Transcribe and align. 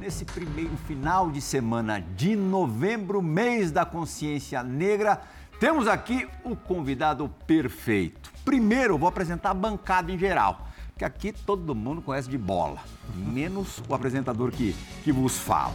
Nesse 0.00 0.24
primeiro 0.24 0.76
final 0.88 1.30
de 1.30 1.40
semana 1.40 2.00
de 2.00 2.34
novembro, 2.34 3.22
mês 3.22 3.70
da 3.70 3.84
consciência 3.84 4.64
negra, 4.64 5.22
temos 5.60 5.86
aqui 5.86 6.28
o 6.42 6.56
convidado 6.56 7.28
perfeito. 7.46 8.32
Primeiro, 8.44 8.98
vou 8.98 9.08
apresentar 9.08 9.50
a 9.50 9.54
bancada 9.54 10.10
em 10.10 10.18
geral, 10.18 10.66
que 10.96 11.04
aqui 11.04 11.32
todo 11.32 11.74
mundo 11.74 12.00
conhece 12.00 12.28
de 12.28 12.38
bola, 12.38 12.78
menos 13.14 13.82
o 13.88 13.94
apresentador 13.94 14.50
que, 14.52 14.74
que 15.02 15.10
vos 15.12 15.36
fala. 15.38 15.74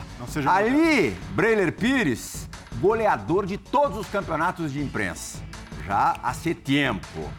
Ali, 0.50 1.12
Breiler 1.36 1.74
Pires, 1.76 2.50
goleador 2.80 3.46
de 3.46 3.58
todos 3.58 3.98
os 3.98 4.08
campeonatos 4.08 4.72
de 4.72 4.80
imprensa, 4.82 5.40
já 5.86 6.16
há 6.24 6.34
tempo. 6.56 7.30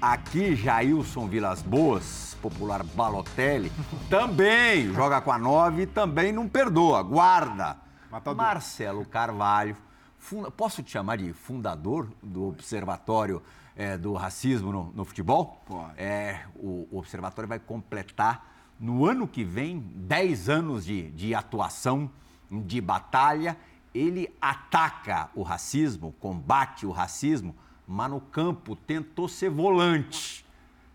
Aqui, 0.00 0.56
Jailson 0.56 1.28
Vilas 1.28 1.62
Boas, 1.62 2.36
popular 2.42 2.82
Balotelli, 2.82 3.70
também 4.10 4.92
joga 4.92 5.20
com 5.20 5.30
a 5.30 5.38
nove 5.38 5.82
e 5.82 5.86
também 5.86 6.32
não 6.32 6.48
perdoa, 6.48 7.02
guarda. 7.02 7.76
Matador. 8.10 8.36
Marcelo 8.36 9.04
Carvalho, 9.06 9.76
funda- 10.18 10.50
posso 10.50 10.82
te 10.82 10.90
chamar 10.90 11.16
de 11.18 11.32
fundador 11.32 12.08
do 12.22 12.48
Observatório 12.48 13.40
eh, 13.76 13.96
do 13.96 14.12
Racismo 14.14 14.72
no, 14.72 14.92
no 14.94 15.04
Futebol? 15.04 15.62
É, 15.96 16.40
o, 16.56 16.88
o 16.90 16.98
Observatório 16.98 17.48
vai 17.48 17.58
completar 17.58 18.52
no 18.78 19.06
ano 19.06 19.28
que 19.28 19.44
vem 19.44 19.78
10 19.78 20.48
anos 20.48 20.84
de, 20.84 21.10
de 21.10 21.34
atuação, 21.34 22.10
de 22.50 22.80
batalha. 22.80 23.56
Ele 23.94 24.34
ataca 24.40 25.30
o 25.34 25.42
racismo, 25.42 26.12
combate 26.18 26.84
o 26.84 26.90
racismo, 26.90 27.54
mas 27.86 28.10
no 28.10 28.20
campo 28.20 28.74
tentou 28.74 29.28
ser 29.28 29.50
volante. 29.50 30.44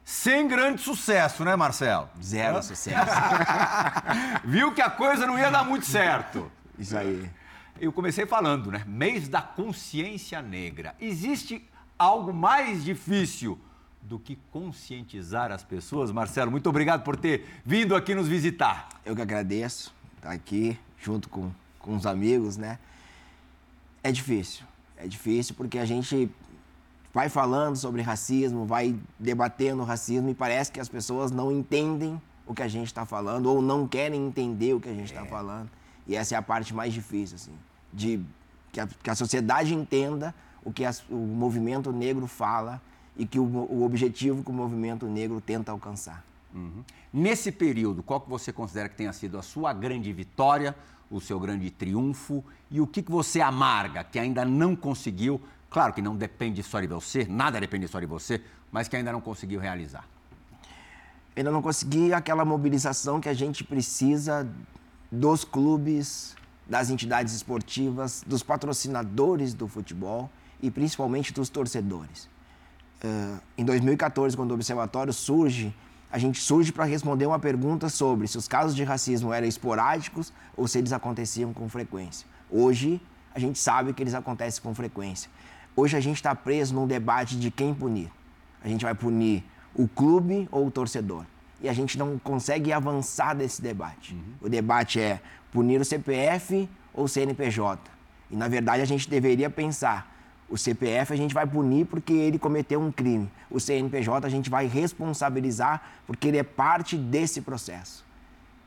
Sem 0.04 0.48
grande 0.48 0.82
sucesso, 0.82 1.44
né, 1.44 1.56
Marcelo? 1.56 2.10
Zero 2.22 2.64
sucesso. 2.64 3.12
Viu 4.44 4.74
que 4.74 4.82
a 4.82 4.90
coisa 4.90 5.28
não 5.28 5.38
ia 5.38 5.52
dar 5.52 5.66
muito 5.66 5.86
certo. 5.86 6.50
Isso 6.80 6.98
aí. 6.98 7.30
Eu 7.80 7.92
comecei 7.92 8.26
falando, 8.26 8.72
né? 8.72 8.84
Mês 8.88 9.28
da 9.28 9.42
consciência 9.42 10.42
negra. 10.42 10.96
Existe 11.00 11.70
algo 11.98 12.34
mais 12.34 12.84
difícil 12.84 13.60
do 14.02 14.18
que 14.18 14.38
conscientizar 14.52 15.52
as 15.52 15.64
pessoas? 15.64 16.12
Marcelo, 16.12 16.52
muito 16.52 16.70
obrigado 16.70 17.04
por 17.04 17.16
ter 17.16 17.46
vindo 17.66 17.96
aqui 17.96 18.16
nos 18.16 18.28
visitar. 18.28 18.90
Eu 19.06 19.16
que 19.16 19.22
agradeço 19.22 19.94
estar 20.16 20.32
aqui 20.32 20.78
junto 20.98 21.30
com, 21.30 21.52
com 21.80 21.96
os 21.96 22.06
amigos, 22.06 22.58
né? 22.58 22.80
É 24.04 24.12
difícil. 24.12 24.66
É 24.96 25.08
difícil 25.08 25.56
porque 25.56 25.78
a 25.78 25.86
gente 25.86 26.30
vai 27.14 27.30
falando 27.30 27.76
sobre 27.76 28.02
racismo, 28.02 28.66
vai 28.66 28.96
debatendo 29.20 29.84
racismo 29.84 30.30
e 30.30 30.34
parece 30.34 30.72
que 30.72 30.80
as 30.80 30.90
pessoas 30.90 31.32
não 31.32 31.52
entendem 31.52 32.22
o 32.46 32.54
que 32.54 32.62
a 32.62 32.68
gente 32.68 32.88
está 32.88 33.06
falando 33.06 33.48
ou 33.48 33.62
não 33.62 33.88
querem 33.88 34.26
entender 34.26 34.74
o 34.74 34.80
que 34.80 34.90
a 34.90 34.94
gente 34.94 35.12
está 35.12 35.26
falando. 35.26 35.70
E 36.08 36.16
essa 36.16 36.36
é 36.36 36.38
a 36.38 36.42
parte 36.42 36.74
mais 36.74 36.94
difícil, 36.94 37.36
assim, 37.36 37.52
de 37.92 38.22
que 38.72 38.80
a, 38.80 38.88
que 38.88 39.10
a 39.10 39.16
sociedade 39.16 39.74
entenda 39.74 40.34
o 40.68 40.72
que 40.74 40.84
as- 40.84 41.04
o 41.10 41.16
movimento 41.16 41.92
negro 41.94 42.28
fala 42.28 42.82
e 43.16 43.26
que 43.26 43.40
o, 43.40 43.46
o 43.46 43.84
objetivo 43.86 44.44
que 44.44 44.50
o 44.50 44.54
movimento 44.54 45.06
negro 45.08 45.40
tenta 45.40 45.72
alcançar. 45.72 46.24
Nesse 47.14 47.52
período, 47.52 48.04
qual 48.04 48.20
que 48.20 48.30
você 48.30 48.52
considera 48.52 48.90
que 48.90 48.96
tenha 48.96 49.14
sido 49.14 49.38
a 49.38 49.42
sua 49.42 49.72
grande 49.74 50.12
vitória, 50.12 50.76
o 51.10 51.22
seu 51.22 51.40
grande 51.40 51.70
triunfo 51.72 52.44
e 52.70 52.82
o 52.82 52.88
que, 52.88 53.02
que 53.02 53.12
você 53.12 53.40
amarga, 53.42 54.04
que 54.04 54.20
ainda 54.20 54.44
não 54.44 54.76
conseguiu? 54.76 55.40
Claro 55.70 55.94
que 55.94 56.02
não 56.02 56.16
depende 56.18 56.62
só 56.64 56.80
de 56.82 56.88
você, 56.88 57.26
nada 57.26 57.60
depende 57.60 57.88
só 57.88 58.00
de 58.00 58.06
você, 58.06 58.42
mas 58.72 58.88
que 58.90 58.96
ainda 58.98 59.12
não 59.12 59.22
conseguiu 59.22 59.60
realizar. 59.60 60.06
ainda 61.36 61.52
não 61.52 61.62
consegui 61.62 62.12
aquela 62.14 62.44
mobilização 62.44 63.22
que 63.22 63.30
a 63.30 63.34
gente 63.34 63.64
precisa 63.64 64.46
dos 65.12 65.44
clubes, 65.46 66.36
das 66.68 66.90
entidades 66.90 67.34
esportivas, 67.34 68.24
dos 68.28 68.42
patrocinadores 68.44 69.54
do 69.54 69.68
futebol 69.68 70.30
e 70.62 70.72
principalmente 70.72 71.34
dos 71.34 71.50
torcedores. 71.50 72.30
Eh, 73.04 73.38
em 73.58 73.66
2014, 73.66 74.36
quando 74.36 74.52
o 74.52 74.54
observatório 74.54 75.14
surge, 75.14 75.74
a 76.12 76.18
gente 76.18 76.40
surge 76.42 76.72
para 76.72 76.86
responder 76.86 77.26
uma 77.26 77.40
pergunta 77.40 77.90
sobre 77.90 78.28
se 78.28 78.38
os 78.38 78.48
casos 78.48 78.76
de 78.76 78.84
racismo 78.84 79.34
eram 79.34 79.48
esporádicos 79.48 80.32
ou 80.56 80.68
se 80.68 80.78
eles 80.78 80.94
aconteciam 80.94 81.54
com 81.54 81.68
frequência. 81.68 82.26
Hoje, 82.50 83.02
a 83.36 83.40
gente 83.40 83.60
sabe 83.60 83.94
que 83.94 84.02
eles 84.02 84.14
acontecem 84.14 84.64
com 84.64 84.74
frequência. 84.74 85.30
Hoje, 85.76 85.96
a 85.96 86.00
gente 86.00 86.16
está 86.16 86.34
preso 86.34 86.74
num 86.74 86.88
debate 86.88 87.38
de 87.38 87.52
quem 87.52 87.74
punir. 87.74 88.12
A 88.64 88.68
gente 88.68 88.84
vai 88.84 88.96
punir 88.96 89.44
o 89.76 89.88
clube 89.88 90.48
ou 90.52 90.66
o 90.68 90.72
torcedor. 90.72 91.26
E 91.62 91.68
a 91.68 91.74
gente 91.74 91.98
não 91.98 92.18
consegue 92.18 92.72
avançar 92.72 93.36
desse 93.36 93.62
debate. 93.62 94.18
O 94.42 94.50
debate 94.50 95.00
é 95.00 95.20
punir 95.52 95.80
o 95.80 95.86
CPF 95.86 96.70
ou 96.94 97.06
o 97.06 97.08
CNPJ. 97.08 97.80
E, 98.32 98.36
na 98.36 98.48
verdade, 98.48 98.82
a 98.82 98.86
gente 98.86 99.10
deveria 99.10 99.50
pensar: 99.50 100.17
o 100.50 100.58
CPF 100.58 101.14
a 101.14 101.18
gente 101.18 101.34
vai 101.34 101.46
punir 101.46 101.86
porque 101.86 102.14
ele 102.14 102.40
cometeu 102.40 102.82
um 102.82 102.92
crime. 102.92 103.30
O 103.50 103.60
CNPJ 103.60 104.26
a 104.26 104.30
gente 104.30 104.50
vai 104.50 104.66
responsabilizar 104.66 105.82
porque 106.06 106.28
ele 106.30 106.38
é 106.38 106.44
parte 106.44 106.96
desse 106.96 107.42
processo. 107.42 108.06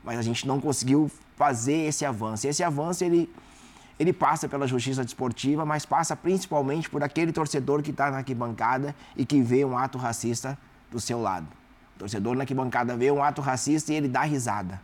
Mas 0.03 0.19
a 0.19 0.21
gente 0.21 0.47
não 0.47 0.59
conseguiu 0.59 1.09
fazer 1.35 1.87
esse 1.87 2.05
avanço. 2.05 2.47
Esse 2.47 2.63
avanço, 2.63 3.03
ele, 3.03 3.27
ele 3.99 4.13
passa 4.13 4.47
pela 4.47 4.67
justiça 4.67 5.03
desportiva, 5.03 5.65
mas 5.65 5.85
passa 5.85 6.15
principalmente 6.15 6.89
por 6.89 7.03
aquele 7.03 7.31
torcedor 7.31 7.81
que 7.81 7.89
está 7.89 8.11
na 8.11 8.17
arquibancada 8.17 8.95
e 9.15 9.25
que 9.25 9.41
vê 9.41 9.65
um 9.65 9.75
ato 9.75 9.97
racista 9.97 10.57
do 10.91 10.99
seu 10.99 11.19
lado. 11.19 11.47
O 11.95 11.99
torcedor 11.99 12.35
na 12.35 12.43
arquibancada 12.43 12.95
vê 12.95 13.11
um 13.11 13.23
ato 13.23 13.41
racista 13.41 13.91
e 13.91 13.95
ele 13.95 14.07
dá 14.07 14.21
risada. 14.21 14.79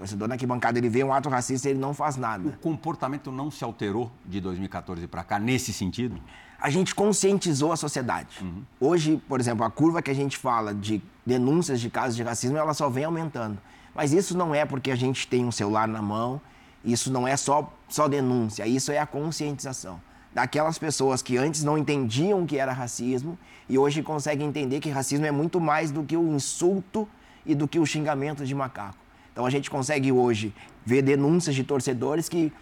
O 0.00 0.02
torcedor 0.02 0.28
na 0.28 0.34
arquibancada 0.34 0.78
ele 0.78 0.88
vê 0.88 1.04
um 1.04 1.12
ato 1.12 1.28
racista 1.28 1.68
e 1.68 1.72
ele 1.72 1.78
não 1.78 1.92
faz 1.92 2.16
O 2.16 2.20
nada. 2.20 2.58
comportamento 2.62 3.30
não 3.30 3.50
se 3.50 3.62
alterou 3.62 4.10
de 4.24 4.40
2014 4.40 5.06
para 5.06 5.22
cá 5.22 5.38
nesse 5.38 5.72
sentido? 5.74 6.18
a 6.62 6.68
gente 6.68 6.94
conscientizou 6.94 7.72
a 7.72 7.76
sociedade. 7.76 8.44
Hoje, 8.78 9.20
por 9.26 9.40
exemplo, 9.40 9.64
a 9.64 9.70
curva 9.70 10.02
que 10.02 10.10
a 10.10 10.14
gente 10.14 10.36
fala 10.36 10.74
de 10.74 11.02
denúncias 11.24 11.80
de 11.80 11.88
casos 11.88 12.14
de 12.16 12.22
racismo, 12.22 12.56
ela 12.58 12.74
só 12.74 12.90
vem 12.90 13.04
aumentando. 13.04 13.58
Mas 13.94 14.12
isso 14.12 14.36
não 14.36 14.54
é 14.54 14.66
porque 14.66 14.90
a 14.90 14.94
gente 14.96 15.26
tem 15.26 15.42
um 15.44 15.50
celular 15.50 15.88
na 15.88 16.02
mão, 16.02 16.38
isso 16.84 17.10
não 17.10 17.26
é 17.26 17.34
só, 17.34 17.72
só 17.88 18.08
denúncia, 18.08 18.66
isso 18.66 18.92
é 18.92 18.98
a 18.98 19.06
conscientização. 19.06 20.00
Daquelas 20.34 20.78
pessoas 20.78 21.22
que 21.22 21.38
antes 21.38 21.64
não 21.64 21.78
entendiam 21.78 22.42
o 22.42 22.46
que 22.46 22.58
era 22.58 22.72
racismo 22.74 23.38
e 23.66 23.78
hoje 23.78 24.02
conseguem 24.02 24.46
entender 24.46 24.80
que 24.80 24.90
racismo 24.90 25.24
é 25.24 25.30
muito 25.30 25.58
mais 25.60 25.90
do 25.90 26.04
que 26.04 26.16
o 26.16 26.28
insulto 26.34 27.08
e 27.46 27.54
do 27.54 27.66
que 27.66 27.78
o 27.78 27.86
xingamento 27.86 28.44
de 28.44 28.54
macaco. 28.54 28.98
Então 29.32 29.46
a 29.46 29.50
gente 29.50 29.70
consegue 29.70 30.10
hoje 30.12 30.54
ver 30.84 31.02
denúncias 31.02 31.54
de 31.54 31.64
torcedores 31.64 32.28
que 32.28 32.52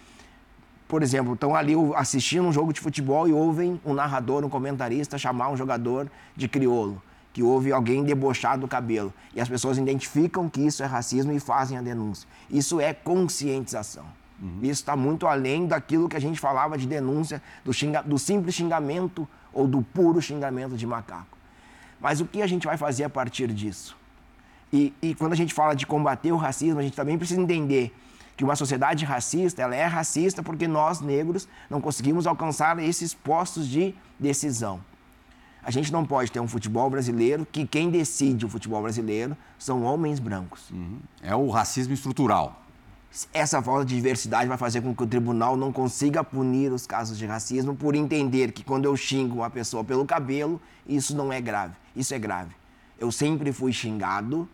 por 0.86 1.02
exemplo, 1.02 1.34
estão 1.34 1.54
ali 1.54 1.74
assistindo 1.94 2.46
um 2.48 2.52
jogo 2.52 2.72
de 2.72 2.80
futebol 2.80 3.28
e 3.28 3.32
ouvem 3.32 3.78
um 3.84 3.92
narrador, 3.92 4.42
um 4.42 4.48
comentarista 4.48 5.18
chamar 5.18 5.50
um 5.50 5.56
jogador 5.56 6.10
de 6.34 6.48
criolo, 6.48 7.02
que 7.30 7.42
ouve 7.42 7.70
alguém 7.70 8.02
debochar 8.02 8.58
do 8.58 8.66
cabelo. 8.66 9.12
E 9.34 9.40
as 9.40 9.46
pessoas 9.46 9.76
identificam 9.76 10.48
que 10.48 10.62
isso 10.62 10.82
é 10.82 10.86
racismo 10.86 11.30
e 11.30 11.38
fazem 11.38 11.76
a 11.76 11.82
denúncia. 11.82 12.26
Isso 12.50 12.80
é 12.80 12.94
conscientização. 12.94 14.06
Isso 14.62 14.80
está 14.80 14.96
muito 14.96 15.26
além 15.26 15.66
daquilo 15.66 16.08
que 16.08 16.16
a 16.16 16.20
gente 16.20 16.40
falava 16.40 16.78
de 16.78 16.86
denúncia, 16.86 17.42
do, 17.62 17.72
xinga- 17.74 18.02
do 18.02 18.18
simples 18.18 18.54
xingamento 18.54 19.28
ou 19.52 19.66
do 19.66 19.82
puro 19.82 20.22
xingamento 20.22 20.74
de 20.74 20.86
macaco. 20.86 21.36
Mas 22.00 22.22
o 22.22 22.24
que 22.24 22.40
a 22.40 22.46
gente 22.46 22.66
vai 22.66 22.78
fazer 22.78 23.04
a 23.04 23.10
partir 23.10 23.48
disso? 23.48 23.94
E, 24.72 24.92
e 25.00 25.14
quando 25.14 25.32
a 25.32 25.36
gente 25.36 25.54
fala 25.54 25.74
de 25.74 25.86
combater 25.86 26.32
o 26.32 26.36
racismo, 26.36 26.78
a 26.78 26.82
gente 26.82 26.96
também 26.96 27.16
precisa 27.16 27.40
entender 27.40 27.94
que 28.36 28.44
uma 28.44 28.54
sociedade 28.54 29.04
racista, 29.04 29.62
ela 29.62 29.74
é 29.74 29.84
racista 29.84 30.42
porque 30.44 30.68
nós, 30.68 31.00
negros, 31.00 31.48
não 31.68 31.80
conseguimos 31.80 32.26
alcançar 32.26 32.78
esses 32.78 33.12
postos 33.12 33.66
de 33.66 33.94
decisão. 34.18 34.80
A 35.60 35.72
gente 35.72 35.92
não 35.92 36.04
pode 36.04 36.30
ter 36.30 36.38
um 36.38 36.46
futebol 36.46 36.88
brasileiro 36.88 37.46
que 37.50 37.66
quem 37.66 37.90
decide 37.90 38.46
o 38.46 38.48
futebol 38.48 38.80
brasileiro 38.80 39.36
são 39.58 39.82
homens 39.82 40.20
brancos. 40.20 40.72
É 41.20 41.34
o 41.34 41.50
racismo 41.50 41.92
estrutural. 41.92 42.62
Essa 43.32 43.60
falta 43.60 43.84
de 43.84 43.96
diversidade 43.96 44.48
vai 44.48 44.56
fazer 44.56 44.82
com 44.82 44.94
que 44.94 45.02
o 45.02 45.06
tribunal 45.06 45.56
não 45.56 45.72
consiga 45.72 46.22
punir 46.22 46.70
os 46.72 46.86
casos 46.86 47.18
de 47.18 47.26
racismo 47.26 47.74
por 47.74 47.96
entender 47.96 48.52
que 48.52 48.62
quando 48.62 48.84
eu 48.84 48.96
xingo 48.96 49.36
uma 49.36 49.50
pessoa 49.50 49.82
pelo 49.82 50.06
cabelo, 50.06 50.60
isso 50.86 51.16
não 51.16 51.32
é 51.32 51.40
grave. 51.40 51.74
Isso 51.96 52.14
é 52.14 52.18
grave. 52.18 52.54
Eu 52.98 53.10
sempre 53.10 53.52
fui 53.52 53.72
xingado 53.72 54.48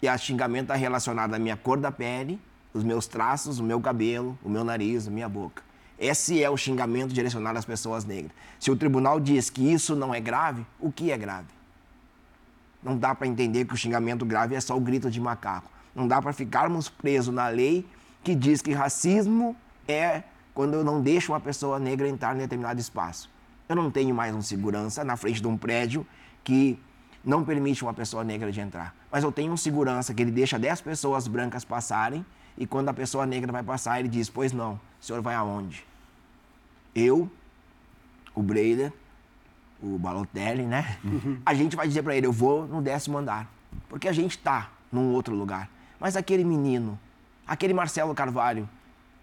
e 0.00 0.08
a 0.08 0.16
xingamento 0.16 0.64
está 0.64 0.74
relacionado 0.74 1.34
à 1.34 1.38
minha 1.38 1.56
cor 1.56 1.78
da 1.78 1.90
pele, 1.90 2.40
os 2.72 2.84
meus 2.84 3.06
traços, 3.06 3.58
o 3.58 3.64
meu 3.64 3.80
cabelo, 3.80 4.38
o 4.44 4.48
meu 4.48 4.62
nariz, 4.62 5.08
a 5.08 5.10
minha 5.10 5.28
boca. 5.28 5.62
Esse 5.98 6.42
é 6.42 6.50
o 6.50 6.56
xingamento 6.56 7.12
direcionado 7.12 7.58
às 7.58 7.64
pessoas 7.64 8.04
negras. 8.04 8.32
Se 8.60 8.70
o 8.70 8.76
tribunal 8.76 9.18
diz 9.18 9.48
que 9.48 9.72
isso 9.72 9.96
não 9.96 10.14
é 10.14 10.20
grave, 10.20 10.66
o 10.78 10.92
que 10.92 11.10
é 11.10 11.16
grave? 11.16 11.48
Não 12.82 12.96
dá 12.96 13.14
para 13.14 13.26
entender 13.26 13.64
que 13.64 13.72
o 13.72 13.76
xingamento 13.76 14.24
grave 14.24 14.54
é 14.54 14.60
só 14.60 14.76
o 14.76 14.80
grito 14.80 15.10
de 15.10 15.20
macaco. 15.20 15.70
Não 15.94 16.06
dá 16.06 16.20
para 16.20 16.32
ficarmos 16.32 16.88
presos 16.88 17.34
na 17.34 17.48
lei 17.48 17.86
que 18.22 18.34
diz 18.34 18.60
que 18.60 18.72
racismo 18.72 19.56
é 19.88 20.22
quando 20.52 20.74
eu 20.74 20.84
não 20.84 21.00
deixo 21.00 21.32
uma 21.32 21.40
pessoa 21.40 21.78
negra 21.78 22.08
entrar 22.08 22.34
em 22.36 22.38
determinado 22.38 22.78
espaço. 22.78 23.30
Eu 23.68 23.74
não 23.74 23.90
tenho 23.90 24.14
mais 24.14 24.34
um 24.34 24.42
segurança 24.42 25.02
na 25.02 25.16
frente 25.16 25.40
de 25.40 25.48
um 25.48 25.56
prédio 25.56 26.06
que 26.44 26.78
não 27.26 27.44
permite 27.44 27.82
uma 27.82 27.92
pessoa 27.92 28.22
negra 28.22 28.52
de 28.52 28.60
entrar. 28.60 28.94
Mas 29.10 29.24
eu 29.24 29.32
tenho 29.32 29.52
um 29.52 29.56
segurança 29.56 30.14
que 30.14 30.22
ele 30.22 30.30
deixa 30.30 30.56
10 30.56 30.80
pessoas 30.80 31.26
brancas 31.26 31.64
passarem 31.64 32.24
e 32.56 32.66
quando 32.66 32.88
a 32.88 32.94
pessoa 32.94 33.26
negra 33.26 33.50
vai 33.52 33.64
passar, 33.64 33.98
ele 33.98 34.08
diz: 34.08 34.30
Pois 34.30 34.52
não, 34.52 34.74
o 34.74 35.04
senhor 35.04 35.20
vai 35.20 35.34
aonde? 35.34 35.84
Eu, 36.94 37.30
o 38.32 38.42
Breider, 38.42 38.92
o 39.82 39.98
Balotelli, 39.98 40.62
né? 40.62 40.98
Uhum. 41.04 41.40
A 41.44 41.52
gente 41.52 41.74
vai 41.74 41.88
dizer 41.88 42.02
para 42.02 42.16
ele: 42.16 42.26
Eu 42.26 42.32
vou 42.32 42.66
no 42.66 42.80
décimo 42.80 43.18
andar. 43.18 43.50
Porque 43.88 44.08
a 44.08 44.12
gente 44.12 44.38
está 44.38 44.70
num 44.90 45.12
outro 45.12 45.34
lugar. 45.34 45.68
Mas 45.98 46.16
aquele 46.16 46.44
menino, 46.44 46.98
aquele 47.46 47.74
Marcelo 47.74 48.14
Carvalho, 48.14 48.68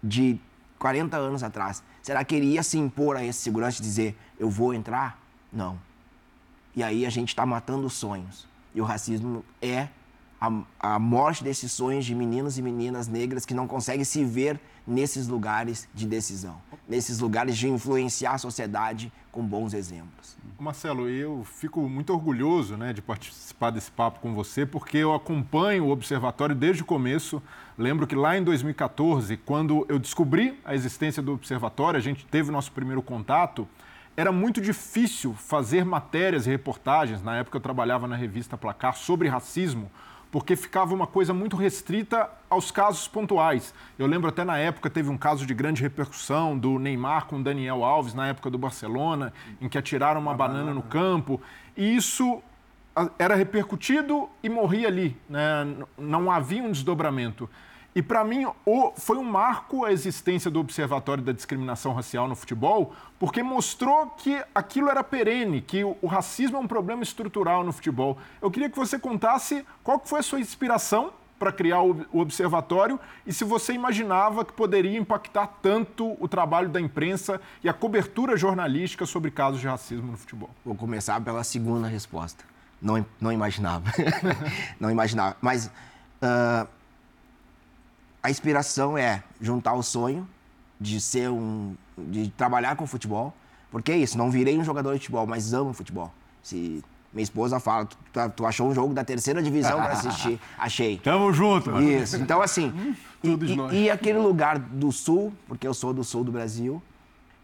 de 0.02 0.38
40 0.78 1.16
anos 1.16 1.42
atrás, 1.42 1.82
será 2.02 2.22
que 2.22 2.34
ele 2.34 2.46
ia 2.46 2.62
se 2.62 2.78
impor 2.78 3.16
a 3.16 3.24
esse 3.24 3.40
segurança 3.40 3.80
e 3.80 3.82
dizer: 3.82 4.16
Eu 4.38 4.50
vou 4.50 4.74
entrar? 4.74 5.18
Não. 5.50 5.78
E 6.76 6.82
aí 6.82 7.06
a 7.06 7.10
gente 7.10 7.28
está 7.28 7.46
matando 7.46 7.88
sonhos. 7.88 8.46
E 8.74 8.80
o 8.80 8.84
racismo 8.84 9.44
é 9.62 9.88
a, 10.40 10.50
a 10.80 10.98
morte 10.98 11.42
desses 11.42 11.72
sonhos 11.72 12.04
de 12.04 12.14
meninos 12.14 12.58
e 12.58 12.62
meninas 12.62 13.08
negras 13.08 13.46
que 13.46 13.54
não 13.54 13.66
conseguem 13.66 14.04
se 14.04 14.24
ver 14.24 14.60
nesses 14.86 15.26
lugares 15.26 15.88
de 15.94 16.06
decisão, 16.06 16.60
nesses 16.86 17.18
lugares 17.18 17.56
de 17.56 17.68
influenciar 17.68 18.32
a 18.32 18.38
sociedade 18.38 19.10
com 19.32 19.42
bons 19.42 19.72
exemplos. 19.72 20.36
Marcelo, 20.58 21.08
eu 21.08 21.44
fico 21.44 21.80
muito 21.88 22.12
orgulhoso 22.12 22.76
né, 22.76 22.92
de 22.92 23.00
participar 23.00 23.70
desse 23.70 23.90
papo 23.90 24.20
com 24.20 24.34
você, 24.34 24.66
porque 24.66 24.98
eu 24.98 25.14
acompanho 25.14 25.86
o 25.86 25.90
Observatório 25.90 26.54
desde 26.54 26.82
o 26.82 26.84
começo. 26.84 27.42
Lembro 27.76 28.06
que 28.06 28.14
lá 28.14 28.36
em 28.36 28.44
2014, 28.44 29.36
quando 29.38 29.86
eu 29.88 29.98
descobri 29.98 30.58
a 30.64 30.74
existência 30.74 31.22
do 31.22 31.32
Observatório, 31.32 31.98
a 31.98 32.02
gente 32.02 32.26
teve 32.26 32.50
nosso 32.50 32.70
primeiro 32.70 33.02
contato, 33.02 33.66
era 34.16 34.30
muito 34.30 34.60
difícil 34.60 35.34
fazer 35.34 35.84
matérias 35.84 36.46
e 36.46 36.50
reportagens. 36.50 37.22
Na 37.22 37.36
época 37.36 37.56
eu 37.56 37.60
trabalhava 37.60 38.06
na 38.06 38.16
revista 38.16 38.56
Placar 38.56 38.94
sobre 38.94 39.28
racismo, 39.28 39.90
porque 40.30 40.56
ficava 40.56 40.94
uma 40.94 41.06
coisa 41.06 41.34
muito 41.34 41.56
restrita 41.56 42.28
aos 42.48 42.70
casos 42.70 43.08
pontuais. 43.08 43.74
Eu 43.98 44.06
lembro 44.06 44.28
até 44.28 44.44
na 44.44 44.58
época 44.58 44.88
teve 44.88 45.08
um 45.08 45.18
caso 45.18 45.46
de 45.46 45.54
grande 45.54 45.82
repercussão 45.82 46.56
do 46.56 46.78
Neymar 46.78 47.26
com 47.26 47.42
Daniel 47.42 47.84
Alves 47.84 48.14
na 48.14 48.28
época 48.28 48.50
do 48.50 48.58
Barcelona, 48.58 49.32
em 49.60 49.68
que 49.68 49.78
atiraram 49.78 50.20
uma 50.20 50.34
banana 50.34 50.72
no 50.72 50.82
campo, 50.82 51.40
e 51.76 51.96
isso 51.96 52.42
era 53.18 53.34
repercutido 53.34 54.28
e 54.42 54.48
morria 54.48 54.86
ali, 54.86 55.16
né? 55.28 55.66
não 55.98 56.30
havia 56.30 56.62
um 56.62 56.70
desdobramento. 56.70 57.50
E 57.94 58.02
para 58.02 58.24
mim 58.24 58.44
o, 58.66 58.92
foi 58.96 59.16
um 59.16 59.24
marco 59.24 59.84
a 59.84 59.92
existência 59.92 60.50
do 60.50 60.58
Observatório 60.58 61.22
da 61.22 61.32
Discriminação 61.32 61.92
Racial 61.92 62.26
no 62.26 62.34
futebol, 62.34 62.92
porque 63.18 63.42
mostrou 63.42 64.06
que 64.06 64.42
aquilo 64.54 64.90
era 64.90 65.04
perene, 65.04 65.60
que 65.60 65.84
o, 65.84 65.96
o, 66.02 66.06
racismo 66.06 66.56
é 66.56 66.60
um 66.60 66.66
problema 66.66 67.02
estrutural 67.02 67.62
no 67.62 67.72
futebol. 67.72 68.18
Eu 68.42 68.50
queria 68.50 68.68
que 68.68 68.76
você 68.76 68.98
contasse 68.98 69.64
qual 69.84 70.02
foi 70.04 70.20
a 70.20 70.22
sua 70.22 70.40
inspiração 70.40 71.12
para 71.38 71.52
criar 71.52 71.82
o, 71.82 72.04
o 72.12 72.20
observatório 72.20 72.98
e 73.26 73.32
se 73.32 73.44
você 73.44 73.72
imaginava 73.72 74.44
que 74.44 74.52
poderia 74.52 74.98
impactar 74.98 75.46
tanto 75.60 76.16
o 76.18 76.26
trabalho 76.26 76.68
da 76.68 76.80
imprensa 76.80 77.40
e 77.62 77.68
a 77.68 77.72
cobertura 77.72 78.36
jornalística 78.36 79.06
sobre 79.06 79.30
casos 79.30 79.60
de 79.60 79.68
racismo 79.68 80.12
no 80.12 80.16
futebol. 80.16 80.50
Vou 80.64 80.74
começar 80.74 81.20
pela 81.20 81.44
segunda 81.44 81.86
resposta. 81.86 82.44
Não, 82.80 83.04
não 83.20 83.32
imaginava. 83.32 83.90
não 84.80 84.90
imaginava. 84.90 85.36
Mas 85.40 85.66
uh, 85.66 86.68
a 88.24 88.30
inspiração 88.30 88.96
é 88.96 89.22
juntar 89.38 89.74
o 89.74 89.82
sonho 89.82 90.26
de 90.80 90.98
ser 90.98 91.28
um. 91.28 91.74
de 91.98 92.30
trabalhar 92.30 92.74
com 92.74 92.86
futebol. 92.86 93.34
Porque 93.70 93.92
é 93.92 93.98
isso, 93.98 94.16
não 94.16 94.30
virei 94.30 94.58
um 94.58 94.64
jogador 94.64 94.94
de 94.94 95.00
futebol, 95.00 95.26
mas 95.26 95.52
amo 95.52 95.74
futebol. 95.74 96.10
Se 96.42 96.82
minha 97.12 97.22
esposa 97.22 97.60
fala, 97.60 97.84
tu, 97.84 97.98
tu 98.34 98.46
achou 98.46 98.68
um 98.68 98.74
jogo 98.74 98.94
da 98.94 99.04
terceira 99.04 99.42
divisão 99.42 99.76
para 99.76 99.92
assistir. 99.92 100.40
Achei. 100.56 100.98
Tamo 100.98 101.32
junto, 101.32 101.70
mano. 101.70 101.88
Isso. 101.88 102.16
Então, 102.16 102.40
assim. 102.40 102.72
e, 103.22 103.28
e, 103.28 103.82
e, 103.82 103.90
aquele 103.90 104.18
lugar 104.18 104.58
do 104.58 104.90
sul, 104.90 105.32
porque 105.46 105.66
eu 105.66 105.74
sou 105.74 105.92
do 105.92 106.02
sul 106.02 106.24
do 106.24 106.32
Brasil. 106.32 106.82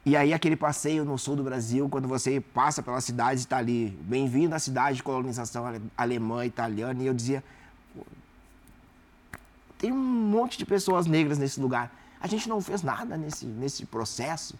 E 0.06 0.16
aí, 0.16 0.32
aquele 0.32 0.56
passeio 0.56 1.04
no 1.04 1.18
sul 1.18 1.36
do 1.36 1.42
Brasil, 1.42 1.88
quando 1.90 2.08
você 2.08 2.40
passa 2.40 2.82
pela 2.82 3.00
cidade, 3.02 3.40
está 3.40 3.58
ali, 3.58 3.98
bem-vindo 4.02 4.54
à 4.54 4.58
cidade 4.58 4.96
de 4.96 5.02
colonização 5.02 5.64
alemã, 5.96 6.46
italiana. 6.46 7.02
E 7.02 7.06
eu 7.06 7.12
dizia, 7.12 7.44
tem 9.80 9.90
um 9.90 9.96
monte 9.96 10.58
de 10.58 10.66
pessoas 10.66 11.06
negras 11.06 11.38
nesse 11.38 11.58
lugar. 11.58 11.90
A 12.20 12.26
gente 12.26 12.48
não 12.48 12.60
fez 12.60 12.82
nada 12.82 13.16
nesse, 13.16 13.46
nesse 13.46 13.86
processo. 13.86 14.54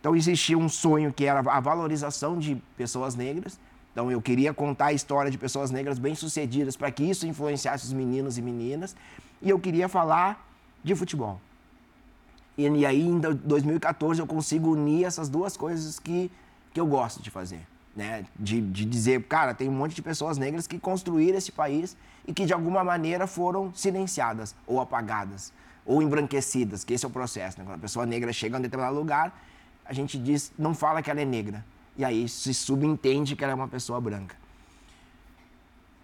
Então 0.00 0.14
existia 0.14 0.56
um 0.56 0.68
sonho 0.68 1.12
que 1.12 1.24
era 1.24 1.40
a 1.40 1.60
valorização 1.60 2.38
de 2.38 2.54
pessoas 2.76 3.16
negras. 3.16 3.58
Então 3.90 4.10
eu 4.10 4.22
queria 4.22 4.54
contar 4.54 4.86
a 4.86 4.92
história 4.92 5.30
de 5.30 5.36
pessoas 5.36 5.72
negras 5.72 5.98
bem-sucedidas 5.98 6.76
para 6.76 6.90
que 6.92 7.02
isso 7.02 7.26
influenciasse 7.26 7.84
os 7.84 7.92
meninos 7.92 8.38
e 8.38 8.42
meninas. 8.42 8.94
E 9.42 9.50
eu 9.50 9.58
queria 9.58 9.88
falar 9.88 10.48
de 10.82 10.94
futebol. 10.94 11.40
E, 12.56 12.68
e 12.68 12.86
aí 12.86 13.02
em 13.02 13.18
2014 13.18 14.20
eu 14.20 14.26
consigo 14.26 14.70
unir 14.70 15.04
essas 15.04 15.28
duas 15.28 15.56
coisas 15.56 15.98
que, 15.98 16.30
que 16.72 16.80
eu 16.80 16.86
gosto 16.86 17.20
de 17.20 17.30
fazer 17.30 17.71
né? 17.94 18.24
De, 18.38 18.60
de 18.60 18.84
dizer, 18.84 19.22
cara, 19.24 19.54
tem 19.54 19.68
um 19.68 19.72
monte 19.72 19.94
de 19.94 20.02
pessoas 20.02 20.38
negras 20.38 20.66
que 20.66 20.78
construíram 20.78 21.38
esse 21.38 21.52
país 21.52 21.96
e 22.26 22.32
que 22.32 22.46
de 22.46 22.52
alguma 22.52 22.82
maneira 22.82 23.26
foram 23.26 23.72
silenciadas 23.74 24.54
ou 24.66 24.80
apagadas 24.80 25.52
ou 25.84 26.00
embranquecidas, 26.00 26.84
que 26.84 26.94
esse 26.94 27.04
é 27.04 27.08
o 27.08 27.10
processo. 27.10 27.58
Né? 27.58 27.64
Quando 27.64 27.76
a 27.76 27.80
pessoa 27.80 28.06
negra 28.06 28.32
chega 28.32 28.56
a 28.56 28.58
um 28.58 28.62
determinado 28.62 28.96
lugar, 28.96 29.36
a 29.84 29.92
gente 29.92 30.16
diz, 30.16 30.52
não 30.56 30.74
fala 30.74 31.02
que 31.02 31.10
ela 31.10 31.20
é 31.20 31.24
negra. 31.24 31.64
E 31.96 32.04
aí 32.04 32.28
se 32.28 32.54
subentende 32.54 33.34
que 33.36 33.42
ela 33.42 33.52
é 33.52 33.56
uma 33.56 33.68
pessoa 33.68 34.00
branca. 34.00 34.36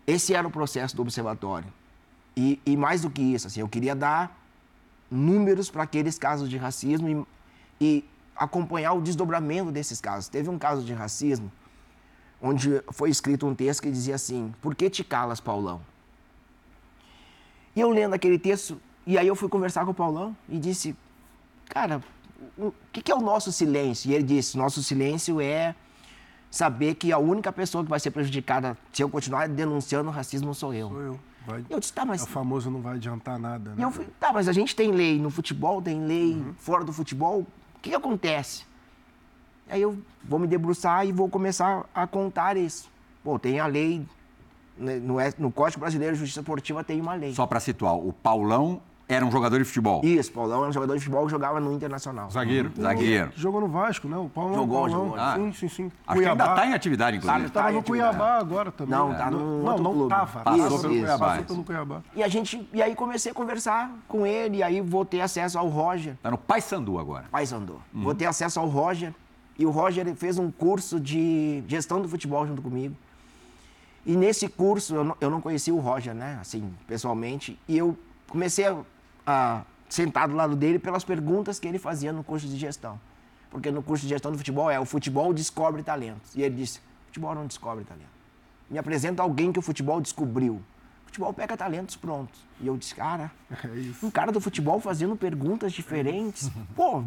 Esse 0.07 0.35
era 0.35 0.47
o 0.47 0.51
processo 0.51 0.97
do 0.97 1.03
observatório. 1.03 1.73
E, 2.37 2.61
e 2.67 2.77
mais 2.77 3.03
do 3.03 3.11
que 3.11 3.23
isso, 3.23 3.47
assim, 3.47 3.61
eu 3.61 3.69
queria 3.69 3.95
dar 3.95 4.37
números 5.11 5.71
para 5.71 5.85
aqueles 5.85 6.19
casos 6.19 6.49
de 6.49 6.57
racismo 6.57 7.27
e, 7.81 7.85
e 7.85 8.05
acompanhar 8.37 8.93
o 8.93 9.01
desdobramento 9.01 9.71
desses 9.71 10.01
casos. 10.01 10.29
Teve 10.29 10.49
um 10.49 10.59
caso 10.59 10.85
de 10.85 10.93
racismo 10.93 11.51
onde 12.41 12.83
foi 12.93 13.11
escrito 13.11 13.47
um 13.47 13.55
texto 13.55 13.83
que 13.83 13.91
dizia 13.91 14.15
assim: 14.15 14.55
Por 14.61 14.75
que 14.75 14.89
te 14.89 15.05
calas, 15.05 15.41
Paulão? 15.41 15.81
E 17.75 17.81
eu 17.81 17.91
lendo 17.91 18.15
aquele 18.15 18.39
texto, 18.39 18.81
e 19.07 19.17
aí 19.17 19.27
eu 19.27 19.37
fui 19.37 19.49
conversar 19.49 19.85
com 19.85 19.91
o 19.91 19.95
Paulão 19.95 20.37
e 20.49 20.59
disse: 20.59 20.97
Cara, 21.69 22.03
o 22.57 22.73
que 22.93 23.11
é 23.11 23.15
o 23.15 23.21
nosso 23.21 23.53
silêncio? 23.53 24.11
E 24.11 24.15
ele 24.15 24.25
disse: 24.25 24.57
Nosso 24.57 24.83
silêncio 24.83 25.41
é 25.41 25.75
saber 26.51 26.95
que 26.95 27.13
a 27.13 27.19
única 27.19 27.53
pessoa 27.53 27.85
que 27.85 27.91
vai 27.91 28.01
ser 28.01 28.11
prejudicada 28.11 28.77
se 28.93 29.03
eu 29.03 29.09
continuar 29.09 29.49
denunciando 29.49 30.09
o 30.09 30.13
racismo 30.13 30.55
sou 30.55 30.73
eu. 30.73 30.89
Sou 30.89 31.01
eu. 31.01 31.21
Vai, 31.47 31.65
eu 31.71 31.81
disse, 31.81 31.93
tá, 31.95 32.05
mas... 32.05 32.21
É 32.21 32.25
o 32.25 32.27
famoso 32.27 32.71
não 32.71 32.83
vai 32.83 32.97
adiantar 32.97 33.39
nada, 33.39 33.71
né? 33.71 33.77
E 33.79 33.83
eu 33.83 33.91
fui, 33.91 34.07
tá, 34.21 34.33
mas 34.33 34.49
a 34.49 34.53
gente 34.53 34.77
tem 34.77 34.93
lei 34.93 35.19
no 35.19 35.31
futebol, 35.31 35.81
tem 35.81 35.99
lei 36.05 36.35
uhum. 36.35 36.55
fora 36.59 36.85
do 36.85 36.93
futebol. 36.93 37.41
O 37.41 37.81
que, 37.81 37.89
que 37.89 37.97
acontece? 37.97 38.65
Aí 39.71 39.83
eu 39.83 39.99
vou 40.25 40.39
me 40.39 40.47
debruçar 40.47 41.07
e 41.07 41.13
vou 41.13 41.29
começar 41.29 41.85
a 41.95 42.07
contar 42.07 42.57
isso. 42.57 42.89
Pô, 43.23 43.39
tem 43.39 43.61
a 43.61 43.67
lei, 43.67 44.05
né, 44.77 44.97
no, 44.97 45.17
no 45.39 45.51
Código 45.51 45.81
Brasileiro 45.81 46.15
de 46.15 46.21
Justiça 46.21 46.41
Esportiva 46.41 46.83
tem 46.85 47.01
uma 47.01 47.15
lei. 47.15 47.35
Só 47.35 47.47
para 47.47 47.61
situar, 47.61 47.95
o 47.97 48.13
Paulão 48.13 48.81
era 49.11 49.25
um 49.25 49.31
jogador 49.31 49.59
de 49.59 49.65
futebol. 49.65 50.03
Isso, 50.05 50.31
Paulão 50.31 50.61
era 50.61 50.69
um 50.69 50.73
jogador 50.73 50.93
de 50.95 51.01
futebol 51.01 51.25
que 51.25 51.31
jogava 51.31 51.59
no 51.59 51.73
Internacional. 51.73 52.31
Zagueiro. 52.31 52.71
Uhum. 52.77 52.83
Zagueiro. 52.83 53.33
Jogou 53.35 53.61
no 53.63 53.69
Vasco, 53.69 54.07
né? 54.07 54.19
O 54.19 54.29
Paulão. 54.29 54.55
Jogou, 54.55 54.81
Paulão. 54.83 55.05
jogou. 55.07 55.19
Ah, 55.19 55.35
sim, 55.37 55.53
sim, 55.53 55.69
sim. 55.69 55.93
Acho 56.07 56.17
Cuiabá. 56.19 56.37
que 56.45 56.51
ainda 56.51 56.61
está 56.61 56.67
em 56.67 56.75
atividade, 56.75 57.17
inclusive. 57.17 57.41
Ele 57.41 57.49
estava 57.49 57.73
no 57.73 57.83
Cuiabá 57.83 58.39
agora 58.39 58.71
também. 58.71 58.99
Não, 58.99 59.15
tá 59.15 59.31
no 59.31 59.63
Não, 59.65 59.79
não 59.79 59.93
clube. 59.93 60.11
tava. 60.11 60.41
Passou 60.41 60.67
isso, 60.67 60.81
pelo 60.83 60.93
isso. 60.93 61.03
Cuiabá. 61.05 61.29
Passou 61.29 61.45
pelo 61.45 61.65
Cuiabá. 61.65 62.03
E, 62.15 62.23
a 62.23 62.29
gente, 62.29 62.69
e 62.71 62.83
aí 62.83 62.95
comecei 62.95 63.33
a 63.33 63.35
conversar 63.35 63.91
com 64.07 64.27
ele, 64.27 64.59
e 64.59 64.63
aí 64.63 64.81
vou 64.83 65.07
ter 65.07 65.23
acesso 65.23 65.59
ao 65.59 65.69
Roger. 65.69 66.13
Está 66.13 66.31
no 66.31 66.37
Paysandu 66.37 66.99
agora. 66.99 67.25
Paysandu. 67.31 67.81
Uhum. 67.95 68.03
Vou 68.03 68.15
ter 68.15 68.27
acesso 68.27 68.61
ao 68.61 68.67
Roger. 68.69 69.15
E 69.59 69.67
o 69.67 69.71
Roger 69.71 70.15
fez 70.15 70.39
um 70.39 70.51
curso 70.51 71.01
de 71.01 71.63
gestão 71.67 72.01
do 72.01 72.09
futebol 72.09 72.47
junto 72.47 72.63
comigo. 72.63 72.95
E 74.07 74.17
nesse 74.17 74.49
curso, 74.49 74.95
eu 74.95 75.05
não, 75.05 75.17
eu 75.21 75.31
não 75.31 75.41
conhecia 75.41 75.75
o 75.75 75.79
Roger, 75.79 76.15
né, 76.15 76.39
assim, 76.41 76.73
pessoalmente, 76.87 77.59
e 77.69 77.77
eu 77.77 77.99
comecei 78.29 78.65
a, 78.67 78.83
a 79.27 79.63
sentar 79.89 80.29
do 80.29 80.35
lado 80.35 80.55
dele 80.55 80.79
pelas 80.79 81.05
perguntas 81.05 81.59
que 81.59 81.67
ele 81.67 81.79
fazia 81.79 82.13
no 82.13 82.23
curso 82.23 82.47
de 82.47 82.57
gestão. 82.57 82.99
Porque 83.51 83.71
no 83.71 83.83
curso 83.83 84.03
de 84.03 84.11
gestão 84.11 84.31
do 84.31 84.39
futebol 84.39 84.71
é 84.71 84.79
o 84.79 84.85
futebol 84.85 85.33
descobre 85.33 85.83
talentos. 85.83 86.35
E 86.35 86.43
ele 86.43 86.55
disse: 86.55 86.81
futebol 87.07 87.35
não 87.35 87.47
descobre 87.47 87.85
talento. 87.85 88.07
Me 88.71 88.79
apresenta 88.79 89.23
alguém 89.23 89.51
que 89.51 89.59
o 89.59 89.63
futebol 89.63 90.01
descobriu. 90.01 90.55
O 90.55 91.07
futebol 91.07 91.33
pega 91.33 91.57
talentos 91.57 91.97
prontos. 91.97 92.39
E 92.61 92.67
eu 92.67 92.77
disse: 92.77 92.95
cara, 92.95 93.31
é 93.51 94.07
um 94.07 94.11
cara 94.11 94.31
do 94.31 94.41
futebol 94.41 94.79
fazendo 94.81 95.17
perguntas 95.17 95.73
diferentes. 95.73 96.51
Pô, 96.77 97.03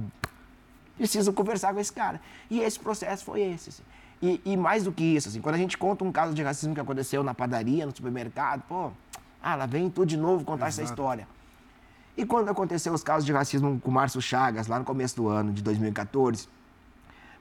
preciso 1.01 1.33
conversar 1.33 1.73
com 1.73 1.79
esse 1.79 1.91
cara. 1.91 2.21
E 2.49 2.59
esse 2.59 2.79
processo 2.79 3.25
foi 3.25 3.41
esse. 3.41 3.69
Assim. 3.69 3.83
E, 4.21 4.39
e, 4.45 4.55
mais 4.55 4.83
do 4.83 4.91
que 4.91 5.03
isso, 5.03 5.29
assim, 5.29 5.41
quando 5.41 5.55
a 5.55 5.57
gente 5.57 5.75
conta 5.77 6.03
um 6.03 6.11
caso 6.11 6.33
de 6.33 6.43
racismo 6.43 6.75
que 6.75 6.79
aconteceu 6.79 7.23
na 7.23 7.33
padaria, 7.33 7.87
no 7.87 7.95
supermercado, 7.95 8.61
pô, 8.67 8.91
Ah, 9.41 9.55
lá 9.55 9.65
vem 9.65 9.89
tudo 9.89 10.07
de 10.07 10.17
novo 10.17 10.45
contar 10.45 10.67
essa 10.67 10.83
história. 10.83 11.27
E 12.15 12.23
quando 12.23 12.49
aconteceu 12.49 12.93
os 12.93 13.03
casos 13.03 13.25
de 13.25 13.33
racismo 13.33 13.79
com 13.79 13.89
o 13.89 13.93
Márcio 13.93 14.21
Chagas, 14.21 14.67
lá 14.67 14.77
no 14.77 14.85
começo 14.85 15.15
do 15.15 15.27
ano 15.27 15.51
de 15.51 15.63
2014, 15.63 16.47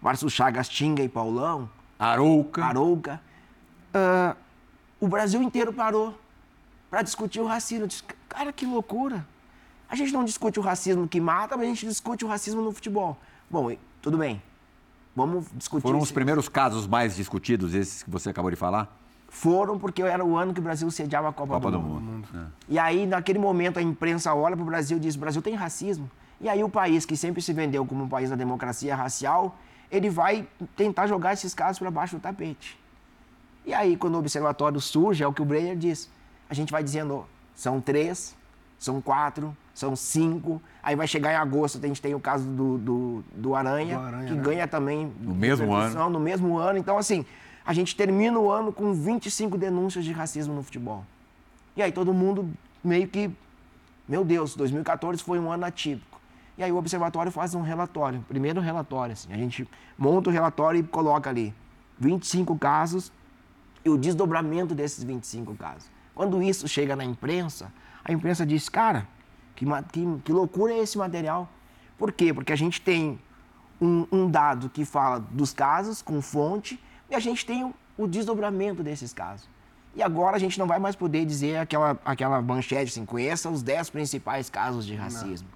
Márcio 0.01 0.31
Chagas, 0.31 0.67
Tinga 0.71 1.03
e 1.03 1.09
Paulão, 1.09 1.69
Arouca. 1.99 2.65
Arouca, 2.65 3.21
ah, 3.93 4.35
o 4.99 5.07
Brasil 5.07 5.43
inteiro 5.43 5.75
parou 5.75 6.19
para 6.89 7.03
discutir 7.03 7.41
o 7.41 7.47
racismo. 7.47 7.85
Eu 7.85 7.89
disse, 7.89 8.05
cara, 8.27 8.55
que 8.55 8.65
loucura. 8.65 9.27
A 9.87 9.95
gente 9.95 10.13
não 10.13 10.25
discute 10.25 10.59
o 10.59 10.63
racismo 10.63 11.07
que 11.07 11.21
mata, 11.21 11.59
mas 11.59 11.67
a 11.67 11.69
gente 11.69 11.87
discute 11.87 12.25
o 12.25 12.29
racismo 12.29 12.63
no 12.63 12.73
futebol. 12.73 13.19
Bom, 13.51 13.77
tudo 14.01 14.17
bem. 14.17 14.41
Vamos 15.15 15.47
discutir 15.53 15.83
Foram 15.83 15.99
os 15.99 16.13
primeiros 16.13 16.49
casos 16.49 16.87
mais 16.87 17.17
discutidos, 17.17 17.75
esses 17.75 18.05
que 18.05 18.11
você 18.11 18.31
acabou 18.31 18.49
de 18.49 18.57
falar? 18.57 18.97
Foram 19.29 19.77
porque 19.77 20.03
era 20.03 20.25
o 20.25 20.37
ano 20.37 20.55
que 20.55 20.61
o 20.61 20.63
Brasil 20.63 20.89
sediava 20.91 21.29
a 21.29 21.33
Copa, 21.33 21.55
Copa 21.55 21.71
do, 21.71 21.79
do 21.79 21.83
Mundo. 21.83 22.01
Mundo. 22.01 22.29
É. 22.33 22.47
E 22.69 22.79
aí, 22.79 23.07
naquele 23.07 23.39
momento, 23.39 23.79
a 23.79 23.83
imprensa 23.83 24.33
olha 24.35 24.57
para 24.57 24.63
o 24.63 24.67
Brasil 24.67 24.97
e 24.97 25.01
diz: 25.01 25.17
o 25.17 25.19
Brasil 25.19 25.43
tem 25.43 25.55
racismo. 25.55 26.09
E 26.41 26.49
aí, 26.49 26.63
o 26.63 26.69
país 26.69 27.05
que 27.05 27.17
sempre 27.17 27.43
se 27.43 27.53
vendeu 27.53 27.85
como 27.85 28.05
um 28.05 28.09
país 28.09 28.31
da 28.31 28.37
democracia 28.37 28.95
racial, 28.95 29.57
ele 29.91 30.09
vai 30.09 30.47
tentar 30.77 31.09
jogar 31.09 31.33
esses 31.33 31.53
casos 31.53 31.79
para 31.79 31.91
baixo 31.91 32.17
do 32.17 32.23
tapete. 32.23 32.79
E 33.67 33.75
aí, 33.75 33.97
quando 33.97 34.15
o 34.15 34.19
observatório 34.19 34.81
surge, 34.81 35.25
é 35.25 35.27
o 35.27 35.33
que 35.33 35.43
o 35.43 35.45
Breyer 35.45 35.77
diz: 35.77 36.09
a 36.49 36.55
gente 36.55 36.71
vai 36.71 36.83
dizendo, 36.83 37.27
são 37.55 37.81
três, 37.81 38.37
são 38.79 39.01
quatro, 39.01 39.57
são 39.75 39.95
cinco. 39.97 40.61
Aí 40.83 40.97
vai 40.97 41.07
chegar 41.07 41.33
em 41.33 41.37
agosto, 41.37 41.79
a 41.83 41.87
gente 41.87 42.01
tem 42.01 42.15
o 42.15 42.21
caso 42.21 42.49
do, 42.49 42.79
do, 42.79 43.25
do 43.35 43.55
Aranha, 43.55 43.99
Do 43.99 44.05
Aranha, 44.05 44.29
que 44.29 44.35
né? 44.35 44.43
ganha 44.43 44.69
também. 44.69 45.13
No 45.21 45.35
mesmo 45.35 45.73
ano. 45.73 46.11
No 46.11 46.21
mesmo 46.21 46.59
ano. 46.59 46.79
Então, 46.79 46.99
assim, 46.99 47.25
a 47.65 47.73
gente 47.73 47.95
termina 47.95 48.39
o 48.39 48.51
ano 48.51 48.73
com 48.73 48.93
25 48.93 49.57
denúncias 49.57 50.05
de 50.05 50.13
racismo 50.13 50.55
no 50.55 50.63
futebol. 50.63 51.05
E 51.77 51.83
aí 51.83 51.93
todo 51.93 52.13
mundo 52.13 52.51
meio 52.83 53.07
que, 53.07 53.31
meu 54.09 54.25
Deus, 54.25 54.57
2014 54.57 55.23
foi 55.23 55.39
um 55.39 55.51
ano 55.51 55.65
atípico. 55.65 56.21
E 56.59 56.63
aí 56.63 56.73
o 56.73 56.77
observatório 56.77 57.33
faz 57.33 57.55
um 57.55 57.63
relatório, 57.63 58.25
primeiro 58.29 58.61
relatório, 58.61 59.15
assim, 59.15 59.33
a 59.33 59.37
gente 59.37 59.67
monta 59.97 60.29
o 60.29 60.33
relatório 60.33 60.81
e 60.81 60.83
coloca 60.83 61.31
ali 61.31 61.55
25 61.99 62.59
casos 62.59 63.11
e 63.83 63.89
o 63.89 63.97
desdobramento 63.97 64.75
desses 64.75 65.03
25 65.03 65.55
casos. 65.55 65.91
Quando 66.15 66.43
isso 66.43 66.69
chega 66.69 66.95
na 66.95 67.05
imprensa, 67.05 67.73
a 68.05 68.13
imprensa 68.13 68.45
diz, 68.45 68.69
cara, 68.69 69.07
que, 69.61 69.67
que, 69.93 70.21
que 70.25 70.33
loucura 70.33 70.73
é 70.73 70.79
esse 70.79 70.97
material. 70.97 71.49
Por 71.99 72.13
quê? 72.13 72.33
Porque 72.33 72.53
a 72.53 72.57
gente 72.57 72.81
tem 72.81 73.21
um, 73.81 74.07
um 74.11 74.31
dado 74.31 74.71
que 74.71 74.87
fala 74.87 75.19
dos 75.19 75.53
casos 75.53 76.01
com 76.01 76.23
fonte 76.23 76.83
e 77.11 77.15
a 77.15 77.19
gente 77.19 77.45
tem 77.45 77.65
o, 77.65 77.75
o 77.99 78.09
desdobramento 78.09 78.83
desses 78.83 79.13
casos. 79.13 79.49
E 79.95 80.03
agora 80.03 80.37
a 80.37 80.39
gente 80.39 80.59
não 80.59 80.67
vai 80.67 80.79
mais 80.79 80.97
poder 80.97 81.27
dizer 81.27 81.59
aquela, 81.59 81.99
aquela 82.05 82.41
manchete 82.41 82.91
assim, 82.91 83.05
conheça 83.05 83.51
os 83.51 83.63
10 83.63 83.91
principais 83.91 84.49
casos 84.49 84.87
de 84.87 84.95
racismo. 84.95 85.49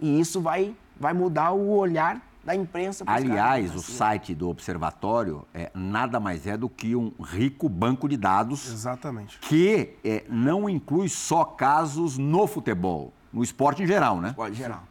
E 0.00 0.18
isso 0.18 0.40
vai, 0.40 0.74
vai 0.98 1.12
mudar 1.12 1.52
o 1.52 1.76
olhar 1.76 2.22
da 2.44 2.54
imprensa. 2.54 3.04
Aliás, 3.06 3.70
o 3.70 3.74
racismo. 3.76 3.96
site 3.96 4.34
do 4.34 4.48
Observatório 4.48 5.46
é, 5.54 5.70
nada 5.74 6.20
mais 6.20 6.46
é 6.46 6.56
do 6.56 6.68
que 6.68 6.94
um 6.94 7.12
rico 7.22 7.68
banco 7.68 8.08
de 8.08 8.16
dados 8.16 8.70
Exatamente. 8.70 9.38
que 9.40 9.94
é, 10.04 10.24
não 10.28 10.68
inclui 10.68 11.08
só 11.08 11.44
casos 11.44 12.18
no 12.18 12.46
futebol, 12.46 13.12
no 13.32 13.42
esporte 13.42 13.82
em 13.82 13.86
geral, 13.86 14.20
né? 14.20 14.32
Pode 14.36 14.54
geral. 14.54 14.82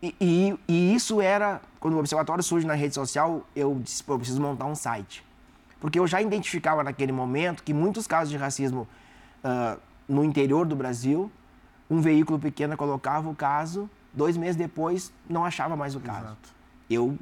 E, 0.00 0.14
e- 0.20 0.58
e 0.68 0.94
isso 0.94 1.20
era, 1.20 1.60
quando 1.80 1.94
o 1.94 1.98
observatório 1.98 2.44
surge 2.44 2.64
na 2.64 2.74
rede 2.74 2.94
social, 2.94 3.44
eu 3.56 3.76
disse, 3.82 4.04
pô, 4.04 4.12
eu 4.14 4.18
preciso 4.18 4.40
montar 4.40 4.66
um 4.66 4.74
site. 4.76 5.24
Porque 5.80 5.98
eu 5.98 6.06
já 6.06 6.22
identificava 6.22 6.84
naquele 6.84 7.10
momento 7.10 7.62
que 7.64 7.74
muitos 7.74 8.06
casos 8.06 8.30
de 8.30 8.36
racismo 8.36 8.86
ah, 9.42 9.76
no 10.08 10.22
interior 10.24 10.64
do 10.64 10.76
Brasil, 10.76 11.30
um 11.90 12.00
veículo 12.00 12.38
pequeno 12.38 12.76
colocava 12.76 13.28
o 13.28 13.34
caso, 13.34 13.90
dois 14.12 14.36
meses 14.36 14.54
depois 14.54 15.12
não 15.28 15.44
achava 15.44 15.74
mais 15.74 15.96
o 15.96 16.00
caso. 16.00 16.20
Exato. 16.26 16.54
Eu 16.88 17.18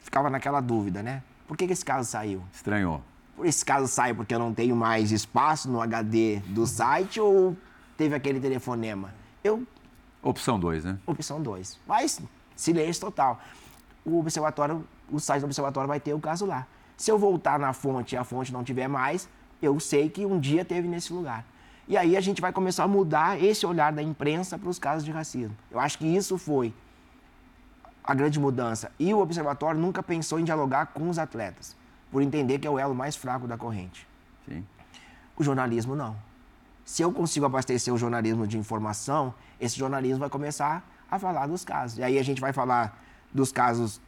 ficava 0.00 0.30
naquela 0.30 0.60
dúvida, 0.60 1.02
né? 1.02 1.22
Por 1.46 1.56
que, 1.56 1.66
que 1.66 1.72
esse 1.72 1.84
caso 1.84 2.08
saiu? 2.08 2.42
Estranhou. 2.52 3.02
Por 3.36 3.46
esse 3.46 3.64
caso 3.64 3.88
sai 3.88 4.14
porque 4.14 4.34
eu 4.34 4.38
não 4.38 4.52
tenho 4.52 4.76
mais 4.76 5.10
espaço 5.10 5.70
no 5.70 5.80
HD 5.80 6.40
do 6.46 6.66
site 6.66 7.20
ou 7.20 7.56
teve 7.96 8.14
aquele 8.14 8.40
telefonema? 8.40 9.12
Eu 9.42 9.66
Opção 10.22 10.58
2, 10.58 10.84
né? 10.84 10.98
opção 11.04 11.42
2. 11.42 11.80
Mas 11.86 12.20
silêncio 12.54 13.00
total. 13.00 13.40
O 14.04 14.20
observatório, 14.20 14.84
o 15.10 15.18
site 15.18 15.40
do 15.40 15.46
observatório 15.46 15.88
vai 15.88 15.98
ter 15.98 16.14
o 16.14 16.20
caso 16.20 16.46
lá. 16.46 16.66
Se 16.96 17.10
eu 17.10 17.18
voltar 17.18 17.58
na 17.58 17.72
fonte 17.72 18.14
e 18.14 18.18
a 18.18 18.22
fonte 18.22 18.52
não 18.52 18.62
tiver 18.62 18.86
mais, 18.86 19.28
eu 19.60 19.78
sei 19.80 20.08
que 20.08 20.24
um 20.24 20.38
dia 20.38 20.64
teve 20.64 20.86
nesse 20.86 21.12
lugar. 21.12 21.44
E 21.88 21.96
aí 21.96 22.16
a 22.16 22.20
gente 22.20 22.40
vai 22.40 22.52
começar 22.52 22.84
a 22.84 22.88
mudar 22.88 23.42
esse 23.42 23.66
olhar 23.66 23.92
da 23.92 24.02
imprensa 24.02 24.56
para 24.56 24.68
os 24.68 24.78
casos 24.78 25.04
de 25.04 25.10
racismo. 25.10 25.56
Eu 25.70 25.80
acho 25.80 25.98
que 25.98 26.06
isso 26.06 26.38
foi 26.38 26.72
a 28.04 28.14
grande 28.14 28.38
mudança. 28.40 28.90
E 28.98 29.12
o 29.12 29.20
observatório 29.20 29.80
nunca 29.80 30.02
pensou 30.02 30.38
em 30.40 30.44
dialogar 30.44 30.86
com 30.86 31.08
os 31.08 31.18
atletas, 31.18 31.76
por 32.10 32.22
entender 32.22 32.58
que 32.58 32.66
é 32.66 32.70
o 32.70 32.78
elo 32.78 32.94
mais 32.94 33.16
fraco 33.16 33.46
da 33.46 33.56
corrente. 33.56 34.06
Sim. 34.48 34.64
O 35.36 35.42
jornalismo 35.42 35.94
não. 35.94 36.16
Se 36.84 37.02
eu 37.02 37.12
consigo 37.12 37.46
abastecer 37.46 37.92
o 37.94 37.98
jornalismo 37.98 38.46
de 38.46 38.58
informação, 38.58 39.32
esse 39.60 39.78
jornalismo 39.78 40.18
vai 40.18 40.28
começar 40.28 40.86
a 41.10 41.18
falar 41.18 41.46
dos 41.46 41.64
casos. 41.64 41.98
E 41.98 42.02
aí 42.02 42.18
a 42.18 42.22
gente 42.22 42.40
vai 42.40 42.52
falar 42.52 42.98
dos 43.32 43.52
casos 43.52 44.00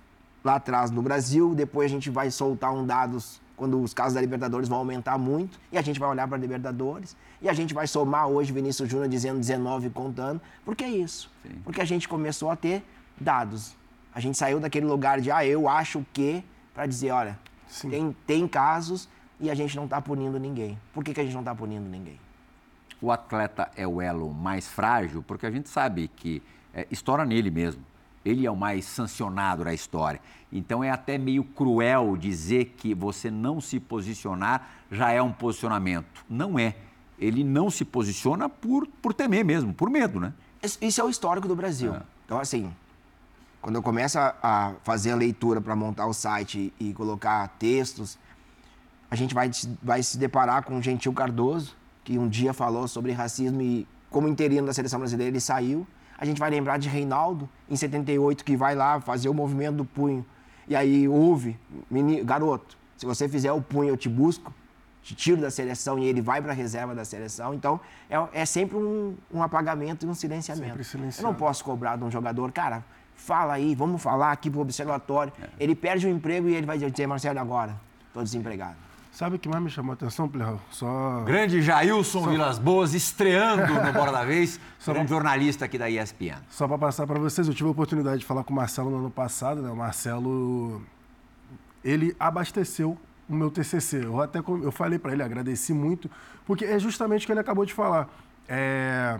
lá 0.42 0.56
atrás 0.56 0.90
no 0.90 1.00
Brasil, 1.00 1.54
depois 1.54 1.86
a 1.86 1.94
gente 1.94 2.10
vai 2.10 2.30
soltar 2.30 2.74
um 2.74 2.84
dados 2.84 3.40
quando 3.56 3.80
os 3.80 3.94
casos 3.94 4.14
da 4.14 4.20
Libertadores 4.20 4.68
vão 4.68 4.78
aumentar 4.78 5.16
muito, 5.16 5.60
e 5.70 5.78
a 5.78 5.82
gente 5.82 6.00
vai 6.00 6.08
olhar 6.08 6.26
para 6.26 6.36
a 6.36 6.40
Libertadores, 6.40 7.16
e 7.40 7.48
a 7.48 7.52
gente 7.52 7.72
vai 7.72 7.86
somar 7.86 8.26
hoje 8.26 8.52
Vinícius 8.52 8.88
Júnior 8.88 9.08
dizendo 9.08 9.38
19 9.38 9.86
e 9.86 9.90
contando. 9.90 10.40
Por 10.64 10.74
que 10.74 10.84
isso? 10.84 11.30
Sim. 11.42 11.60
Porque 11.62 11.80
a 11.80 11.84
gente 11.84 12.08
começou 12.08 12.50
a 12.50 12.56
ter 12.56 12.84
dados. 13.18 13.76
A 14.14 14.20
gente 14.20 14.38
saiu 14.38 14.60
daquele 14.60 14.86
lugar 14.86 15.20
de, 15.20 15.30
ah, 15.30 15.44
eu 15.44 15.68
acho 15.68 16.04
que, 16.12 16.44
para 16.72 16.86
dizer, 16.86 17.10
olha, 17.10 17.38
Sim. 17.66 17.90
tem, 17.90 18.16
tem 18.26 18.48
casos 18.48 19.08
e 19.40 19.50
a 19.50 19.54
gente 19.54 19.74
não 19.74 19.84
está 19.84 20.00
punindo 20.00 20.38
ninguém. 20.38 20.78
Por 20.92 21.02
que, 21.02 21.12
que 21.12 21.20
a 21.20 21.24
gente 21.24 21.32
não 21.32 21.40
está 21.40 21.54
punindo 21.54 21.88
ninguém? 21.88 22.20
O 23.00 23.10
atleta 23.10 23.70
é 23.76 23.86
o 23.86 24.00
elo 24.00 24.32
mais 24.32 24.68
frágil 24.68 25.22
porque 25.22 25.44
a 25.44 25.50
gente 25.50 25.68
sabe 25.68 26.08
que 26.08 26.42
é, 26.72 26.86
estoura 26.90 27.24
nele 27.24 27.50
mesmo. 27.50 27.82
Ele 28.24 28.46
é 28.46 28.50
o 28.50 28.56
mais 28.56 28.86
sancionado 28.86 29.64
da 29.64 29.74
história. 29.74 30.20
Então 30.50 30.82
é 30.82 30.90
até 30.90 31.18
meio 31.18 31.44
cruel 31.44 32.16
dizer 32.16 32.74
que 32.78 32.94
você 32.94 33.30
não 33.30 33.60
se 33.60 33.78
posicionar 33.78 34.70
já 34.90 35.10
é 35.10 35.20
um 35.20 35.32
posicionamento. 35.32 36.24
Não 36.30 36.58
é. 36.58 36.76
Ele 37.18 37.44
não 37.44 37.68
se 37.68 37.84
posiciona 37.84 38.48
por, 38.48 38.86
por 39.02 39.12
temer 39.12 39.44
mesmo, 39.44 39.74
por 39.74 39.90
medo, 39.90 40.18
né? 40.18 40.32
Isso 40.62 40.78
isso 40.80 41.00
é 41.00 41.04
o 41.04 41.10
histórico 41.10 41.46
do 41.46 41.54
Brasil. 41.54 41.94
Então, 42.24 42.40
assim, 42.40 42.74
quando 43.64 43.76
eu 43.76 43.82
começo 43.82 44.18
a- 44.18 44.34
a 44.42 44.72
fazer 44.82 45.12
a 45.12 45.16
leitura 45.16 45.58
para 45.58 45.74
montar 45.74 46.04
o 46.06 46.12
site 46.12 46.70
e 46.78 46.92
colocar 46.92 47.48
textos, 47.58 48.18
a 49.10 49.16
gente 49.16 49.34
vai, 49.34 49.50
se- 49.50 49.74
vai 49.82 50.02
se 50.02 50.18
deparar 50.18 50.62
com 50.64 50.76
o 50.76 50.82
Gentil 50.82 51.14
Cardoso, 51.14 51.74
que 52.04 52.18
um 52.18 52.28
dia 52.28 52.52
falou 52.52 52.86
sobre 52.86 53.10
racismo 53.12 53.62
e, 53.62 53.88
como 54.10 54.28
interino 54.28 54.66
da 54.66 54.74
seleção 54.74 54.98
brasileira, 54.98 55.30
ele 55.30 55.40
saiu. 55.40 55.86
A 56.18 56.26
gente 56.26 56.38
vai 56.38 56.50
lembrar 56.50 56.76
de 56.76 56.90
Reinaldo, 56.90 57.48
em 57.66 57.74
78, 57.74 58.44
que 58.44 58.54
vai 58.54 58.74
lá 58.74 59.00
fazer 59.00 59.30
o 59.30 59.34
movimento 59.34 59.76
do 59.76 59.84
punho. 59.86 60.26
E 60.68 60.76
aí 60.76 61.08
ouve, 61.08 61.58
"Meni- 61.90 62.22
garoto, 62.22 62.76
se 62.98 63.06
você 63.06 63.26
fizer 63.30 63.50
o 63.52 63.62
punho, 63.62 63.88
eu 63.88 63.96
te 63.96 64.10
busco, 64.10 64.52
te 65.02 65.14
tiro 65.14 65.40
da 65.40 65.50
seleção 65.50 65.98
e 65.98 66.04
ele 66.04 66.20
vai 66.20 66.42
para 66.42 66.52
a 66.52 66.54
reserva 66.54 66.94
da 66.94 67.04
seleção. 67.06 67.54
Então, 67.54 67.80
é, 68.10 68.42
é 68.42 68.44
sempre 68.44 68.76
um, 68.76 69.16
um 69.32 69.42
apagamento 69.42 70.04
e 70.04 70.08
um 70.08 70.14
silenciamento. 70.14 70.66
Eu 71.22 71.32
não 71.32 71.34
posso 71.34 71.64
cobrar 71.64 71.96
de 71.96 72.04
um 72.04 72.10
jogador, 72.10 72.52
cara, 72.52 72.84
fala 73.14 73.54
aí, 73.54 73.74
vamos 73.74 74.02
falar 74.02 74.32
aqui 74.32 74.50
pro 74.50 74.60
observatório. 74.60 75.32
Ele 75.58 75.74
perde 75.74 76.06
o 76.06 76.10
emprego 76.10 76.48
e 76.48 76.54
ele 76.54 76.66
vai 76.66 76.78
dizer, 76.78 77.06
Marcelo, 77.06 77.38
agora, 77.38 77.74
estou 78.08 78.22
desempregado. 78.22 78.76
Sabe 79.14 79.36
o 79.36 79.38
que 79.38 79.48
mais 79.48 79.62
me 79.62 79.70
chamou 79.70 79.92
a 79.92 79.94
atenção, 79.94 80.28
Plirral? 80.28 80.60
Só. 80.72 81.20
Grande 81.20 81.62
Jailson 81.62 82.26
Vilas 82.26 82.58
Boas 82.58 82.94
estreando 82.94 83.72
no 83.72 83.92
Bora 83.92 84.10
da 84.10 84.24
Vez, 84.24 84.58
grande 84.84 85.08
jornalista 85.08 85.66
aqui 85.66 85.78
da 85.78 85.88
ESPN. 85.88 86.42
Só 86.50 86.66
para 86.66 86.76
passar 86.78 87.06
para 87.06 87.20
vocês, 87.20 87.46
eu 87.46 87.54
tive 87.54 87.68
a 87.68 87.70
oportunidade 87.70 88.18
de 88.18 88.26
falar 88.26 88.42
com 88.42 88.52
o 88.52 88.56
Marcelo 88.56 88.90
no 88.90 88.98
ano 88.98 89.10
passado, 89.12 89.62
né? 89.62 89.70
O 89.70 89.76
Marcelo, 89.76 90.82
ele 91.84 92.16
abasteceu 92.18 92.98
o 93.28 93.34
meu 93.34 93.52
TCC. 93.52 94.04
Eu 94.04 94.20
até 94.20 94.40
eu 94.40 94.72
falei 94.72 94.98
para 94.98 95.12
ele, 95.12 95.22
agradeci 95.22 95.72
muito, 95.72 96.10
porque 96.44 96.64
é 96.64 96.76
justamente 96.80 97.22
o 97.22 97.26
que 97.26 97.32
ele 97.32 97.40
acabou 97.40 97.64
de 97.64 97.72
falar. 97.72 98.08
É, 98.48 99.16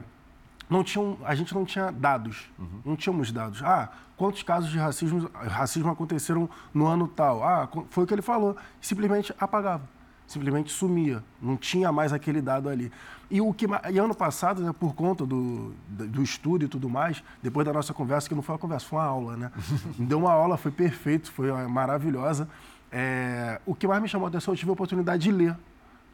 não 0.69 0.83
tinham, 0.83 1.19
a 1.25 1.35
gente 1.35 1.55
não 1.55 1.65
tinha 1.65 1.91
dados, 1.91 2.51
não 2.85 2.97
tínhamos 2.97 3.31
dados. 3.31 3.63
Ah, 3.63 3.91
quantos 4.17 4.43
casos 4.43 4.71
de 4.71 4.79
racismo, 4.79 5.31
racismo 5.33 5.91
aconteceram 5.91 6.49
no 6.73 6.87
ano 6.87 7.07
tal? 7.09 7.43
Ah, 7.43 7.69
foi 7.91 8.05
o 8.05 8.07
que 8.07 8.15
ele 8.15 8.23
falou. 8.23 8.57
Simplesmente 8.81 9.35
apagava, 9.39 9.89
simplesmente 10.27 10.73
sumia, 10.73 11.23
não 11.41 11.57
tinha 11.57 11.93
mais 11.93 12.13
aquele 12.13 12.41
dado 12.41 12.69
ali. 12.69 12.91
E 13.31 13.41
o 13.41 13.53
que 13.53 13.67
e 13.91 13.99
ano 13.99 14.15
passado, 14.15 14.63
né, 14.63 14.73
por 14.73 14.95
conta 14.95 15.27
do, 15.27 15.75
do 15.89 16.07
do 16.07 16.23
estudo 16.23 16.65
e 16.65 16.69
tudo 16.69 16.89
mais, 16.89 17.23
depois 17.43 17.67
da 17.67 17.73
nossa 17.73 17.93
conversa, 17.93 18.29
que 18.29 18.35
não 18.35 18.43
foi 18.43 18.55
uma 18.55 18.59
conversa, 18.59 18.87
foi 18.87 18.99
uma 18.99 19.05
aula, 19.05 19.37
né? 19.37 19.53
Deu 19.99 20.19
uma 20.19 20.33
aula, 20.33 20.57
foi 20.57 20.71
perfeito, 20.71 21.31
foi 21.33 21.51
ó, 21.51 21.69
maravilhosa. 21.69 22.49
É, 22.93 23.61
o 23.67 23.75
que 23.75 23.89
mais 23.89 24.01
me 24.01 24.09
chamou 24.09 24.27
a 24.27 24.29
atenção, 24.29 24.55
eu 24.55 24.59
tive 24.59 24.71
a 24.71 24.73
oportunidade 24.73 25.23
de 25.23 25.33
ler 25.33 25.57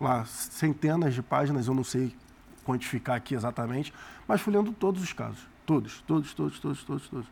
lá 0.00 0.24
centenas 0.24 1.12
de 1.14 1.22
páginas, 1.22 1.66
eu 1.66 1.74
não 1.74 1.84
sei 1.84 2.16
quantificar 2.70 3.16
aqui 3.16 3.34
exatamente, 3.34 3.92
mas 4.26 4.40
fui 4.40 4.52
lendo 4.52 4.72
todos 4.72 5.02
os 5.02 5.12
casos. 5.12 5.40
Todos, 5.66 6.00
todos, 6.06 6.32
todos, 6.34 6.58
todos, 6.58 6.84
todos, 6.84 7.08
todos. 7.08 7.26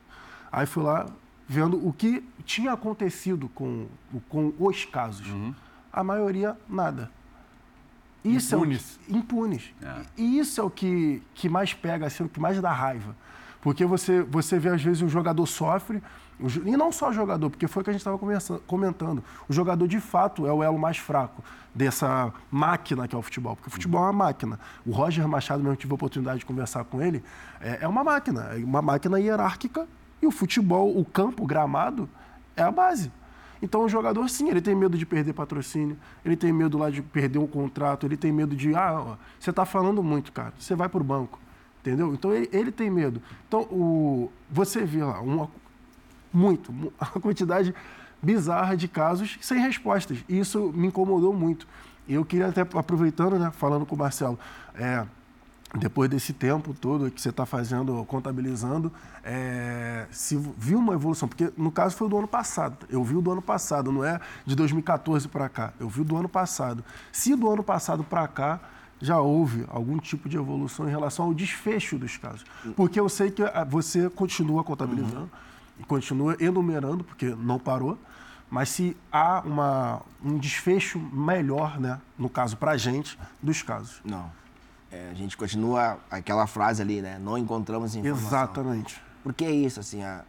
Aí 0.51 0.67
fui 0.67 0.83
lá 0.83 1.07
vendo 1.47 1.87
o 1.87 1.93
que 1.93 2.25
tinha 2.45 2.73
acontecido 2.73 3.49
com, 3.49 3.87
com 4.29 4.53
os 4.59 4.85
casos. 4.85 5.27
Uhum. 5.29 5.55
A 5.93 6.05
maioria, 6.05 6.57
nada. 6.69 7.11
Isso 8.25 8.55
impunes. 8.55 9.01
É 9.09 9.13
o, 9.13 9.17
impunes. 9.17 9.75
É. 9.83 9.95
E 10.17 10.39
isso 10.39 10.61
é 10.61 10.65
o 10.65 10.71
que, 10.71 11.23
que 11.35 11.49
mais 11.49 11.73
pega, 11.73 12.07
assim, 12.07 12.25
o 12.25 12.29
que 12.29 12.41
mais 12.41 12.61
dá 12.61 12.73
raiva. 12.73 13.17
Porque 13.61 13.85
você, 13.85 14.23
você 14.23 14.59
vê, 14.59 14.69
às 14.69 14.83
vezes, 14.83 15.03
o 15.03 15.09
jogador 15.09 15.47
sofre, 15.47 16.03
e 16.65 16.77
não 16.77 16.93
só 16.93 17.13
jogador, 17.13 17.51
porque 17.51 17.67
foi 17.67 17.81
o 17.81 17.85
que 17.85 17.91
a 17.91 17.93
gente 17.93 18.01
estava 18.01 18.19
comentando. 18.67 19.25
O 19.49 19.53
jogador, 19.53 19.89
de 19.89 19.99
fato, 19.99 20.47
é 20.47 20.53
o 20.53 20.63
elo 20.63 20.79
mais 20.79 20.97
fraco 20.97 21.43
dessa 21.75 22.33
máquina 22.51 23.09
que 23.09 23.15
é 23.15 23.19
o 23.19 23.23
futebol. 23.23 23.57
Porque 23.57 23.69
o 23.69 23.73
futebol 23.73 24.01
é 24.01 24.05
uma 24.05 24.13
máquina. 24.13 24.59
O 24.87 24.93
Roger 24.93 25.27
Machado, 25.27 25.63
mesmo 25.63 25.77
tive 25.77 25.93
a 25.93 25.97
oportunidade 25.97 26.41
de 26.41 26.47
conversar 26.47 26.85
com 26.85 27.03
ele, 27.03 27.25
é, 27.61 27.79
é 27.83 27.89
uma 27.89 28.05
máquina. 28.05 28.51
É 28.53 28.65
uma 28.65 28.81
máquina 28.81 29.19
hierárquica. 29.19 29.89
E 30.23 30.27
o 30.27 30.31
futebol, 30.31 30.97
o 30.97 31.05
campo, 31.05 31.43
o 31.43 31.47
gramado, 31.47 32.09
é 32.57 32.63
a 32.63 32.71
base. 32.71 33.11
Então 33.61 33.83
o 33.83 33.89
jogador, 33.89 34.29
sim, 34.29 34.49
ele 34.49 34.61
tem 34.61 34.75
medo 34.75 34.97
de 34.97 35.05
perder 35.05 35.33
patrocínio, 35.33 35.97
ele 36.25 36.37
tem 36.37 36.53
medo 36.53 36.79
lá 36.79 36.91
de 36.91 37.03
perder 37.03 37.39
um 37.39 37.47
contrato, 37.47 38.07
ele 38.07 38.17
tem 38.17 38.31
medo 38.31 38.55
de, 38.55 38.75
ah, 38.75 39.17
você 39.39 39.51
está 39.51 39.65
falando 39.65 40.03
muito, 40.03 40.33
cara, 40.33 40.53
você 40.59 40.77
vai 40.77 40.89
para 40.89 41.01
o 41.01 41.05
banco. 41.05 41.41
Entendeu? 41.81 42.13
Então 42.13 42.33
ele, 42.33 42.49
ele 42.53 42.71
tem 42.71 42.91
medo. 42.91 43.23
Então 43.47 43.63
o, 43.63 44.31
você 44.51 44.85
vê 44.85 45.03
lá 45.03 45.21
uma, 45.21 45.49
muito, 46.33 46.71
uma 46.71 47.07
quantidade 47.21 47.75
bizarra 48.23 48.77
de 48.77 48.89
casos 48.89 49.39
sem 49.41 49.61
respostas. 49.61 50.19
E 50.29 50.39
isso 50.39 50.73
me 50.75 50.89
incomodou 50.89 51.33
muito. 51.33 51.67
Eu 52.09 52.25
queria 52.25 52.49
até, 52.49 52.63
aproveitando, 52.63 53.39
né, 53.39 53.51
falando 53.53 53.85
com 53.85 53.95
o 53.95 53.99
Marcelo, 53.99 54.39
é, 54.75 55.05
depois 55.77 56.09
desse 56.09 56.33
tempo 56.33 56.73
todo 56.73 57.11
que 57.11 57.21
você 57.21 57.29
está 57.29 57.45
fazendo, 57.45 58.03
contabilizando, 58.07 58.91
é, 59.23 60.07
se 60.11 60.37
viu 60.57 60.79
uma 60.79 60.95
evolução, 60.95 61.29
porque 61.29 61.53
no 61.57 61.71
caso 61.71 61.95
foi 61.95 62.09
do 62.09 62.17
ano 62.17 62.29
passado, 62.29 62.87
eu 62.89 63.05
vi 63.05 63.15
o 63.17 63.21
do 63.21 63.31
ano 63.31 63.43
passado, 63.43 63.93
não 63.93 64.03
é 64.03 64.19
de 64.47 64.57
2014 64.57 65.29
para 65.29 65.49
cá, 65.49 65.75
eu 65.79 65.89
vi 65.89 66.01
o 66.01 66.05
do 66.05 66.17
ano 66.17 66.29
passado. 66.29 66.83
Se 67.13 67.37
do 67.37 67.51
ano 67.51 67.63
passado 67.63 68.03
para 68.03 68.27
cá 68.27 68.61
já 69.01 69.21
houve 69.21 69.65
algum 69.69 69.99
tipo 69.99 70.29
de 70.29 70.37
evolução 70.37 70.89
em 70.89 70.91
relação 70.91 71.27
ao 71.27 71.35
desfecho 71.35 71.99
dos 71.99 72.17
casos, 72.17 72.45
porque 72.75 72.99
eu 72.99 73.09
sei 73.09 73.31
que 73.31 73.43
ah, 73.43 73.65
você 73.69 74.09
continua 74.09 74.65
contabilizando, 74.65 75.21
uhum. 75.21 75.29
E 75.79 75.85
continua 75.85 76.37
enumerando, 76.41 77.05
porque 77.05 77.27
não 77.27 77.59
parou, 77.59 77.99
mas 78.51 78.71
se 78.71 78.97
há 79.13 79.43
uma, 79.45 80.03
um 80.25 80.39
desfecho 80.39 80.99
melhor, 80.99 81.79
né, 81.79 82.01
no 82.19 82.29
caso 82.29 82.57
para 82.57 82.73
a 82.73 82.77
gente, 82.77 83.19
dos 83.43 83.63
casos. 83.63 84.01
Não. 84.05 84.31
É, 84.91 85.11
a 85.11 85.15
gente 85.15 85.37
continua 85.37 85.99
aquela 86.11 86.47
frase 86.47 86.81
ali, 86.81 87.03
né? 87.03 87.19
Não 87.19 87.37
encontramos 87.37 87.95
informação. 87.95 88.27
Exatamente. 88.27 89.03
Porque 89.23 89.45
é 89.45 89.51
isso, 89.51 89.79
assim, 89.81 90.03
a, 90.03 90.25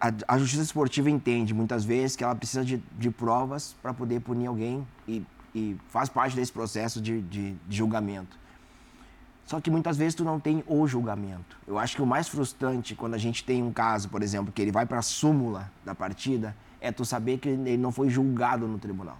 a, 0.00 0.12
a, 0.28 0.38
justiça 0.38 0.62
esportiva 0.62 1.10
entende 1.10 1.52
muitas 1.52 1.84
vezes 1.84 2.16
que 2.16 2.24
ela 2.24 2.34
precisa 2.34 2.64
de, 2.64 2.82
de 2.98 3.10
provas 3.10 3.76
para 3.82 3.92
poder 3.92 4.20
punir 4.20 4.46
alguém 4.46 4.86
e, 5.06 5.22
e, 5.54 5.76
faz 5.88 6.08
parte 6.08 6.34
desse 6.34 6.52
processo 6.52 7.00
de, 7.00 7.20
de, 7.22 7.52
de 7.52 7.76
julgamento. 7.76 8.38
Só 9.46 9.60
que 9.60 9.70
muitas 9.70 9.96
vezes 9.96 10.14
tu 10.14 10.24
não 10.24 10.40
tem 10.40 10.64
o 10.66 10.86
julgamento. 10.86 11.58
Eu 11.66 11.78
acho 11.78 11.96
que 11.96 12.02
o 12.02 12.06
mais 12.06 12.28
frustrante 12.28 12.94
quando 12.94 13.14
a 13.14 13.18
gente 13.18 13.44
tem 13.44 13.62
um 13.62 13.72
caso, 13.72 14.08
por 14.08 14.22
exemplo, 14.22 14.52
que 14.52 14.62
ele 14.62 14.72
vai 14.72 14.86
para 14.86 14.98
a 14.98 15.02
súmula 15.02 15.70
da 15.84 15.94
partida, 15.94 16.56
é 16.80 16.90
tu 16.90 17.04
saber 17.04 17.38
que 17.38 17.48
ele 17.48 17.76
não 17.76 17.92
foi 17.92 18.08
julgado 18.08 18.66
no 18.66 18.78
tribunal. 18.78 19.18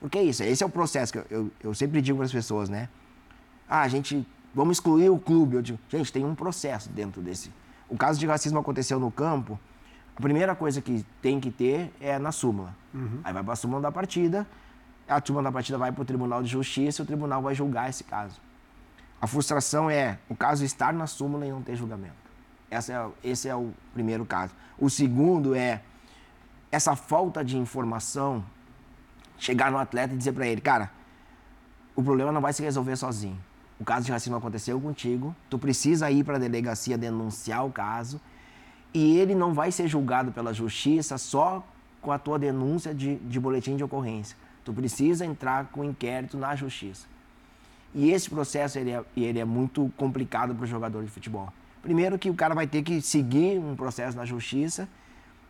Porque 0.00 0.18
é 0.18 0.22
isso, 0.22 0.42
esse 0.42 0.62
é 0.62 0.66
o 0.66 0.70
processo 0.70 1.12
que 1.12 1.18
eu, 1.18 1.26
eu, 1.30 1.50
eu 1.60 1.74
sempre 1.74 2.00
digo 2.00 2.18
para 2.18 2.26
as 2.26 2.32
pessoas, 2.32 2.68
né? 2.68 2.88
Ah, 3.68 3.82
a 3.82 3.88
gente, 3.88 4.26
vamos 4.54 4.76
excluir 4.76 5.08
o 5.08 5.18
clube. 5.18 5.56
Eu 5.56 5.62
digo, 5.62 5.78
gente, 5.88 6.12
tem 6.12 6.24
um 6.24 6.34
processo 6.34 6.90
dentro 6.90 7.22
desse. 7.22 7.50
O 7.88 7.96
caso 7.96 8.18
de 8.18 8.26
racismo 8.26 8.58
aconteceu 8.58 8.98
no 8.98 9.10
campo, 9.10 9.58
a 10.16 10.20
primeira 10.20 10.54
coisa 10.54 10.80
que 10.80 11.04
tem 11.20 11.40
que 11.40 11.50
ter 11.50 11.92
é 12.00 12.18
na 12.18 12.32
súmula. 12.32 12.74
Uhum. 12.92 13.20
Aí 13.24 13.32
vai 13.32 13.42
para 13.42 13.52
a 13.52 13.56
súmula 13.56 13.80
da 13.80 13.90
partida, 13.90 14.46
a 15.08 15.20
súmula 15.24 15.44
da 15.44 15.52
partida 15.52 15.76
vai 15.76 15.90
para 15.90 16.02
o 16.02 16.04
Tribunal 16.04 16.42
de 16.42 16.48
Justiça 16.48 17.00
e 17.00 17.04
o 17.04 17.06
tribunal 17.06 17.42
vai 17.42 17.54
julgar 17.54 17.88
esse 17.90 18.04
caso. 18.04 18.40
A 19.24 19.26
frustração 19.26 19.88
é 19.88 20.18
o 20.28 20.36
caso 20.36 20.66
estar 20.66 20.92
na 20.92 21.06
súmula 21.06 21.46
e 21.46 21.50
não 21.50 21.62
ter 21.62 21.74
julgamento. 21.76 22.12
Essa 22.70 22.92
é, 22.92 23.30
esse 23.30 23.48
é 23.48 23.56
o 23.56 23.72
primeiro 23.94 24.26
caso. 24.26 24.52
O 24.78 24.90
segundo 24.90 25.54
é 25.54 25.80
essa 26.70 26.94
falta 26.94 27.42
de 27.42 27.56
informação 27.56 28.44
chegar 29.38 29.72
no 29.72 29.78
atleta 29.78 30.12
e 30.12 30.18
dizer 30.18 30.32
para 30.32 30.46
ele, 30.46 30.60
cara, 30.60 30.90
o 31.96 32.02
problema 32.02 32.30
não 32.30 32.42
vai 32.42 32.52
se 32.52 32.62
resolver 32.62 32.96
sozinho. 32.96 33.42
O 33.80 33.84
caso 33.84 34.04
de 34.04 34.12
racismo 34.12 34.36
aconteceu 34.36 34.78
contigo, 34.78 35.34
tu 35.48 35.58
precisa 35.58 36.10
ir 36.10 36.22
para 36.22 36.36
a 36.36 36.38
delegacia 36.38 36.98
denunciar 36.98 37.64
o 37.64 37.72
caso 37.72 38.20
e 38.92 39.16
ele 39.16 39.34
não 39.34 39.54
vai 39.54 39.72
ser 39.72 39.88
julgado 39.88 40.32
pela 40.32 40.52
justiça 40.52 41.16
só 41.16 41.66
com 42.02 42.12
a 42.12 42.18
tua 42.18 42.38
denúncia 42.38 42.94
de, 42.94 43.16
de 43.16 43.40
boletim 43.40 43.74
de 43.74 43.82
ocorrência. 43.82 44.36
Tu 44.62 44.70
precisa 44.74 45.24
entrar 45.24 45.68
com 45.72 45.82
inquérito 45.82 46.36
na 46.36 46.54
justiça. 46.54 47.13
E 47.94 48.10
esse 48.10 48.28
processo 48.28 48.78
ele 48.78 48.90
é, 48.90 49.04
ele 49.16 49.38
é 49.38 49.44
muito 49.44 49.90
complicado 49.96 50.54
para 50.54 50.64
o 50.64 50.66
jogador 50.66 51.04
de 51.04 51.10
futebol. 51.10 51.52
Primeiro 51.80 52.18
que 52.18 52.28
o 52.28 52.34
cara 52.34 52.54
vai 52.54 52.66
ter 52.66 52.82
que 52.82 53.00
seguir 53.00 53.58
um 53.58 53.76
processo 53.76 54.16
na 54.16 54.24
justiça 54.24 54.88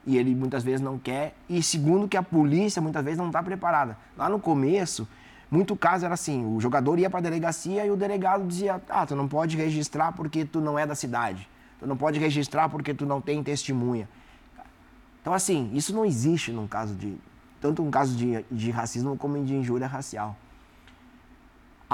e 0.06 0.16
ele 0.18 0.34
muitas 0.34 0.62
vezes 0.62 0.80
não 0.80 0.98
quer. 0.98 1.34
E 1.48 1.62
segundo, 1.62 2.08
que 2.08 2.16
a 2.16 2.22
polícia 2.22 2.82
muitas 2.82 3.02
vezes 3.02 3.18
não 3.18 3.28
está 3.28 3.42
preparada. 3.42 3.96
Lá 4.16 4.28
no 4.28 4.38
começo, 4.38 5.08
muito 5.50 5.76
caso 5.76 6.04
era 6.04 6.14
assim: 6.14 6.44
o 6.44 6.60
jogador 6.60 6.98
ia 6.98 7.08
para 7.08 7.20
a 7.20 7.22
delegacia 7.22 7.86
e 7.86 7.90
o 7.90 7.96
delegado 7.96 8.46
dizia: 8.46 8.82
ah, 8.88 9.06
tu 9.06 9.14
não 9.14 9.28
pode 9.28 9.56
registrar 9.56 10.12
porque 10.12 10.44
tu 10.44 10.60
não 10.60 10.78
é 10.78 10.86
da 10.86 10.94
cidade. 10.94 11.48
Tu 11.78 11.86
não 11.86 11.96
pode 11.96 12.18
registrar 12.18 12.68
porque 12.68 12.92
tu 12.92 13.06
não 13.06 13.20
tem 13.20 13.42
testemunha. 13.42 14.08
Então, 15.20 15.32
assim, 15.32 15.70
isso 15.72 15.94
não 15.94 16.04
existe 16.04 16.52
num 16.52 16.66
caso 16.66 16.94
de. 16.94 17.16
Tanto 17.60 17.82
um 17.82 17.90
caso 17.90 18.14
de, 18.14 18.44
de 18.50 18.70
racismo 18.70 19.16
como 19.16 19.42
de 19.42 19.54
injúria 19.54 19.86
racial. 19.86 20.36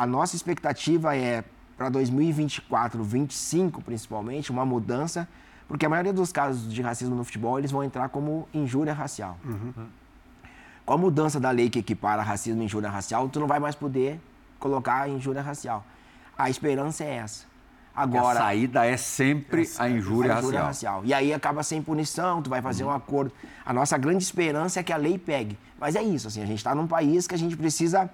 A 0.01 0.07
nossa 0.07 0.35
expectativa 0.35 1.15
é 1.15 1.45
para 1.77 1.91
2024, 1.91 2.97
2025 2.97 3.83
principalmente, 3.83 4.51
uma 4.51 4.65
mudança 4.65 5.29
porque 5.69 5.85
a 5.85 5.91
maioria 5.91 6.11
dos 6.11 6.33
casos 6.33 6.73
de 6.73 6.81
racismo 6.81 7.15
no 7.15 7.23
futebol, 7.23 7.59
eles 7.59 7.71
vão 7.71 7.85
entrar 7.85 8.09
como 8.09 8.49
injúria 8.55 8.95
racial. 8.95 9.37
Uhum. 9.45 9.89
Com 10.87 10.95
a 10.95 10.97
mudança 10.97 11.39
da 11.39 11.51
lei 11.51 11.69
que 11.69 11.81
equipara 11.81 12.23
racismo 12.23 12.63
e 12.63 12.65
injúria 12.65 12.89
racial, 12.89 13.29
tu 13.29 13.39
não 13.41 13.47
vai 13.47 13.61
mais 13.61 13.75
poder 13.75 14.19
colocar 14.59 15.07
injúria 15.07 15.43
racial. 15.43 15.85
A 16.39 16.49
esperança 16.49 17.05
é 17.05 17.17
essa. 17.17 17.45
Agora, 17.95 18.39
a 18.39 18.43
saída 18.45 18.87
é 18.87 18.97
sempre 18.97 19.69
a 19.79 19.87
injúria, 19.87 20.35
a 20.35 20.39
injúria 20.39 20.63
racial. 20.63 20.95
racial. 20.95 21.03
E 21.05 21.13
aí 21.13 21.35
acaba 21.35 21.63
sem 21.63 21.83
punição, 21.83 22.41
tu 22.41 22.49
vai 22.49 22.63
fazer 22.63 22.85
uhum. 22.85 22.91
um 22.91 22.95
acordo. 22.95 23.33
A 23.67 23.75
nossa 23.75 23.99
grande 23.99 24.25
esperança 24.25 24.81
é 24.81 24.83
que 24.83 24.95
a 24.95 24.97
lei 24.97 25.19
pegue. 25.19 25.59
Mas 25.79 25.95
é 25.95 26.03
isso, 26.03 26.27
assim, 26.27 26.43
a 26.43 26.47
gente 26.47 26.57
está 26.57 26.75
num 26.75 26.87
país 26.87 27.27
que 27.27 27.35
a 27.35 27.39
gente 27.39 27.55
precisa 27.55 28.09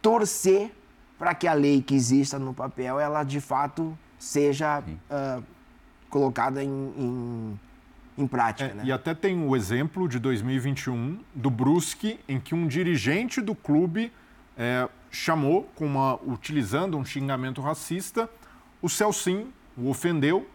torcer 0.00 0.70
para 1.18 1.34
que 1.34 1.46
a 1.46 1.54
lei 1.54 1.82
que 1.82 1.94
exista 1.94 2.38
no 2.38 2.52
papel, 2.52 2.98
ela 2.98 3.22
de 3.22 3.40
fato 3.40 3.96
seja 4.18 4.80
uh, 4.80 5.42
colocada 6.08 6.62
em, 6.62 6.68
em, 6.68 7.60
em 8.18 8.26
prática. 8.26 8.70
É, 8.70 8.74
né? 8.74 8.82
E 8.86 8.92
até 8.92 9.14
tem 9.14 9.46
o 9.46 9.54
exemplo 9.56 10.08
de 10.08 10.18
2021 10.18 11.20
do 11.34 11.50
Brusque, 11.50 12.18
em 12.28 12.38
que 12.40 12.54
um 12.54 12.66
dirigente 12.66 13.40
do 13.40 13.54
clube 13.54 14.12
é, 14.56 14.88
chamou, 15.10 15.68
com 15.74 15.86
uma, 15.86 16.14
utilizando 16.24 16.96
um 16.96 17.04
xingamento 17.04 17.60
racista, 17.60 18.28
o 18.80 18.88
Celcinho, 18.88 19.52
o 19.76 19.88
ofendeu, 19.88 20.46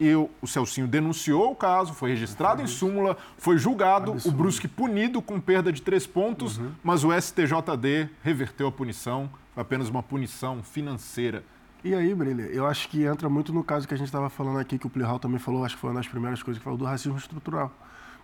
e 0.00 0.14
o, 0.14 0.30
Celcinho 0.46 0.88
denunciou 0.88 1.52
o 1.52 1.54
caso, 1.54 1.92
foi 1.92 2.08
registrado 2.08 2.62
em 2.62 2.66
súmula, 2.66 3.18
foi 3.36 3.58
julgado, 3.58 4.12
Absurdo. 4.12 4.34
o 4.34 4.38
Brusque 4.38 4.66
punido 4.66 5.20
com 5.20 5.38
perda 5.38 5.70
de 5.70 5.82
três 5.82 6.06
pontos, 6.06 6.56
uhum. 6.56 6.72
mas 6.82 7.04
o 7.04 7.12
STJD 7.12 8.08
reverteu 8.22 8.68
a 8.68 8.72
punição, 8.72 9.28
foi 9.52 9.60
apenas 9.60 9.90
uma 9.90 10.02
punição 10.02 10.62
financeira. 10.62 11.44
E 11.84 11.94
aí, 11.94 12.14
Brilha, 12.14 12.44
eu 12.44 12.66
acho 12.66 12.88
que 12.88 13.04
entra 13.04 13.28
muito 13.28 13.52
no 13.52 13.62
caso 13.62 13.86
que 13.86 13.92
a 13.92 13.96
gente 13.96 14.06
estava 14.06 14.30
falando 14.30 14.58
aqui, 14.58 14.78
que 14.78 14.86
o 14.86 14.90
Plihal 14.90 15.18
também 15.18 15.38
falou, 15.38 15.64
acho 15.64 15.74
que 15.74 15.80
foi 15.80 15.90
uma 15.90 15.96
das 15.96 16.08
primeiras 16.08 16.42
coisas 16.42 16.58
que 16.58 16.64
falou, 16.64 16.78
do 16.78 16.86
racismo 16.86 17.18
estrutural. 17.18 17.70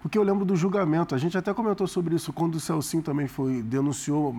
Porque 0.06 0.16
eu 0.16 0.22
lembro 0.22 0.44
do 0.44 0.54
julgamento, 0.54 1.16
a 1.16 1.18
gente 1.18 1.36
até 1.36 1.52
comentou 1.52 1.84
sobre 1.84 2.14
isso, 2.14 2.32
quando 2.32 2.54
o 2.54 2.60
Celcinho 2.60 3.02
também 3.02 3.26
foi, 3.26 3.60
denunciou, 3.60 4.32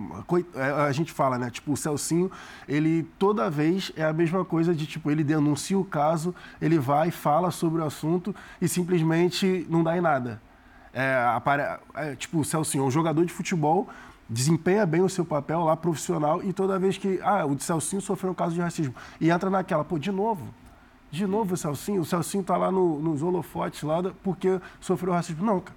é, 0.54 0.62
a 0.62 0.90
gente 0.92 1.12
fala, 1.12 1.36
né, 1.36 1.50
tipo, 1.50 1.72
o 1.72 1.76
Celcinho, 1.76 2.30
ele 2.66 3.02
toda 3.18 3.50
vez 3.50 3.92
é 3.94 4.02
a 4.02 4.12
mesma 4.14 4.46
coisa 4.46 4.74
de, 4.74 4.86
tipo, 4.86 5.10
ele 5.10 5.22
denuncia 5.22 5.78
o 5.78 5.84
caso, 5.84 6.34
ele 6.58 6.78
vai, 6.78 7.10
fala 7.10 7.50
sobre 7.50 7.82
o 7.82 7.84
assunto 7.84 8.34
e 8.62 8.66
simplesmente 8.66 9.66
não 9.68 9.84
dá 9.84 9.94
em 9.94 10.00
nada. 10.00 10.40
É, 10.90 11.22
apare... 11.34 11.78
é, 11.96 12.16
tipo, 12.16 12.38
o 12.38 12.44
Celcinho, 12.46 12.84
um 12.84 12.90
jogador 12.90 13.26
de 13.26 13.32
futebol, 13.34 13.90
desempenha 14.26 14.86
bem 14.86 15.02
o 15.02 15.08
seu 15.08 15.22
papel 15.26 15.64
lá 15.64 15.76
profissional 15.76 16.42
e 16.42 16.50
toda 16.50 16.78
vez 16.78 16.96
que, 16.96 17.20
ah, 17.22 17.44
o 17.44 17.60
Celcinho 17.60 18.00
sofreu 18.00 18.30
um 18.30 18.34
caso 18.34 18.54
de 18.54 18.60
racismo. 18.62 18.94
E 19.20 19.28
entra 19.28 19.50
naquela, 19.50 19.84
pô, 19.84 19.98
de 19.98 20.10
novo, 20.10 20.48
de 21.10 21.26
novo 21.26 21.54
o 21.54 21.56
Celcinho, 21.56 22.02
o 22.02 22.04
Celcinho 22.04 22.44
tá 22.44 22.56
lá 22.56 22.70
no, 22.70 22.98
nos 22.98 23.22
holofotes 23.22 23.82
lá 23.82 24.02
porque 24.22 24.60
sofreu 24.80 25.12
racismo. 25.12 25.44
Não, 25.44 25.60
cara, 25.60 25.76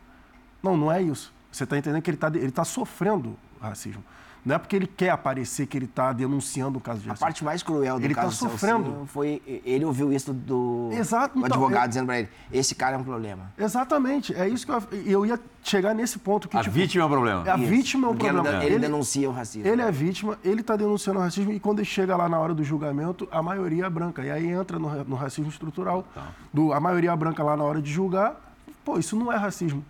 não, 0.62 0.76
não 0.76 0.92
é 0.92 1.02
isso. 1.02 1.34
Você 1.52 1.64
está 1.64 1.78
entendendo 1.78 2.02
que 2.02 2.10
ele 2.10 2.18
está 2.18 2.28
ele 2.28 2.52
tá 2.52 2.64
sofrendo 2.64 3.36
racismo. 3.60 4.04
Não 4.44 4.56
é 4.56 4.58
porque 4.58 4.76
ele 4.76 4.88
quer 4.88 5.12
aparecer 5.12 5.68
que 5.68 5.78
ele 5.78 5.86
está 5.86 6.12
denunciando 6.12 6.80
o 6.80 6.82
caso 6.82 7.00
de 7.00 7.08
A 7.08 7.12
racismo. 7.12 7.26
parte 7.28 7.44
mais 7.46 7.62
cruel 7.62 8.00
do 8.00 8.06
Ele 8.06 8.16
tá 8.16 8.24
caso 8.24 8.44
do 8.44 8.50
sofrendo. 8.52 9.06
Foi 9.06 9.40
ele 9.64 9.86
ouviu 9.86 10.12
isso 10.12 10.34
do, 10.34 10.90
Exato, 10.92 11.36
do 11.40 11.46
então, 11.46 11.58
advogado 11.58 11.84
eu- 11.84 11.88
dizendo 11.90 12.06
para 12.08 12.20
ele: 12.22 12.30
esse 12.52 12.74
cara 12.74 12.96
é 12.96 13.00
um 13.00 13.04
problema. 13.04 13.52
Exatamente, 13.56 14.34
é 14.34 14.50
isso 14.50 14.66
que 14.66 14.72
eu, 14.72 14.82
eu 15.06 15.26
ia 15.28 15.40
chegar 15.62 15.94
nesse 15.94 16.18
ponto. 16.18 16.50
Que, 16.50 16.58
A 16.58 16.62
tipo, 16.62 16.74
vítima 16.74 17.04
é 17.04 17.06
o 17.06 17.10
problema. 17.10 17.44
A 17.54 17.56
Isso, 17.56 17.68
vítima 17.70 18.08
é 18.08 18.10
o 18.10 18.14
porque 18.14 18.26
ele 18.26 18.34
problema. 18.34 18.60
de- 18.60 18.66
Ele, 18.66 18.80
denuncia 18.80 19.30
o 19.30 19.32
racismo. 19.32 19.68
Ele 19.68 19.82
é 19.82 19.92
vítima, 19.92 20.40
ele 20.44 20.62
está 20.62 20.76
denunciando 20.76 21.20
o 21.20 21.22
racismo 21.22 21.52
e 21.52 21.60
quando 21.60 21.78
ele 21.78 21.86
chega 21.86 22.18
lá 22.18 22.28
na 22.28 22.40
hora 22.40 22.56
do 22.56 22.64
julgamento, 22.64 23.28
a 23.32 23.44
maioria 23.44 23.86
é 23.86 23.90
branca. 23.92 24.24
E 24.24 24.32
aí 24.32 24.48
entra 24.50 24.80
no, 24.80 25.04
no 25.04 25.16
racismo 25.16 25.52
estrutural. 25.52 26.04
Do, 26.52 26.74
a 26.74 26.80
maioria 26.80 27.16
branca 27.16 27.44
lá 27.44 27.56
na 27.56 27.64
hora 27.64 27.80
de 27.80 27.92
julgar, 27.92 28.36
pô, 28.84 28.98
isso 28.98 29.16
não 29.16 29.32
é 29.32 29.36
racismo. 29.38 29.86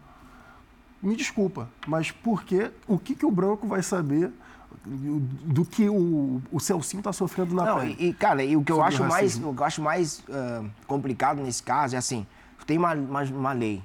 Me 1.02 1.16
desculpa, 1.16 1.68
mas 1.88 2.12
por 2.12 2.44
que, 2.44 2.70
o 2.88 3.00
que, 3.00 3.16
que 3.16 3.26
o 3.26 3.32
branco 3.32 3.66
vai 3.68 3.82
saber 3.82 4.32
do, 4.86 5.64
que 5.66 5.88
o, 5.90 6.42
o 6.52 6.60
Celcinho 6.60 7.02
está 7.02 7.14
sofrendo 7.14 7.54
na 7.54 7.66
Não, 7.66 7.80
pele? 7.80 7.96
e, 8.00 8.14
cara, 8.14 8.44
e 8.44 8.56
o 8.58 8.64
que 8.64 8.72
eu 8.72 8.82
acho 8.84 9.04
mais, 9.04 9.40
eu 9.40 9.56
acho 9.64 9.82
mais 9.82 10.24
ah, 10.30 10.64
complicado 10.88 11.42
nesse 11.42 11.62
caso 11.62 11.96
é 11.96 12.00
assim, 12.00 12.26
tem 12.66 12.78
uma, 12.78 12.94
uma, 12.94 13.24
uma 13.24 13.54
lei, 13.54 13.82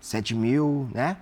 7 0.00 0.34
mil, 0.34 0.88
né? 0.92 1.16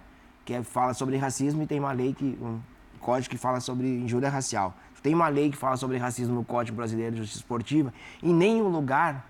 Que 0.44 0.54
é- 0.54 0.62
fala 0.62 0.92
sobre 0.94 1.16
racismo 1.16 1.62
e 1.62 1.66
tem 1.66 1.78
uma 1.78 1.92
lei 1.92 2.12
que. 2.12 2.36
um 2.42 2.58
código 3.00 3.30
que 3.30 3.38
fala 3.38 3.60
sobre 3.60 3.86
injúria 3.86 4.28
racial. 4.28 4.74
Tem 5.02 5.14
uma 5.14 5.28
lei 5.28 5.50
que 5.50 5.56
fala 5.56 5.76
sobre 5.76 5.96
racismo 5.98 6.34
no 6.34 6.44
Código 6.44 6.76
Brasileiro 6.76 7.12
de 7.12 7.18
Justiça 7.18 7.40
Esportiva. 7.40 7.92
Em 8.22 8.32
nenhum 8.32 8.68
lugar 8.68 9.26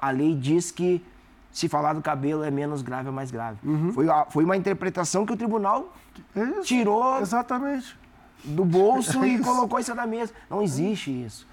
a 0.00 0.10
lei 0.10 0.34
diz 0.34 0.70
que 0.70 1.04
se 1.50 1.68
falar 1.68 1.92
do 1.92 2.00
cabelo 2.00 2.42
é 2.42 2.50
menos 2.50 2.80
grave 2.82 3.08
ou 3.08 3.14
mais 3.14 3.30
grave. 3.30 3.58
Foi, 3.92 4.08
a- 4.08 4.26
foi 4.30 4.44
uma 4.44 4.56
interpretação 4.56 5.26
que 5.26 5.32
o 5.32 5.36
tribunal 5.36 5.92
É 6.34 6.60
tirou 6.62 7.20
Exatamente. 7.20 7.98
Do 8.44 8.64
bolso 8.64 9.22
É 9.22 9.28
e 9.28 9.38
colocou 9.38 9.78
isso 9.78 9.94
na 9.94 10.06
mesa. 10.06 10.32
Não 10.48 10.62
existe 10.62 11.10
isso. 11.10 11.46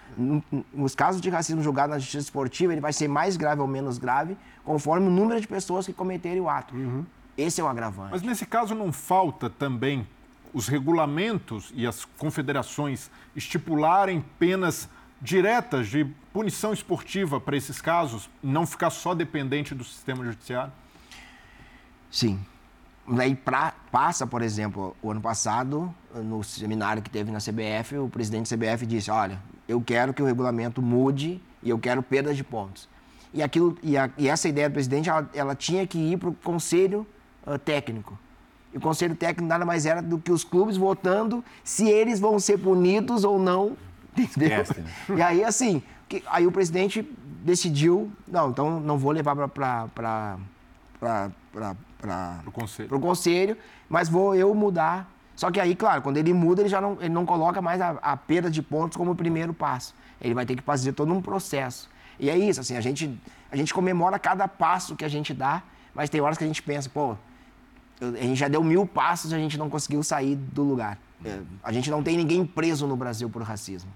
Nos 0.74 0.96
casos 0.96 1.22
de 1.22 1.30
racismo 1.30 1.62
julgado 1.62 1.92
na 1.92 2.00
justiça 2.00 2.26
esportiva, 2.26 2.74
ele 2.74 2.82
vai 2.82 2.92
ser 2.92 3.08
mais 3.08 3.38
grave 3.38 3.62
ou 3.62 3.68
menos 3.68 3.98
grave, 3.98 4.36
conforme 4.64 5.08
o 5.08 5.10
número 5.10 5.40
de 5.40 5.48
pessoas 5.48 5.86
que 5.86 5.94
cometerem 5.94 6.42
o 6.42 6.50
ato. 6.50 6.76
Uhum. 6.76 7.06
Esse 7.38 7.62
é 7.62 7.64
o 7.64 7.68
agravante. 7.68 8.12
Mas 8.12 8.22
nesse 8.22 8.46
caso 8.46 8.76
não 8.76 8.92
falta 8.92 9.50
também 9.50 10.06
os 10.54 10.68
regulamentos 10.68 11.72
e 11.76 11.86
as 11.86 12.04
confederações 12.04 13.10
estipularem 13.36 14.24
penas 14.38 14.90
diretas 15.22 15.88
de 15.88 16.06
punição 16.34 16.74
esportiva 16.74 17.40
para 17.40 17.56
esses 17.56 17.82
casos, 17.82 18.30
não 18.42 18.66
ficar 18.66 18.90
só 18.90 19.14
dependente 19.14 19.76
do 19.76 19.84
sistema 19.84 20.24
judiciário? 20.24 20.72
Sim. 22.10 22.40
Daí 23.12 23.34
pra, 23.36 23.74
passa, 23.92 24.28
por 24.28 24.42
exemplo, 24.42 24.96
o 25.02 25.10
ano 25.12 25.20
passado, 25.22 25.94
no 26.14 26.44
seminário 26.44 27.02
que 27.02 27.10
teve 27.10 27.32
na 27.32 27.40
CBF, 27.40 27.98
o 27.98 28.08
presidente 28.08 28.50
da 28.50 28.56
CBF 28.58 28.86
disse, 28.86 29.10
olha, 29.10 29.40
eu 29.68 29.82
quero 29.82 30.14
que 30.14 30.22
o 30.22 30.26
regulamento 30.26 30.82
mude 30.82 31.42
e 31.64 31.70
eu 31.70 31.80
quero 31.80 32.04
perda 32.04 32.34
de 32.34 32.44
pontos. 32.44 32.88
E, 33.34 33.42
aquilo, 33.42 33.78
e, 33.82 33.98
a- 33.98 34.10
e 34.18 34.28
essa 34.28 34.48
ideia 34.48 34.70
do 34.70 34.74
presidente, 34.74 35.10
ela, 35.10 35.30
ela 35.34 35.56
tinha 35.56 35.86
que 35.88 35.98
ir 35.98 36.18
para 36.18 36.30
o 36.30 36.34
conselho 36.34 37.06
ah, 37.46 37.58
técnico. 37.58 38.18
E 38.74 38.78
o 38.78 38.82
conselho 38.82 39.16
técnico 39.16 39.48
nada 39.50 39.66
mais 39.66 39.86
era 39.88 40.02
do 40.02 40.20
que 40.20 40.32
os 40.32 40.44
clubes 40.44 40.78
votando 40.78 41.44
se 41.64 41.88
eles 41.90 42.20
vão 42.20 42.40
ser 42.40 42.60
punidos 42.60 43.24
ou 43.24 43.40
não. 43.40 43.76
Entendeu? 44.18 44.62
Esquece, 44.62 44.82
né? 44.82 44.90
E 45.18 45.22
aí, 45.22 45.44
assim, 45.44 45.82
que- 46.08 46.24
aí 46.28 46.46
o 46.46 46.52
presidente 46.52 47.02
decidiu, 47.44 48.12
não, 48.28 48.50
então 48.52 48.80
não 48.80 48.98
vou 49.00 49.12
levar 49.12 49.36
para. 49.48 50.38
Para 52.00 52.42
o 52.96 53.00
conselho, 53.00 53.58
mas 53.88 54.10
vou 54.10 54.34
eu 54.34 54.54
mudar. 54.56 55.12
Só 55.36 55.52
que 55.52 55.60
aí, 55.60 55.76
claro, 55.76 56.02
quando 56.02 56.18
ele 56.18 56.34
muda, 56.34 56.62
ele 56.62 56.70
já 56.70 56.82
não, 56.82 56.98
ele 57.00 57.10
não 57.14 57.26
coloca 57.26 57.62
mais 57.62 57.80
a, 57.80 57.92
a 58.02 58.18
perda 58.18 58.50
de 58.50 58.62
pontos 58.62 58.98
como 58.98 59.12
o 59.12 59.16
primeiro 59.16 59.54
passo. 59.54 59.94
Ele 60.20 60.34
vai 60.34 60.46
ter 60.46 60.56
que 60.56 60.62
fazer 60.62 60.94
todo 60.94 61.14
um 61.14 61.22
processo. 61.22 61.90
E 62.20 62.30
é 62.30 62.38
isso, 62.38 62.60
assim, 62.60 62.76
a 62.76 62.82
gente, 62.82 63.18
a 63.52 63.56
gente 63.56 63.74
comemora 63.74 64.20
cada 64.20 64.48
passo 64.48 64.96
que 64.96 65.06
a 65.06 65.08
gente 65.08 65.34
dá, 65.34 65.64
mas 65.94 66.10
tem 66.10 66.20
horas 66.20 66.38
que 66.38 66.44
a 66.44 66.48
gente 66.48 66.62
pensa, 66.62 66.90
pô, 66.90 67.16
a 68.02 68.24
gente 68.24 68.36
já 68.36 68.48
deu 68.48 68.64
mil 68.64 68.86
passos 68.86 69.32
e 69.32 69.36
a 69.36 69.38
gente 69.38 69.58
não 69.58 69.70
conseguiu 69.70 70.04
sair 70.04 70.36
do 70.36 70.64
lugar. 70.64 70.98
É, 71.24 71.40
a 71.64 71.72
gente 71.72 71.90
não 71.90 72.02
tem 72.02 72.16
ninguém 72.16 72.46
preso 72.46 72.88
no 72.88 72.96
Brasil 72.96 73.30
por 73.30 73.42
racismo. 73.42 73.92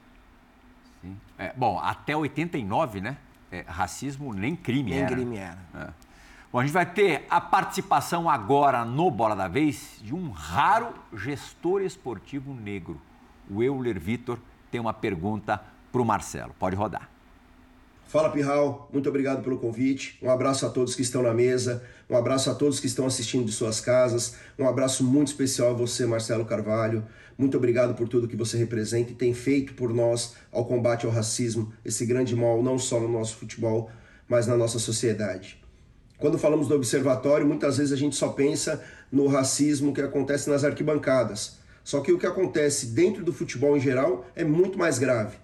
É, 1.37 1.51
bom, 1.55 1.79
até 1.79 2.15
89, 2.15 3.01
né? 3.01 3.17
É, 3.51 3.63
racismo 3.67 4.33
nem 4.33 4.55
crime 4.55 4.91
Nem 4.91 4.99
era. 5.01 5.15
crime 5.15 5.37
era. 5.37 5.93
Bom, 6.53 6.59
a 6.59 6.63
gente 6.63 6.73
vai 6.73 6.85
ter 6.85 7.25
a 7.31 7.41
participação 7.41 8.29
agora 8.29 8.85
no 8.85 9.09
Bola 9.09 9.35
da 9.35 9.47
Vez 9.47 9.95
de 10.03 10.13
um 10.13 10.29
raro 10.29 10.93
gestor 11.11 11.81
esportivo 11.81 12.53
negro. 12.53 13.01
O 13.49 13.63
Euler 13.63 13.99
Vitor 13.99 14.37
tem 14.69 14.79
uma 14.79 14.93
pergunta 14.93 15.59
para 15.91 15.99
o 15.99 16.05
Marcelo. 16.05 16.53
Pode 16.59 16.75
rodar. 16.75 17.09
Fala 18.05 18.29
Pirral, 18.29 18.87
muito 18.93 19.09
obrigado 19.09 19.41
pelo 19.41 19.57
convite. 19.57 20.19
Um 20.21 20.29
abraço 20.29 20.63
a 20.63 20.69
todos 20.69 20.93
que 20.93 21.01
estão 21.01 21.23
na 21.23 21.33
mesa, 21.33 21.83
um 22.07 22.15
abraço 22.15 22.51
a 22.51 22.53
todos 22.53 22.79
que 22.79 22.85
estão 22.85 23.07
assistindo 23.07 23.45
de 23.45 23.51
suas 23.51 23.81
casas, 23.81 24.35
um 24.59 24.67
abraço 24.67 25.03
muito 25.03 25.29
especial 25.29 25.71
a 25.71 25.73
você, 25.73 26.05
Marcelo 26.05 26.45
Carvalho. 26.45 27.03
Muito 27.35 27.57
obrigado 27.57 27.95
por 27.95 28.07
tudo 28.07 28.27
que 28.27 28.35
você 28.35 28.59
representa 28.59 29.11
e 29.11 29.15
tem 29.15 29.33
feito 29.33 29.73
por 29.73 29.91
nós 29.91 30.35
ao 30.51 30.65
combate 30.65 31.07
ao 31.07 31.11
racismo, 31.11 31.73
esse 31.83 32.05
grande 32.05 32.35
mal 32.35 32.61
não 32.61 32.77
só 32.77 32.99
no 32.99 33.07
nosso 33.07 33.37
futebol, 33.37 33.89
mas 34.29 34.45
na 34.45 34.55
nossa 34.55 34.77
sociedade. 34.77 35.62
Quando 36.17 36.37
falamos 36.37 36.67
do 36.67 36.75
observatório, 36.75 37.45
muitas 37.45 37.77
vezes 37.77 37.91
a 37.91 37.97
gente 37.97 38.15
só 38.15 38.29
pensa 38.29 38.83
no 39.11 39.27
racismo 39.27 39.93
que 39.93 40.01
acontece 40.01 40.49
nas 40.49 40.63
arquibancadas. 40.63 41.57
Só 41.83 41.99
que 41.99 42.11
o 42.11 42.17
que 42.17 42.25
acontece 42.25 42.87
dentro 42.87 43.23
do 43.23 43.33
futebol 43.33 43.75
em 43.75 43.79
geral 43.79 44.25
é 44.35 44.43
muito 44.43 44.77
mais 44.77 44.97
grave, 44.97 45.35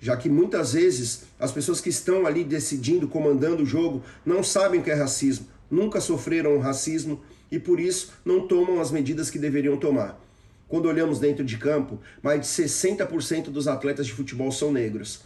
já 0.00 0.16
que 0.16 0.28
muitas 0.28 0.72
vezes 0.72 1.24
as 1.40 1.50
pessoas 1.50 1.80
que 1.80 1.90
estão 1.90 2.24
ali 2.24 2.44
decidindo, 2.44 3.08
comandando 3.08 3.64
o 3.64 3.66
jogo, 3.66 4.02
não 4.24 4.42
sabem 4.42 4.80
o 4.80 4.82
que 4.82 4.90
é 4.90 4.94
racismo, 4.94 5.46
nunca 5.68 6.00
sofreram 6.00 6.58
racismo 6.60 7.20
e 7.50 7.58
por 7.58 7.80
isso 7.80 8.12
não 8.24 8.46
tomam 8.46 8.80
as 8.80 8.92
medidas 8.92 9.28
que 9.28 9.38
deveriam 9.38 9.76
tomar. 9.76 10.20
Quando 10.68 10.86
olhamos 10.86 11.18
dentro 11.18 11.44
de 11.44 11.56
campo, 11.56 11.98
mais 12.22 12.42
de 12.42 12.46
60% 12.46 13.44
dos 13.44 13.66
atletas 13.66 14.06
de 14.06 14.12
futebol 14.12 14.52
são 14.52 14.70
negros. 14.70 15.22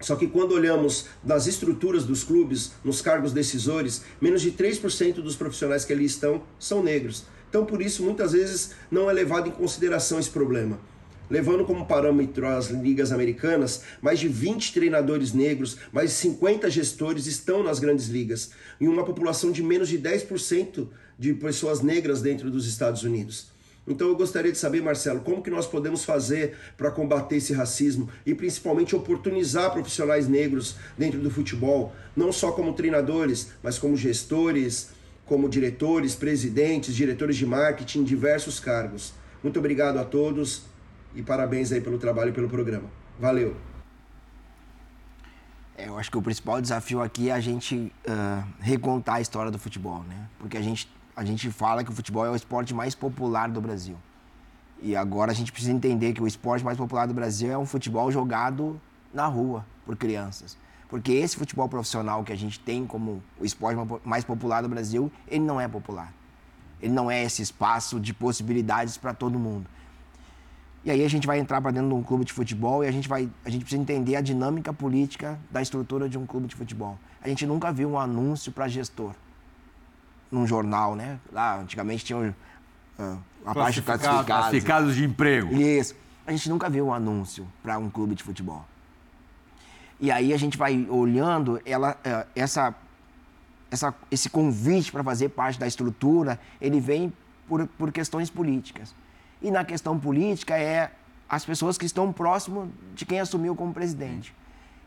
Só 0.00 0.16
que 0.16 0.26
quando 0.26 0.52
olhamos 0.52 1.06
nas 1.22 1.46
estruturas 1.46 2.04
dos 2.04 2.24
clubes, 2.24 2.72
nos 2.82 3.02
cargos 3.02 3.32
decisores, 3.32 4.02
menos 4.20 4.40
de 4.40 4.50
3% 4.50 5.16
dos 5.16 5.36
profissionais 5.36 5.84
que 5.84 5.92
ali 5.92 6.06
estão 6.06 6.42
são 6.58 6.82
negros. 6.82 7.24
Então, 7.50 7.66
por 7.66 7.82
isso, 7.82 8.02
muitas 8.02 8.32
vezes 8.32 8.70
não 8.90 9.10
é 9.10 9.12
levado 9.12 9.48
em 9.48 9.52
consideração 9.52 10.18
esse 10.18 10.30
problema. 10.30 10.80
Levando 11.28 11.64
como 11.64 11.86
parâmetro 11.86 12.46
as 12.46 12.70
ligas 12.70 13.12
americanas, 13.12 13.82
mais 14.00 14.18
de 14.18 14.26
20 14.26 14.72
treinadores 14.72 15.32
negros, 15.32 15.76
mais 15.92 16.10
de 16.10 16.16
50 16.16 16.70
gestores 16.70 17.26
estão 17.26 17.62
nas 17.62 17.78
grandes 17.78 18.08
ligas, 18.08 18.50
em 18.80 18.88
uma 18.88 19.04
população 19.04 19.52
de 19.52 19.62
menos 19.62 19.88
de 19.88 19.98
10% 19.98 20.88
de 21.18 21.34
pessoas 21.34 21.82
negras 21.82 22.22
dentro 22.22 22.50
dos 22.50 22.66
Estados 22.66 23.02
Unidos. 23.02 23.48
Então 23.86 24.08
eu 24.08 24.16
gostaria 24.16 24.52
de 24.52 24.58
saber, 24.58 24.82
Marcelo, 24.82 25.20
como 25.20 25.42
que 25.42 25.50
nós 25.50 25.66
podemos 25.66 26.04
fazer 26.04 26.56
para 26.76 26.90
combater 26.90 27.36
esse 27.36 27.52
racismo 27.52 28.08
e 28.24 28.34
principalmente 28.34 28.94
oportunizar 28.94 29.72
profissionais 29.72 30.28
negros 30.28 30.76
dentro 30.96 31.18
do 31.18 31.30
futebol, 31.30 31.92
não 32.14 32.30
só 32.30 32.52
como 32.52 32.72
treinadores, 32.72 33.52
mas 33.62 33.78
como 33.78 33.96
gestores, 33.96 34.90
como 35.24 35.48
diretores, 35.48 36.14
presidentes, 36.14 36.94
diretores 36.94 37.36
de 37.36 37.46
marketing, 37.46 38.04
diversos 38.04 38.60
cargos. 38.60 39.12
Muito 39.42 39.58
obrigado 39.58 39.98
a 39.98 40.04
todos 40.04 40.62
e 41.14 41.22
parabéns 41.22 41.72
aí 41.72 41.80
pelo 41.80 41.98
trabalho 41.98 42.30
e 42.30 42.32
pelo 42.32 42.48
programa. 42.48 42.88
Valeu. 43.18 43.56
É, 45.76 45.88
eu 45.88 45.96
acho 45.96 46.10
que 46.10 46.18
o 46.18 46.22
principal 46.22 46.60
desafio 46.60 47.00
aqui 47.00 47.30
é 47.30 47.32
a 47.32 47.40
gente 47.40 47.92
ah, 48.06 48.44
recontar 48.60 49.16
a 49.16 49.20
história 49.20 49.50
do 49.50 49.58
futebol, 49.58 50.02
né? 50.02 50.28
Porque 50.38 50.56
a 50.56 50.62
gente, 50.62 50.88
a 51.14 51.24
gente 51.24 51.50
fala 51.50 51.84
que 51.84 51.90
o 51.90 51.94
futebol 51.94 52.24
é 52.24 52.30
o 52.30 52.36
esporte 52.36 52.72
mais 52.72 52.94
popular 52.94 53.48
do 53.48 53.60
Brasil. 53.60 53.96
E 54.82 54.96
agora 54.96 55.32
a 55.32 55.34
gente 55.34 55.52
precisa 55.52 55.72
entender 55.72 56.12
que 56.12 56.22
o 56.22 56.26
esporte 56.26 56.64
mais 56.64 56.78
popular 56.78 57.06
do 57.06 57.12
Brasil 57.12 57.50
é 57.50 57.58
um 57.58 57.66
futebol 57.66 58.10
jogado 58.10 58.80
na 59.12 59.26
rua 59.26 59.66
por 59.84 59.96
crianças. 59.96 60.56
Porque 60.88 61.12
esse 61.12 61.36
futebol 61.36 61.68
profissional 61.68 62.24
que 62.24 62.32
a 62.32 62.36
gente 62.36 62.58
tem 62.58 62.86
como 62.86 63.22
o 63.38 63.44
esporte 63.44 63.78
mais 64.04 64.24
popular 64.24 64.62
do 64.62 64.68
Brasil, 64.68 65.12
ele 65.28 65.44
não 65.44 65.60
é 65.60 65.68
popular. 65.68 66.12
Ele 66.80 66.92
não 66.92 67.10
é 67.10 67.22
esse 67.22 67.42
espaço 67.42 68.00
de 68.00 68.14
possibilidades 68.14 68.96
para 68.96 69.12
todo 69.12 69.38
mundo. 69.38 69.68
E 70.82 70.90
aí 70.90 71.04
a 71.04 71.08
gente 71.08 71.26
vai 71.26 71.38
entrar 71.38 71.60
para 71.60 71.70
dentro 71.70 71.90
de 71.90 71.94
um 71.94 72.02
clube 72.02 72.24
de 72.24 72.32
futebol 72.32 72.82
e 72.82 72.88
a 72.88 72.90
gente 72.90 73.06
vai, 73.06 73.28
a 73.44 73.50
gente 73.50 73.62
precisa 73.62 73.82
entender 73.82 74.16
a 74.16 74.22
dinâmica 74.22 74.72
política 74.72 75.38
da 75.50 75.60
estrutura 75.60 76.08
de 76.08 76.16
um 76.16 76.24
clube 76.24 76.46
de 76.46 76.56
futebol. 76.56 76.98
A 77.20 77.28
gente 77.28 77.44
nunca 77.44 77.70
viu 77.70 77.90
um 77.90 77.98
anúncio 77.98 78.50
para 78.50 78.66
gestor 78.66 79.14
num 80.30 80.46
jornal, 80.46 80.94
né? 80.94 81.18
Lá 81.32 81.58
antigamente 81.58 82.04
tinha 82.04 82.18
o, 82.18 82.34
ah, 82.98 83.16
a 83.44 83.54
parte 83.54 83.76
de 83.76 83.82
classificados. 83.82 84.26
Classificados 84.26 84.94
de 84.94 85.04
emprego. 85.04 85.54
Isso. 85.54 85.94
A 86.26 86.32
gente 86.32 86.48
nunca 86.48 86.68
viu 86.68 86.86
um 86.86 86.94
anúncio 86.94 87.46
para 87.62 87.78
um 87.78 87.90
clube 87.90 88.14
de 88.14 88.22
futebol. 88.22 88.64
E 89.98 90.10
aí 90.10 90.32
a 90.32 90.36
gente 90.36 90.56
vai 90.56 90.86
olhando 90.88 91.60
ela, 91.64 91.96
eh, 92.04 92.26
essa, 92.34 92.74
essa, 93.70 93.94
esse 94.10 94.30
convite 94.30 94.90
para 94.90 95.02
fazer 95.02 95.30
parte 95.30 95.58
da 95.58 95.66
estrutura, 95.66 96.40
ele 96.60 96.80
vem 96.80 97.12
por, 97.48 97.66
por 97.66 97.92
questões 97.92 98.30
políticas. 98.30 98.94
E 99.42 99.50
na 99.50 99.64
questão 99.64 99.98
política 99.98 100.56
é 100.56 100.92
as 101.28 101.44
pessoas 101.44 101.76
que 101.76 101.84
estão 101.84 102.12
próximo 102.12 102.72
de 102.94 103.04
quem 103.04 103.20
assumiu 103.20 103.54
como 103.54 103.74
presidente. 103.74 104.34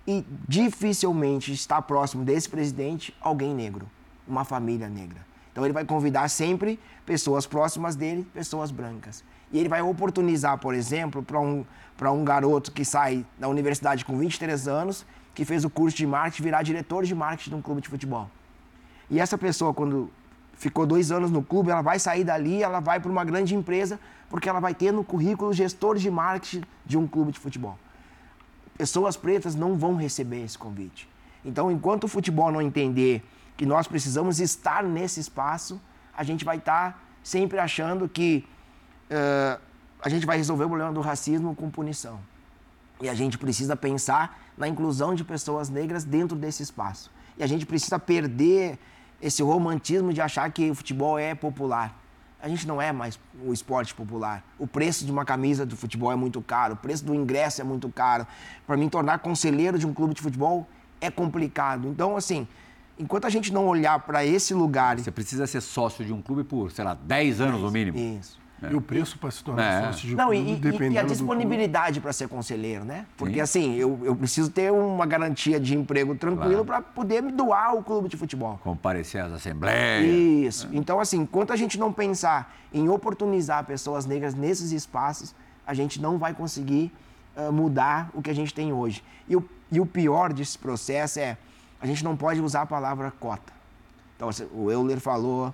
E 0.08 0.26
dificilmente 0.48 1.54
está 1.54 1.82
próximo 1.82 2.24
desse 2.26 2.50
presidente 2.50 3.16
alguém 3.22 3.54
negro, 3.54 3.90
uma 4.28 4.44
família 4.44 4.90
negra. 4.90 5.33
Então 5.54 5.64
ele 5.64 5.74
vai 5.74 5.86
convidar 5.86 6.28
sempre 6.30 6.80
pessoas 7.06 7.46
próximas 7.46 7.96
dele, 7.96 8.28
pessoas 8.34 8.72
brancas. 8.72 9.24
E 9.52 9.60
ele 9.60 9.70
vai 9.70 9.84
oportunizar, 9.84 10.58
por 10.58 10.74
exemplo, 10.74 11.22
para 11.22 11.40
um, 11.40 11.64
um 12.02 12.26
garoto 12.26 12.72
que 12.72 12.84
sai 12.84 13.24
da 13.38 13.48
universidade 13.48 14.04
com 14.04 14.18
23 14.18 14.68
anos, 14.68 15.06
que 15.36 15.46
fez 15.46 15.64
o 15.64 15.70
curso 15.70 15.96
de 15.96 16.08
marketing, 16.08 16.44
virar 16.44 16.64
diretor 16.64 17.06
de 17.06 17.14
marketing 17.14 17.52
de 17.52 17.56
um 17.56 17.62
clube 17.62 17.82
de 17.82 17.88
futebol. 17.88 18.30
E 19.12 19.20
essa 19.20 19.38
pessoa, 19.38 19.72
quando 19.72 20.10
ficou 20.56 20.88
dois 20.88 21.12
anos 21.12 21.30
no 21.30 21.44
clube, 21.44 21.70
ela 21.70 21.84
vai 21.84 22.00
sair 22.00 22.24
dali, 22.24 22.64
ela 22.64 22.80
vai 22.80 23.00
para 23.00 23.12
uma 23.12 23.24
grande 23.24 23.54
empresa, 23.54 24.00
porque 24.30 24.50
ela 24.50 24.60
vai 24.60 24.74
ter 24.74 24.92
no 24.92 25.04
currículo 25.04 25.54
gestor 25.54 25.98
de 25.98 26.10
marketing 26.10 26.64
de 26.84 26.98
um 26.98 27.06
clube 27.06 27.32
de 27.32 27.38
futebol. 27.38 27.78
Pessoas 28.76 29.16
pretas 29.16 29.54
não 29.54 29.78
vão 29.78 29.96
receber 29.96 30.44
esse 30.44 30.58
convite. 30.58 31.08
Então, 31.46 31.72
enquanto 31.72 32.06
o 32.06 32.08
futebol 32.08 32.52
não 32.52 32.62
entender 32.62 33.24
que 33.56 33.66
nós 33.66 33.88
precisamos 33.88 34.40
estar 34.40 34.84
nesse 34.84 35.20
espaço, 35.20 35.80
a 36.16 36.24
gente 36.24 36.44
vai 36.44 36.58
estar 36.58 37.02
sempre 37.24 37.60
achando 37.60 38.08
que 38.08 38.46
uh, 39.10 39.62
a 40.02 40.10
gente 40.10 40.26
vai 40.26 40.38
resolver 40.38 40.66
o 40.66 40.68
problema 40.68 40.92
do 40.92 41.02
racismo 41.02 41.56
com 41.56 41.70
punição. 41.70 42.20
E 43.02 43.10
a 43.10 43.14
gente 43.14 43.38
precisa 43.38 43.76
pensar 43.76 44.40
na 44.58 44.68
inclusão 44.68 45.16
de 45.16 45.24
pessoas 45.24 45.70
negras 45.70 46.04
dentro 46.04 46.38
desse 46.38 46.62
espaço. 46.64 47.12
E 47.38 47.44
a 47.44 47.48
gente 47.48 47.66
precisa 47.66 47.98
perder 47.98 48.78
esse 49.22 49.42
romantismo 49.42 50.14
de 50.14 50.22
achar 50.22 50.52
que 50.52 50.70
o 50.70 50.76
futebol 50.76 51.18
é 51.18 51.34
popular. 51.34 51.98
A 52.42 52.50
gente 52.50 52.68
não 52.68 52.82
é 52.82 52.92
mais 52.92 53.18
o 53.42 53.54
esporte 53.54 53.96
popular. 53.96 54.44
O 54.60 54.68
preço 54.68 55.06
de 55.06 55.12
uma 55.12 55.24
camisa 55.24 55.66
do 55.66 55.78
futebol 55.78 56.12
é 56.12 56.16
muito 56.16 56.42
caro, 56.42 56.74
o 56.74 56.78
preço 56.78 57.06
do 57.06 57.16
ingresso 57.16 57.62
é 57.62 57.64
muito 57.64 57.90
caro. 57.90 58.28
Para 58.68 58.76
mim, 58.76 58.90
tornar 58.90 59.20
conselheiro 59.20 59.80
de 59.80 59.88
um 59.88 59.94
clube 59.94 60.14
de 60.14 60.22
futebol 60.22 60.68
é 61.00 61.10
complicado. 61.10 61.88
Então, 61.88 62.18
assim, 62.18 62.46
enquanto 62.98 63.26
a 63.26 63.30
gente 63.30 63.52
não 63.52 63.66
olhar 63.68 64.00
para 64.00 64.26
esse 64.26 64.54
lugar. 64.54 65.00
Você 65.00 65.12
precisa 65.12 65.48
ser 65.48 65.62
sócio 65.62 66.06
de 66.06 66.14
um 66.14 66.22
clube 66.22 66.44
por, 66.44 66.72
sei 66.72 66.84
lá, 66.84 66.94
10 66.94 67.42
anos 67.42 67.62
no 67.62 67.72
mínimo. 67.72 67.98
Isso. 67.98 68.42
É. 68.62 68.72
E 68.72 68.76
o 68.76 68.82
preço 68.82 69.18
para 69.20 69.30
se 69.30 69.44
tornar 69.44 69.64
é. 69.64 69.86
sócio 69.88 70.08
de 70.08 70.16
Não, 70.16 70.30
clube, 70.30 70.52
e, 70.52 70.56
dependendo 70.56 70.96
e 70.96 70.98
a 70.98 71.04
disponibilidade 71.04 72.00
para 72.00 72.14
ser 72.14 72.30
conselheiro, 72.30 72.86
né? 72.86 73.06
Porque 73.18 73.36
Sim. 73.36 73.42
assim, 73.42 73.76
eu, 73.76 74.00
eu 74.04 74.16
preciso 74.16 74.50
ter 74.50 74.72
uma 74.72 75.06
garantia 75.06 75.60
de 75.60 75.76
emprego 75.76 76.16
tranquilo 76.16 76.64
claro. 76.64 76.66
para 76.66 76.82
poder 76.82 77.22
me 77.22 77.32
doar 77.32 77.72
ao 77.72 77.84
clube 77.84 78.08
de 78.08 78.16
futebol. 78.16 78.60
Comparecer 78.64 79.22
às 79.22 79.34
assembleias. 79.34 80.06
Isso. 80.06 80.70
É. 80.72 80.78
Então, 80.78 81.00
assim, 81.00 81.20
enquanto 81.20 81.52
a 81.52 81.56
gente 81.56 81.78
não 81.78 81.92
pensar 81.92 82.56
em 82.74 82.88
oportunizar 82.88 83.66
pessoas 83.66 84.06
negras 84.06 84.34
nesses 84.34 84.72
espaços, 84.72 85.36
a 85.68 85.74
gente 85.74 86.02
não 86.02 86.18
vai 86.18 86.34
conseguir 86.34 86.92
uh, 87.36 87.52
mudar 87.52 88.10
o 88.14 88.22
que 88.22 88.30
a 88.30 88.36
gente 88.36 88.54
tem 88.54 88.72
hoje. 88.72 89.04
E 89.28 89.36
o, 89.36 89.44
e 89.72 89.80
o 89.80 89.86
pior 89.86 90.32
desse 90.32 90.58
processo 90.58 91.20
é, 91.20 91.38
a 91.84 91.86
gente 91.86 92.02
não 92.02 92.16
pode 92.16 92.40
usar 92.40 92.62
a 92.62 92.66
palavra 92.66 93.12
cota. 93.12 93.52
Então, 94.16 94.30
o 94.54 94.72
Euler 94.72 95.02
falou 95.02 95.54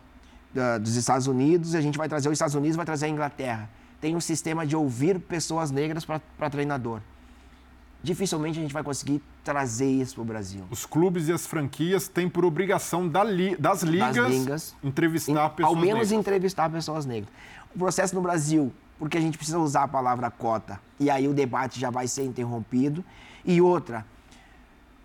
da, 0.54 0.78
dos 0.78 0.96
Estados 0.96 1.26
Unidos, 1.26 1.74
a 1.74 1.82
gente 1.82 1.98
vai 1.98 2.08
trazer 2.08 2.30
os 2.30 2.34
Estados 2.34 2.54
Unidos, 2.54 2.76
vai 2.76 2.86
trazer 2.86 3.08
a 3.08 3.10
Inglaterra. 3.10 3.68
Tem 4.00 4.16
um 4.16 4.22
sistema 4.22 4.64
de 4.64 4.76
ouvir 4.76 5.20
pessoas 5.20 5.72
negras 5.72 6.06
para 6.06 6.50
treinador. 6.52 7.02
Dificilmente 8.04 8.60
a 8.60 8.62
gente 8.62 8.72
vai 8.72 8.84
conseguir 8.84 9.24
trazer 9.44 9.90
isso 9.90 10.16
para 10.16 10.22
o 10.22 10.26
Brasil. 10.26 10.64
Os 10.70 10.86
clubes 10.86 11.28
e 11.30 11.34
as 11.34 11.48
franquias 11.48 12.08
têm 12.08 12.30
por 12.30 12.46
obrigação 12.46 13.10
da 13.10 13.24
li, 13.24 13.56
das, 13.58 13.82
ligas 13.82 14.16
das 14.16 14.32
ligas 14.32 14.76
entrevistar 14.84 15.48
em, 15.48 15.56
pessoas 15.56 15.76
Ao 15.76 15.76
menos 15.76 16.10
negras. 16.10 16.12
entrevistar 16.12 16.70
pessoas 16.70 17.06
negras. 17.08 17.34
O 17.74 17.80
processo 17.80 18.14
no 18.14 18.22
Brasil, 18.22 18.72
porque 19.00 19.18
a 19.18 19.22
gente 19.22 19.36
precisa 19.36 19.58
usar 19.58 19.84
a 19.84 19.88
palavra 19.88 20.30
cota, 20.30 20.80
e 21.00 21.10
aí 21.10 21.28
o 21.28 21.34
debate 21.34 21.80
já 21.80 21.90
vai 21.90 22.08
ser 22.08 22.24
interrompido. 22.24 23.04
E 23.44 23.60
outra, 23.60 24.06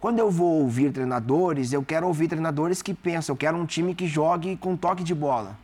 quando 0.04 0.18
eu 0.18 0.30
vou 0.30 0.60
ouvir 0.60 0.92
treinadores, 0.92 1.72
eu 1.72 1.82
quero 1.82 2.06
ouvir 2.06 2.28
treinadores 2.28 2.82
que 2.82 2.92
pensam, 2.92 3.32
eu 3.32 3.38
quero 3.38 3.56
um 3.56 3.64
time 3.64 3.94
que 3.94 4.06
jogue 4.06 4.54
com 4.54 4.76
toque 4.76 5.02
de 5.02 5.14
bola. 5.14 5.56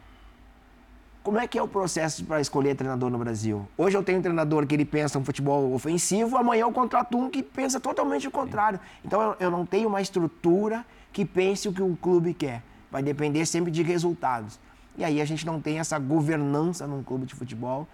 Como 1.23 1.39
é 1.39 1.47
que 1.47 1.59
é 1.59 1.63
o 1.63 1.69
processo 1.69 2.25
para 2.25 2.41
escolher 2.41 2.75
treinador 2.75 3.11
no 3.11 3.19
Brasil? 3.19 3.69
Hoje 3.77 3.99
eu 3.99 4.03
tenho 4.03 4.19
um 4.19 4.23
treinador 4.23 4.67
que 4.67 4.75
ele 4.75 4.87
pensa 4.87 5.19
um 5.19 5.25
futebol 5.27 5.75
ofensivo, 5.75 6.39
amanhã 6.39 6.63
eu 6.63 6.73
contrato 6.73 7.19
um 7.19 7.29
que 7.29 7.43
pensa 7.43 7.79
totalmente 7.79 8.29
o 8.29 8.31
contrário. 8.31 8.81
Então 9.05 9.37
eu, 9.39 9.51
não 9.51 9.67
tenho 9.67 9.91
uma 9.91 10.01
estrutura 10.01 10.87
que 11.13 11.27
pense 11.27 11.69
o 11.69 11.73
que 11.75 11.83
um 11.83 11.95
clube 11.95 12.33
quer. 12.33 12.63
Vai 12.91 13.03
depender 13.03 13.45
sempre 13.45 13.71
de 13.71 13.83
resultados. 13.83 14.59
E 14.97 15.05
aí 15.05 15.21
a 15.21 15.25
gente 15.27 15.45
não 15.45 15.61
tem 15.61 15.81
essa 15.81 15.99
governança 15.99 16.87
num 16.87 17.03
clube 17.03 17.27
de 17.27 17.35
futebol 17.35 17.87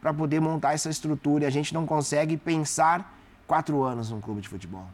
para 0.00 0.14
poder 0.14 0.40
montar 0.40 0.72
essa 0.72 0.88
estrutura. 0.88 1.44
E 1.44 1.46
a 1.46 1.50
gente 1.50 1.74
não 1.74 1.84
consegue 1.84 2.38
pensar 2.38 3.14
quatro 3.46 3.82
anos 3.82 4.10
num 4.10 4.22
clube 4.22 4.40
de 4.40 4.48
futebol. 4.48 4.86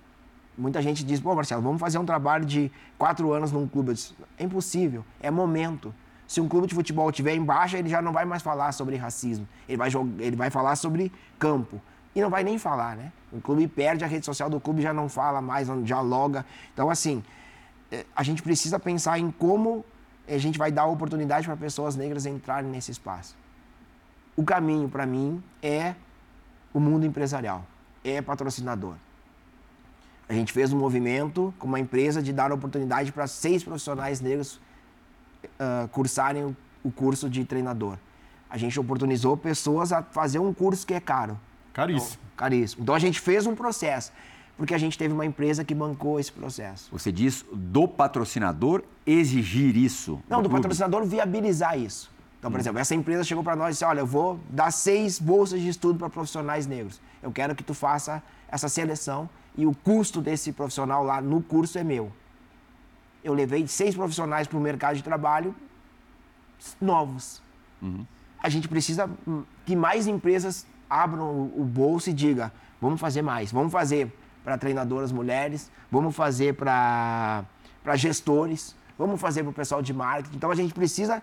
Muita 0.59 0.83
gente 0.83 1.05
diz, 1.05 1.21
pô, 1.21 1.35
Marcelo, 1.37 1.63
vamos 1.63 1.81
fazer 1.81 1.99
um 1.99 2.05
trabalho 2.05 2.45
de 2.45 2.71
quatro 2.99 3.33
anos 3.33 3.53
num 3.53 3.69
clube. 3.69 3.95
Disse, 3.95 4.13
é 4.37 4.43
impossível, 4.43 5.05
é 5.21 5.31
momento. 5.31 5.95
Se 6.27 6.41
um 6.41 6.49
clube 6.49 6.67
de 6.67 6.75
futebol 6.75 7.09
estiver 7.09 7.35
em 7.35 7.43
baixa, 7.43 7.79
ele 7.79 7.89
já 7.89 8.03
não 8.03 8.13
vai 8.13 8.25
mais 8.25 8.43
falar 8.43 8.73
sobre 8.73 8.97
racismo. 8.97 9.49
Ele 9.69 9.79
vai, 9.79 9.89
ele 10.19 10.37
vai 10.37 10.51
falar 10.51 10.75
sobre 10.75 11.13
campo. 11.39 11.81
E 12.15 12.21
não 12.21 12.29
vai 12.29 12.43
nem 12.43 12.59
falar, 12.59 12.97
né? 12.97 13.13
O 13.33 13.41
clube 13.41 13.69
perde, 13.69 14.05
a 14.05 14.09
rede 14.09 14.27
social 14.27 14.51
do 14.51 14.59
clube 14.59 14.83
já 14.83 14.93
não 14.93 15.09
fala 15.09 15.41
mais, 15.41 15.69
não 15.69 15.83
dialoga. 15.83 16.45
Então, 16.75 16.91
assim, 16.91 17.23
é, 17.93 18.05
a 18.15 18.25
gente 18.25 18.43
precisa 18.43 18.79
pensar 18.79 19.19
em 19.19 19.31
como 19.31 19.85
a 20.27 20.39
gente 20.39 20.59
vai 20.59 20.73
dar 20.73 20.87
oportunidade 20.87 21.47
para 21.47 21.57
pessoas 21.57 21.95
negras 21.95 22.27
entrarem 22.27 22.69
nesse 22.69 22.91
espaço. 22.91 23.37
O 24.37 24.45
caminho, 24.45 24.89
para 24.89 25.07
mim, 25.07 25.43
é 25.63 25.95
o 26.75 26.81
mundo 26.81 27.07
empresarial, 27.07 27.65
é 28.05 28.21
patrocinador. 28.21 28.95
A 30.29 30.35
gente 30.35 30.53
fez 30.53 30.73
um 30.73 30.79
movimento 30.79 31.55
com 31.59 31.67
uma 31.67 31.81
empresa 31.81 32.23
de 32.23 32.33
dar 32.33 32.53
oportunidade 32.53 33.11
para 33.11 33.27
seis 33.27 33.65
profissionais 33.65 34.21
negros 34.21 34.61
uh, 35.45 35.89
cursarem 35.89 36.45
o, 36.45 36.57
o, 36.85 36.91
curso 36.91 37.31
de 37.31 37.45
treinador. 37.45 37.97
A 38.51 38.59
gente 38.59 38.79
oportunizou 38.79 39.37
pessoas 39.37 39.91
a 39.91 40.03
fazer 40.03 40.39
um 40.39 40.53
curso 40.53 40.87
que 40.87 40.93
é 40.93 41.01
caro. 41.01 41.39
Caríssimo. 41.73 42.13
Então, 42.13 42.37
caríssimo. 42.37 42.83
Então 42.83 42.95
a 42.95 42.99
gente 42.99 43.21
fez 43.21 43.47
um 43.47 43.55
processo, 43.55 44.13
porque 44.57 44.75
a 44.75 44.79
gente 44.79 44.99
teve 44.99 45.15
uma 45.15 45.25
empresa 45.25 45.65
que 45.65 45.75
bancou 45.75 46.21
esse 46.21 46.33
processo. 46.33 46.91
Você 46.93 47.11
diz 47.11 47.47
do 47.51 47.89
patrocinador 47.89 48.83
exigir 49.07 49.77
isso? 49.77 50.21
Não, 50.29 50.43
do, 50.43 50.49
do 50.49 50.55
patrocinador 50.55 51.07
viabilizar 51.07 51.79
isso. 51.79 52.11
Então, 52.39 52.51
por 52.51 52.59
hum. 52.59 52.61
exemplo, 52.61 52.79
essa 52.81 52.95
empresa 52.95 53.25
chegou 53.25 53.43
para 53.43 53.57
nós 53.57 53.69
e 53.69 53.73
disse: 53.73 53.85
Olha, 53.85 54.01
eu 54.01 54.07
vou 54.07 54.39
dar 54.51 54.71
seis 54.71 55.19
bolsas 55.19 55.61
de 55.61 55.69
estudo 55.69 55.99
para 55.99 56.11
profissionais 56.11 56.67
negros. 56.67 57.01
Eu 57.23 57.33
quero 57.33 57.55
que 57.55 57.65
tu 57.65 57.73
faça 57.73 58.23
essa 58.51 58.69
seleção 58.69 59.29
e 59.59 59.67
o 59.67 59.75
custo 59.75 60.21
desse 60.23 60.53
profissional 60.53 61.03
lá 61.03 61.21
no 61.21 61.43
curso 61.43 61.77
é 61.79 61.83
meu. 61.85 62.13
Eu 63.25 63.35
levei 63.35 63.67
seis 63.67 63.97
profissionais 63.97 64.47
para 64.47 64.57
o 64.57 64.61
mercado 64.61 64.95
de 64.95 65.03
trabalho 65.03 65.53
novos. 66.81 67.43
Uhum. 67.83 68.07
A 68.41 68.49
gente 68.49 68.69
precisa 68.69 69.11
que 69.67 69.75
mais 69.75 70.07
empresas 70.07 70.65
abram 70.89 71.51
o 71.57 71.65
bolso 71.65 72.09
e 72.09 72.13
digam: 72.13 72.49
vamos 72.81 73.01
fazer 73.01 73.21
mais, 73.21 73.51
vamos 73.51 73.73
fazer 73.73 74.13
para 74.45 74.57
treinadoras 74.57 75.11
mulheres, 75.11 75.69
vamos 75.91 76.15
fazer 76.15 76.55
para 76.55 77.45
gestores, 77.97 78.77
vamos 78.97 79.21
fazer 79.21 79.43
para 79.43 79.51
o 79.51 79.55
pessoal 79.55 79.83
de 79.83 79.93
marketing. 79.93 80.37
Então 80.37 80.53
a 80.53 80.55
gente 80.55 80.73
precisa 80.73 81.21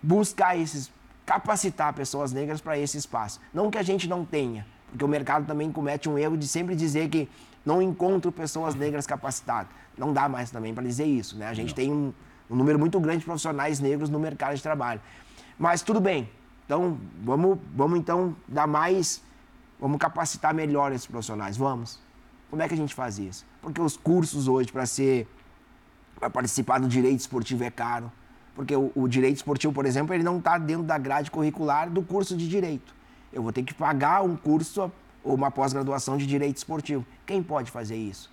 buscar 0.00 0.56
esses, 0.56 0.92
capacitar 1.26 1.92
pessoas 1.92 2.32
negras 2.32 2.60
para 2.60 2.78
esse 2.78 2.96
espaço. 2.96 3.40
Não 3.52 3.68
que 3.68 3.78
a 3.78 3.82
gente 3.82 4.08
não 4.08 4.24
tenha, 4.24 4.64
porque 4.90 5.04
o 5.04 5.08
mercado 5.08 5.44
também 5.44 5.72
comete 5.72 6.08
um 6.08 6.16
erro 6.16 6.36
de 6.36 6.46
sempre 6.46 6.76
dizer 6.76 7.08
que 7.08 7.28
não 7.64 7.80
encontro 7.80 8.30
pessoas 8.30 8.74
negras 8.74 9.06
capacitadas. 9.06 9.72
Não 9.96 10.12
dá 10.12 10.28
mais 10.28 10.50
também 10.50 10.74
para 10.74 10.82
dizer 10.84 11.04
isso, 11.04 11.36
né? 11.36 11.48
A 11.48 11.54
gente 11.54 11.68
não. 11.68 11.74
tem 11.74 11.92
um, 11.92 12.12
um, 12.50 12.56
número 12.56 12.78
muito 12.78 12.98
grande 13.00 13.20
de 13.20 13.24
profissionais 13.24 13.80
negros 13.80 14.10
no 14.10 14.18
mercado 14.18 14.54
de 14.54 14.62
trabalho. 14.62 15.00
Mas 15.58 15.82
tudo 15.82 16.00
bem. 16.00 16.28
Então, 16.66 16.98
vamos, 17.22 17.58
vamos 17.74 17.98
então 17.98 18.34
dar 18.48 18.66
mais, 18.66 19.22
vamos 19.78 19.98
capacitar 19.98 20.54
melhor 20.54 20.92
esses 20.92 21.06
profissionais, 21.06 21.56
vamos. 21.56 22.00
Como 22.50 22.62
é 22.62 22.68
que 22.68 22.74
a 22.74 22.76
gente 22.76 22.94
faz 22.94 23.18
isso? 23.18 23.44
Porque 23.60 23.80
os 23.80 23.96
cursos 23.96 24.48
hoje 24.48 24.72
para 24.72 24.86
ser 24.86 25.28
para 26.18 26.30
participar 26.30 26.78
do 26.78 26.88
direito 26.88 27.20
esportivo 27.20 27.64
é 27.64 27.70
caro. 27.70 28.10
Porque 28.54 28.74
o, 28.74 28.92
o 28.94 29.08
direito 29.08 29.36
esportivo, 29.36 29.72
por 29.72 29.84
exemplo, 29.84 30.14
ele 30.14 30.22
não 30.22 30.38
está 30.38 30.56
dentro 30.58 30.84
da 30.84 30.96
grade 30.96 31.30
curricular 31.30 31.90
do 31.90 32.02
curso 32.02 32.36
de 32.36 32.48
direito. 32.48 32.94
Eu 33.32 33.42
vou 33.42 33.52
ter 33.52 33.64
que 33.64 33.74
pagar 33.74 34.22
um 34.22 34.36
curso 34.36 34.90
uma 35.24 35.50
pós-graduação 35.50 36.16
de 36.16 36.26
direito 36.26 36.56
esportivo. 36.56 37.04
Quem 37.26 37.42
pode 37.42 37.70
fazer 37.70 37.96
isso? 37.96 38.30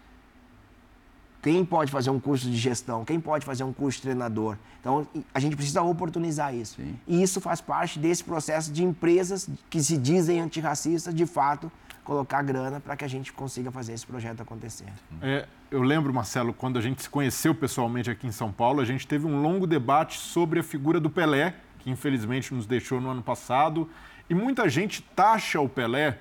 Quem 1.41 1.65
pode 1.65 1.91
fazer 1.91 2.11
um 2.11 2.19
curso 2.19 2.49
de 2.49 2.55
gestão? 2.55 3.03
Quem 3.03 3.19
pode 3.19 3.43
fazer 3.43 3.63
um 3.63 3.73
curso 3.73 3.97
de 3.97 4.03
treinador? 4.03 4.57
Então, 4.79 5.07
a 5.33 5.39
gente 5.39 5.55
precisa 5.55 5.81
oportunizar 5.81 6.53
isso. 6.53 6.75
Sim. 6.75 6.99
E 7.07 7.21
isso 7.21 7.41
faz 7.41 7.59
parte 7.59 7.97
desse 7.97 8.23
processo 8.23 8.71
de 8.71 8.83
empresas 8.83 9.49
que 9.69 9.81
se 9.81 9.97
dizem 9.97 10.39
antirracistas, 10.39 11.13
de 11.13 11.25
fato, 11.25 11.71
colocar 12.03 12.43
grana 12.43 12.79
para 12.79 12.95
que 12.95 13.03
a 13.03 13.07
gente 13.07 13.33
consiga 13.33 13.71
fazer 13.71 13.93
esse 13.93 14.05
projeto 14.05 14.41
acontecer. 14.41 14.85
É, 15.19 15.47
eu 15.71 15.81
lembro, 15.81 16.13
Marcelo, 16.13 16.53
quando 16.53 16.77
a 16.77 16.81
gente 16.81 17.01
se 17.01 17.09
conheceu 17.09 17.55
pessoalmente 17.55 18.11
aqui 18.11 18.27
em 18.27 18.31
São 18.31 18.51
Paulo, 18.51 18.79
a 18.79 18.85
gente 18.85 19.07
teve 19.07 19.25
um 19.25 19.41
longo 19.41 19.65
debate 19.65 20.19
sobre 20.19 20.59
a 20.59 20.63
figura 20.63 20.99
do 20.99 21.09
Pelé, 21.09 21.55
que 21.79 21.89
infelizmente 21.89 22.53
nos 22.53 22.67
deixou 22.67 23.01
no 23.01 23.09
ano 23.09 23.23
passado. 23.23 23.89
E 24.29 24.35
muita 24.35 24.69
gente 24.69 25.01
taxa 25.15 25.59
o 25.59 25.67
Pelé 25.67 26.19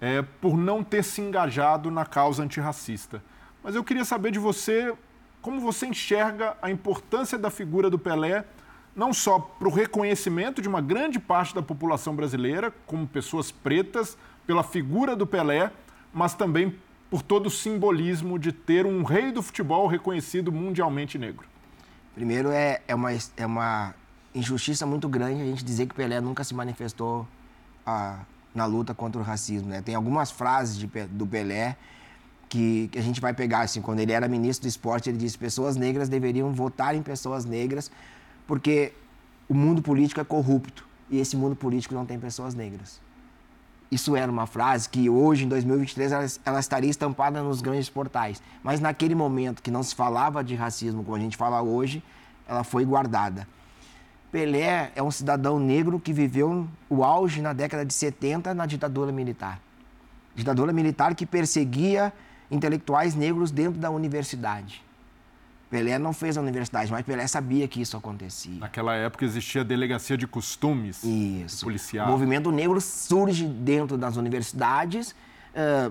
é, 0.00 0.22
por 0.22 0.56
não 0.56 0.82
ter 0.82 1.02
se 1.02 1.20
engajado 1.20 1.90
na 1.90 2.04
causa 2.04 2.42
antirracista. 2.42 3.22
Mas 3.62 3.74
eu 3.74 3.82
queria 3.82 4.04
saber 4.04 4.30
de 4.30 4.38
você 4.38 4.94
como 5.40 5.60
você 5.60 5.86
enxerga 5.86 6.56
a 6.60 6.70
importância 6.70 7.38
da 7.38 7.50
figura 7.50 7.88
do 7.88 7.98
Pelé, 7.98 8.44
não 8.96 9.12
só 9.12 9.38
para 9.38 9.68
o 9.68 9.70
reconhecimento 9.70 10.60
de 10.60 10.68
uma 10.68 10.80
grande 10.80 11.20
parte 11.20 11.54
da 11.54 11.62
população 11.62 12.16
brasileira, 12.16 12.72
como 12.84 13.06
pessoas 13.06 13.52
pretas, 13.52 14.18
pela 14.44 14.64
figura 14.64 15.14
do 15.14 15.26
Pelé, 15.26 15.70
mas 16.12 16.34
também 16.34 16.76
por 17.08 17.22
todo 17.22 17.46
o 17.46 17.50
simbolismo 17.50 18.38
de 18.38 18.50
ter 18.50 18.84
um 18.86 19.04
rei 19.04 19.30
do 19.30 19.40
futebol 19.40 19.86
reconhecido 19.86 20.50
mundialmente 20.50 21.16
negro. 21.16 21.46
Primeiro, 22.14 22.50
é, 22.50 22.80
é, 22.88 22.94
uma, 22.94 23.10
é 23.36 23.46
uma 23.46 23.94
injustiça 24.34 24.84
muito 24.84 25.08
grande 25.08 25.42
a 25.42 25.44
gente 25.44 25.64
dizer 25.64 25.86
que 25.86 25.94
Pelé 25.94 26.20
nunca 26.20 26.42
se 26.42 26.54
manifestou 26.54 27.28
ah, 27.86 28.20
na 28.56 28.64
luta 28.64 28.94
contra 28.94 29.20
o 29.20 29.24
racismo. 29.24 29.68
Né? 29.68 29.82
Tem 29.82 29.94
algumas 29.94 30.30
frases 30.30 30.76
de, 30.76 30.86
do 30.86 31.26
Pelé 31.26 31.76
que, 32.48 32.88
que, 32.90 32.98
a 32.98 33.02
gente 33.02 33.20
vai 33.20 33.34
pegar, 33.34 33.60
assim, 33.60 33.82
quando 33.82 34.00
ele 34.00 34.12
era 34.12 34.26
ministro 34.26 34.66
do 34.66 34.68
esporte, 34.68 35.10
ele 35.10 35.18
disse 35.18 35.36
pessoas 35.36 35.76
negras 35.76 36.08
deveriam 36.08 36.52
votar 36.52 36.94
em 36.94 37.02
pessoas 37.02 37.44
negras, 37.44 37.90
porque 38.46 38.92
o 39.48 39.54
mundo 39.54 39.82
político 39.82 40.20
é 40.20 40.24
corrupto 40.24 40.86
e 41.10 41.18
esse 41.18 41.36
mundo 41.36 41.54
político 41.54 41.94
não 41.94 42.06
tem 42.06 42.18
pessoas 42.18 42.54
negras. 42.54 43.00
Isso 43.90 44.16
era 44.16 44.30
uma 44.30 44.46
frase 44.46 44.88
que 44.88 45.08
hoje, 45.08 45.44
em 45.44 45.48
2023, 45.48 46.10
ela, 46.10 46.26
ela 46.44 46.58
estaria 46.58 46.90
estampada 46.90 47.40
nos 47.40 47.60
grandes 47.60 47.88
portais. 47.88 48.42
Mas 48.62 48.80
naquele 48.80 49.14
momento 49.14 49.62
que 49.62 49.70
não 49.70 49.82
se 49.82 49.94
falava 49.94 50.42
de 50.42 50.56
racismo 50.56 51.04
como 51.04 51.16
a 51.16 51.20
gente 51.20 51.36
fala 51.36 51.62
hoje, 51.62 52.02
ela 52.48 52.64
foi 52.64 52.84
guardada. 52.84 53.46
Pelé 54.36 54.92
é 54.94 55.02
um 55.02 55.10
cidadão 55.10 55.58
negro 55.58 55.98
que 55.98 56.12
viveu 56.12 56.68
o 56.90 57.02
auge 57.02 57.40
na 57.40 57.54
década 57.54 57.86
de 57.86 57.94
70 57.94 58.52
na 58.52 58.66
ditadura 58.66 59.10
militar. 59.10 59.58
Ditadura 60.34 60.74
militar 60.74 61.14
que 61.14 61.24
perseguia 61.24 62.12
intelectuais 62.50 63.14
negros 63.14 63.50
dentro 63.50 63.80
da 63.80 63.88
universidade. 63.90 64.84
Pelé 65.70 65.98
não 65.98 66.12
fez 66.12 66.36
a 66.36 66.42
universidade, 66.42 66.92
mas 66.92 67.02
Pelé 67.06 67.26
sabia 67.26 67.66
que 67.66 67.80
isso 67.80 67.96
acontecia. 67.96 68.60
Naquela 68.60 68.94
época 68.94 69.24
existia 69.24 69.62
a 69.62 69.64
delegacia 69.64 70.18
de 70.18 70.26
costumes 70.26 71.02
isso. 71.02 71.64
policial. 71.64 72.06
O 72.06 72.10
movimento 72.10 72.52
negro 72.52 72.78
surge 72.78 73.46
dentro 73.46 73.96
das 73.96 74.18
universidades 74.18 75.12
uh, 75.54 75.90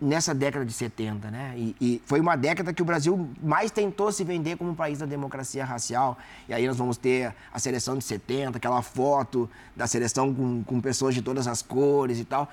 nessa 0.00 0.34
década 0.34 0.64
de 0.64 0.72
70, 0.72 1.30
né? 1.30 1.54
E, 1.56 1.76
e, 1.80 2.02
foi 2.04 2.20
uma 2.20 2.36
década 2.36 2.72
que 2.72 2.82
o 2.82 2.84
Brasil 2.84 3.30
mais 3.42 3.70
tentou 3.70 4.10
se 4.12 4.24
vender 4.24 4.56
como 4.56 4.70
um 4.70 4.74
país 4.74 4.98
da 4.98 5.06
democracia 5.06 5.64
racial. 5.64 6.18
E 6.48 6.54
aí 6.54 6.66
nós 6.66 6.76
vamos 6.76 6.96
ter 6.96 7.34
a 7.52 7.58
seleção 7.58 7.96
de 7.96 8.04
70, 8.04 8.58
aquela 8.58 8.82
foto 8.82 9.48
da 9.74 9.86
seleção 9.86 10.34
com, 10.34 10.62
com 10.64 10.80
pessoas 10.80 11.14
de 11.14 11.22
todas 11.22 11.46
as 11.46 11.62
cores 11.62 12.18
e 12.18 12.24
tal. 12.24 12.48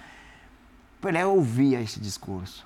Pelé 1.02 1.26
ouvia 1.26 1.82
esse 1.82 2.00
discurso. 2.00 2.66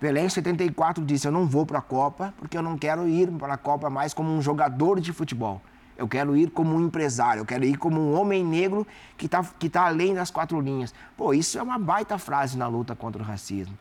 Pelé, 0.00 0.24
em 0.24 0.28
74, 0.30 1.04
disse: 1.04 1.28
Eu 1.28 1.32
não 1.32 1.46
vou 1.46 1.66
para 1.66 1.78
a 1.78 1.82
Copa 1.82 2.32
porque 2.38 2.56
eu 2.56 2.62
não 2.62 2.78
quero 2.78 3.06
ir 3.06 3.30
para 3.32 3.54
a 3.54 3.58
Copa 3.58 3.90
mais 3.90 4.14
como 4.14 4.30
um 4.30 4.40
jogador 4.40 4.98
de 4.98 5.12
futebol. 5.12 5.60
Eu 5.96 6.08
quero 6.08 6.34
ir 6.34 6.50
como 6.50 6.74
um 6.74 6.86
empresário, 6.86 7.40
eu 7.42 7.44
quero 7.44 7.62
ir 7.62 7.76
como 7.76 8.00
um 8.00 8.18
homem 8.18 8.42
negro 8.42 8.86
que 9.18 9.26
está 9.26 9.44
que 9.58 9.68
tá 9.68 9.86
além 9.86 10.14
das 10.14 10.30
quatro 10.30 10.58
linhas. 10.58 10.94
Pô, 11.14 11.34
isso 11.34 11.58
é 11.58 11.62
uma 11.62 11.78
baita 11.78 12.16
frase 12.16 12.56
na 12.56 12.66
luta 12.66 12.96
contra 12.96 13.22
o 13.22 13.24
racismo. 13.24 13.76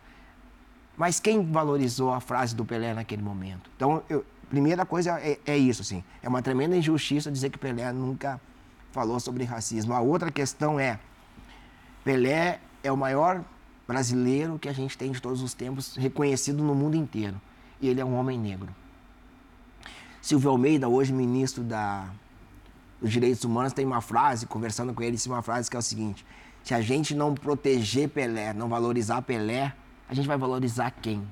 Mas 0.99 1.17
quem 1.17 1.49
valorizou 1.49 2.12
a 2.12 2.19
frase 2.19 2.53
do 2.53 2.65
Pelé 2.65 2.93
naquele 2.93 3.21
momento? 3.21 3.71
Então, 3.73 4.03
eu, 4.09 4.25
primeira 4.49 4.85
coisa 4.85 5.17
é, 5.21 5.39
é 5.45 5.57
isso, 5.57 5.81
assim. 5.81 6.03
É 6.21 6.27
uma 6.27 6.41
tremenda 6.41 6.75
injustiça 6.75 7.31
dizer 7.31 7.49
que 7.49 7.57
Pelé 7.57 7.89
nunca 7.93 8.39
falou 8.91 9.17
sobre 9.17 9.45
racismo. 9.45 9.93
A 9.93 10.01
outra 10.01 10.29
questão 10.29 10.77
é: 10.77 10.99
Pelé 12.03 12.59
é 12.83 12.91
o 12.91 12.97
maior 12.97 13.41
brasileiro 13.88 14.59
que 14.59 14.67
a 14.67 14.73
gente 14.73 14.97
tem 14.97 15.13
de 15.13 15.21
todos 15.21 15.41
os 15.41 15.53
tempos, 15.53 15.95
reconhecido 15.95 16.62
no 16.62 16.75
mundo 16.75 16.97
inteiro. 16.97 17.39
E 17.79 17.88
ele 17.88 18.01
é 18.01 18.05
um 18.05 18.15
homem 18.15 18.38
negro. 18.38 18.67
Silvio 20.21 20.49
Almeida, 20.49 20.89
hoje 20.89 21.13
ministro 21.13 21.63
da, 21.63 22.09
dos 23.01 23.09
Direitos 23.09 23.45
Humanos, 23.45 23.71
tem 23.71 23.85
uma 23.85 24.01
frase, 24.01 24.45
conversando 24.45 24.93
com 24.93 25.01
ele, 25.01 25.13
disse 25.13 25.29
uma 25.29 25.41
frase 25.41 25.69
que 25.69 25.77
é 25.77 25.79
o 25.79 25.81
seguinte: 25.81 26.25
se 26.62 26.73
a 26.73 26.81
gente 26.81 27.15
não 27.15 27.33
proteger 27.33 28.09
Pelé, 28.09 28.51
não 28.51 28.67
valorizar 28.67 29.21
Pelé, 29.21 29.73
a 30.10 30.13
gente 30.13 30.28
vai 30.28 30.38
valorizar 30.38 30.91
quem? 30.91 31.26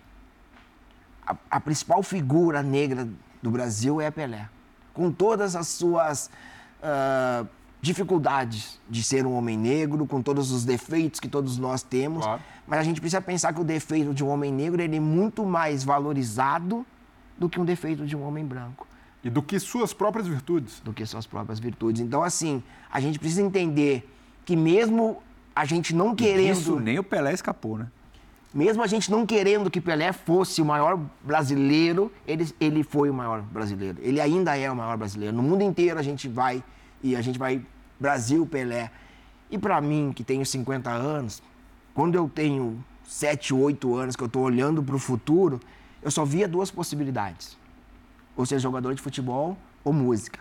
A, 1.26 1.36
a 1.52 1.60
principal 1.60 2.04
figura 2.04 2.62
negra 2.62 3.10
do 3.42 3.50
Brasil 3.50 4.00
é 4.00 4.12
Pelé. 4.12 4.48
Com 4.94 5.12
todas 5.12 5.56
as 5.56 5.68
suas 5.68 6.30
uh, 6.82 7.48
dificuldades 7.82 8.80
de 8.90 9.02
ser 9.04 9.26
um 9.26 9.34
homem 9.34 9.58
negro, 9.58 10.06
com 10.06 10.22
todos 10.22 10.52
os 10.52 10.64
defeitos 10.64 11.20
que 11.20 11.28
todos 11.28 11.58
nós 11.58 11.82
temos. 11.82 12.24
Claro. 12.24 12.42
Mas 12.68 12.80
a 12.80 12.84
gente 12.84 13.02
precisa 13.02 13.22
pensar 13.22 13.54
que 13.54 13.60
o 13.60 13.64
defeito 13.64 14.14
de 14.14 14.24
um 14.24 14.30
homem 14.30 14.54
negro 14.54 14.82
ele 14.82 14.98
é 14.98 15.00
muito 15.00 15.46
mais 15.46 15.84
valorizado 15.84 16.86
do 17.38 17.50
que 17.50 17.60
um 17.60 17.66
defeito 17.66 18.06
de 18.06 18.16
um 18.16 18.24
homem 18.24 18.46
branco. 18.46 18.88
E 19.24 19.30
do 19.30 19.42
que 19.42 19.60
suas 19.60 19.94
próprias 19.94 20.28
virtudes. 20.28 20.80
Do 20.82 20.94
que 20.94 21.06
suas 21.06 21.26
próprias 21.26 21.60
virtudes. 21.60 22.02
Então, 22.02 22.24
assim, 22.24 22.64
a 22.92 23.00
gente 23.00 23.18
precisa 23.18 23.42
entender 23.42 24.08
que 24.46 24.56
mesmo 24.56 25.22
a 25.56 25.66
gente 25.66 25.94
não 25.96 26.16
querendo. 26.16 26.52
Isso 26.52 26.80
nem 26.80 27.00
o 27.00 27.04
Pelé 27.04 27.34
escapou, 27.34 27.78
né? 27.78 27.88
Mesmo 28.54 28.82
a 28.82 28.88
gente 28.88 29.12
não 29.12 29.26
querendo 29.26 29.70
que 29.70 29.82
Pelé 29.82 30.14
fosse 30.14 30.62
o 30.62 30.66
maior 30.66 31.00
brasileiro, 31.22 32.12
ele, 32.26 32.50
ele 32.60 32.84
foi 32.84 33.10
o 33.10 33.14
maior 33.14 33.42
brasileiro. 33.42 33.98
Ele 34.02 34.22
ainda 34.22 34.58
é 34.58 34.72
o 34.72 34.76
maior 34.76 34.98
brasileiro. 34.98 35.36
No 35.36 35.44
mundo 35.44 35.64
inteiro 35.64 36.00
a 36.00 36.04
gente 36.04 36.28
vai 36.28 36.64
e 37.04 37.16
a 37.16 37.22
gente 37.22 37.38
vai 37.38 37.62
Brasil 38.00 38.46
Pelé. 38.46 38.90
E 39.52 39.58
para 39.58 39.80
mim, 39.82 40.12
que 40.16 40.24
tenho 40.24 40.46
50 40.46 40.90
anos, 40.90 41.44
quando 41.94 42.16
eu 42.16 42.30
tenho 42.30 42.84
7, 43.06 43.54
8 43.54 43.96
anos, 43.96 44.16
que 44.16 44.24
eu 44.24 44.28
estou 44.28 44.44
olhando 44.44 44.82
para 44.82 44.96
o 44.96 45.00
futuro, 45.00 45.60
eu 46.02 46.12
só 46.12 46.24
via 46.24 46.48
duas 46.48 46.72
possibilidades. 46.72 47.58
Ou 48.36 48.46
ser 48.46 48.60
jogador 48.60 48.94
de 48.94 49.02
futebol 49.02 49.58
ou 49.84 49.92
música. 49.92 50.40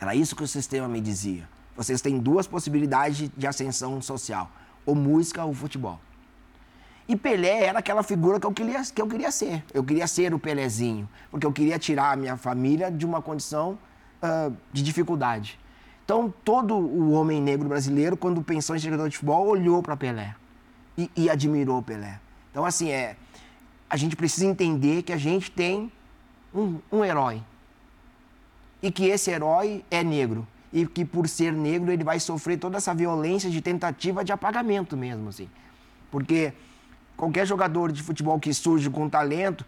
Era 0.00 0.14
isso 0.14 0.36
que 0.36 0.42
o 0.42 0.48
sistema 0.48 0.86
me 0.86 1.00
dizia. 1.00 1.48
Vocês 1.76 2.00
têm 2.00 2.18
duas 2.18 2.46
possibilidades 2.46 3.30
de 3.36 3.46
ascensão 3.46 4.00
social, 4.00 4.50
ou 4.84 4.94
música 4.94 5.44
ou 5.44 5.52
futebol. 5.54 6.00
E 7.08 7.16
Pelé 7.16 7.64
era 7.64 7.78
aquela 7.78 8.02
figura 8.02 8.38
que 8.38 8.46
eu 8.46 8.52
queria, 8.52 8.82
que 8.82 9.00
eu 9.00 9.06
queria 9.08 9.30
ser. 9.30 9.64
Eu 9.72 9.82
queria 9.82 10.06
ser 10.06 10.34
o 10.34 10.38
Pelézinho, 10.38 11.08
porque 11.30 11.46
eu 11.46 11.52
queria 11.52 11.78
tirar 11.78 12.12
a 12.12 12.16
minha 12.16 12.36
família 12.36 12.90
de 12.90 13.06
uma 13.06 13.22
condição 13.22 13.78
uh, 14.22 14.54
de 14.70 14.82
dificuldade. 14.82 15.58
Então, 16.04 16.32
todo 16.44 16.74
o 16.76 17.12
homem 17.12 17.40
negro 17.40 17.66
brasileiro, 17.68 18.16
quando 18.16 18.42
pensou 18.42 18.76
em 18.76 18.78
jogador 18.78 19.08
de 19.08 19.16
futebol, 19.16 19.46
olhou 19.46 19.82
para 19.82 19.96
Pelé 19.96 20.34
e, 20.98 21.10
e 21.16 21.30
admirou 21.30 21.82
Pelé. 21.82 22.20
Então, 22.50 22.64
assim, 22.64 22.90
é, 22.90 23.16
a 23.88 23.96
gente 23.96 24.14
precisa 24.14 24.46
entender 24.46 25.02
que 25.02 25.12
a 25.12 25.16
gente 25.16 25.50
tem 25.50 25.90
um, 26.54 26.78
um 26.92 27.04
herói 27.04 27.42
e 28.82 28.90
que 28.90 29.06
esse 29.06 29.30
herói 29.30 29.82
é 29.90 30.04
negro 30.04 30.46
e 30.72 30.86
que 30.86 31.04
por 31.04 31.26
ser 31.26 31.52
negro 31.52 31.90
ele 31.90 32.04
vai 32.04 32.20
sofrer 32.20 32.58
toda 32.58 32.76
essa 32.76 32.92
violência 32.94 33.50
de 33.50 33.60
tentativa 33.62 34.24
de 34.24 34.32
apagamento 34.32 34.96
mesmo, 34.96 35.30
assim. 35.30 35.48
Porque 36.10 36.52
qualquer 37.18 37.44
jogador 37.44 37.90
de 37.90 38.00
futebol 38.02 38.38
que 38.38 38.54
surge 38.54 38.88
com 38.88 39.08
talento, 39.08 39.66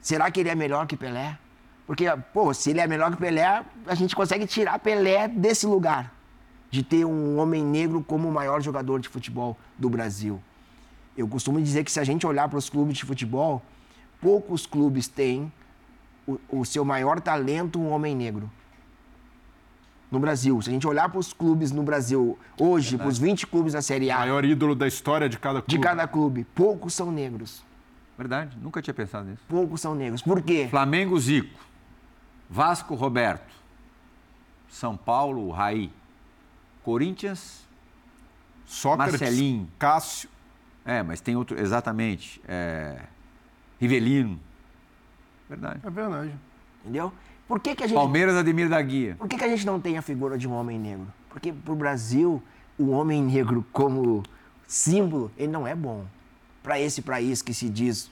será 0.00 0.30
que 0.30 0.40
ele 0.40 0.48
é 0.48 0.54
melhor 0.54 0.86
que 0.86 0.96
Pelé? 0.96 1.36
Porque, 1.84 2.06
pô, 2.32 2.54
se 2.54 2.70
ele 2.70 2.80
é 2.80 2.86
melhor 2.86 3.10
que 3.10 3.16
Pelé, 3.18 3.64
a 3.86 3.94
gente 3.94 4.14
consegue 4.14 4.46
tirar 4.46 4.78
Pelé 4.78 5.28
desse 5.28 5.66
lugar. 5.66 6.14
De 6.70 6.82
ter 6.82 7.04
um 7.04 7.38
homem 7.38 7.62
negro 7.62 8.02
como 8.02 8.28
o 8.28 8.32
maior 8.32 8.62
jogador 8.62 8.98
de 8.98 9.08
futebol 9.08 9.58
do 9.76 9.90
Brasil. 9.90 10.40
Eu 11.14 11.28
costumo 11.28 11.60
dizer 11.60 11.84
que 11.84 11.92
se 11.92 12.00
a 12.00 12.04
gente 12.04 12.26
olhar 12.26 12.48
para 12.48 12.56
os 12.56 12.70
clubes 12.70 12.96
de 12.96 13.04
futebol, 13.04 13.60
poucos 14.22 14.64
clubes 14.64 15.06
têm 15.06 15.52
o, 16.26 16.38
o 16.48 16.64
seu 16.64 16.82
maior 16.82 17.20
talento 17.20 17.78
um 17.78 17.90
homem 17.90 18.16
negro. 18.16 18.50
No 20.12 20.20
Brasil. 20.20 20.60
Se 20.60 20.68
a 20.68 20.72
gente 20.72 20.86
olhar 20.86 21.08
para 21.08 21.18
os 21.18 21.32
clubes 21.32 21.72
no 21.72 21.82
Brasil 21.82 22.38
hoje, 22.60 22.98
para 22.98 23.08
os 23.08 23.18
20 23.18 23.46
clubes 23.46 23.72
da 23.72 23.80
Série 23.80 24.10
A. 24.10 24.18
O 24.18 24.20
maior 24.20 24.44
ídolo 24.44 24.74
da 24.74 24.86
história 24.86 25.26
de 25.26 25.38
cada 25.38 25.62
clube. 25.62 25.70
De 25.70 25.78
cada 25.78 26.06
clube. 26.06 26.46
Poucos 26.54 26.92
são 26.92 27.10
negros. 27.10 27.64
Verdade, 28.18 28.56
nunca 28.60 28.82
tinha 28.82 28.92
pensado 28.92 29.30
nisso. 29.30 29.42
Poucos 29.48 29.80
são 29.80 29.94
negros. 29.94 30.20
Por 30.20 30.42
quê? 30.42 30.68
Flamengo, 30.70 31.18
Zico. 31.18 31.58
Vasco, 32.48 32.94
Roberto. 32.94 33.50
São 34.68 34.98
Paulo, 34.98 35.50
Raí. 35.50 35.90
Corinthians, 36.82 37.66
Sócrates, 38.66 39.18
Marcelinho. 39.18 39.68
Cássio. 39.78 40.28
É, 40.84 41.02
mas 41.02 41.20
tem 41.20 41.36
outro, 41.36 41.58
exatamente. 41.58 42.40
É, 42.46 43.00
Rivelino. 43.80 44.38
Verdade. 45.48 45.80
É 45.82 45.90
verdade. 45.90 46.34
Entendeu? 46.82 47.12
Por 47.52 47.60
que, 47.60 47.74
que 47.74 47.84
a 47.84 47.86
gente. 47.86 47.96
Palmeiras, 47.96 48.34
Ademir 48.34 48.66
da 48.66 48.80
Guia. 48.80 49.14
Por 49.18 49.28
que, 49.28 49.36
que 49.36 49.44
a 49.44 49.48
gente 49.48 49.66
não 49.66 49.78
tem 49.78 49.98
a 49.98 50.02
figura 50.02 50.38
de 50.38 50.48
um 50.48 50.54
homem 50.54 50.78
negro? 50.78 51.06
Porque 51.28 51.52
para 51.52 51.70
o 51.70 51.76
Brasil, 51.76 52.42
o 52.78 52.88
homem 52.88 53.22
negro 53.22 53.62
como 53.70 54.22
símbolo, 54.66 55.30
ele 55.36 55.52
não 55.52 55.66
é 55.66 55.74
bom. 55.74 56.06
Para 56.62 56.80
esse 56.80 57.02
país 57.02 57.42
que 57.42 57.52
se 57.52 57.68
diz 57.68 58.10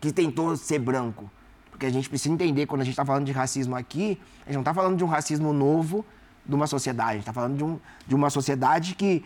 que 0.00 0.10
tentou 0.10 0.56
ser 0.56 0.80
branco. 0.80 1.30
Porque 1.70 1.86
a 1.86 1.90
gente 1.90 2.08
precisa 2.08 2.34
entender, 2.34 2.66
quando 2.66 2.80
a 2.80 2.84
gente 2.84 2.94
está 2.94 3.04
falando 3.04 3.26
de 3.26 3.30
racismo 3.30 3.76
aqui, 3.76 4.18
a 4.40 4.46
gente 4.46 4.54
não 4.54 4.62
está 4.62 4.74
falando 4.74 4.96
de 4.96 5.04
um 5.04 5.06
racismo 5.06 5.52
novo 5.52 6.04
de 6.44 6.52
uma 6.56 6.66
sociedade, 6.66 7.10
a 7.10 7.12
gente 7.12 7.22
está 7.22 7.32
falando 7.32 7.56
de, 7.56 7.62
um, 7.62 7.78
de 8.08 8.14
uma 8.16 8.28
sociedade 8.28 8.96
que 8.96 9.24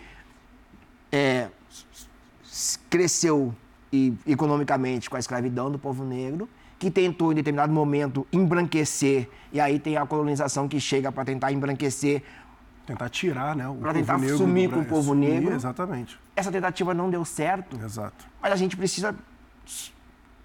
é, 1.10 1.48
cresceu 2.90 3.54
e, 3.90 4.12
economicamente 4.26 5.08
com 5.08 5.16
a 5.16 5.18
escravidão 5.18 5.70
do 5.70 5.78
povo 5.78 6.04
negro, 6.04 6.50
que 6.84 6.90
tentou 6.90 7.32
em 7.32 7.34
determinado 7.34 7.72
momento 7.72 8.26
embranquecer, 8.30 9.30
e 9.50 9.58
aí 9.58 9.78
tem 9.78 9.96
a 9.96 10.04
colonização 10.04 10.68
que 10.68 10.78
chega 10.78 11.10
para 11.10 11.24
tentar 11.24 11.50
embranquecer 11.50 12.22
Tentar 12.86 13.08
tirar, 13.08 13.56
né? 13.56 13.64
Para 13.80 13.94
tentar 13.94 14.18
sumir 14.36 14.70
com 14.70 14.80
o 14.80 14.84
povo 14.84 15.12
sumir, 15.12 15.30
negro. 15.30 15.54
Exatamente. 15.54 16.20
Essa 16.36 16.52
tentativa 16.52 16.92
não 16.92 17.08
deu 17.08 17.24
certo. 17.24 17.80
Exato. 17.82 18.26
Mas 18.42 18.52
a 18.52 18.56
gente 18.56 18.76
precisa 18.76 19.14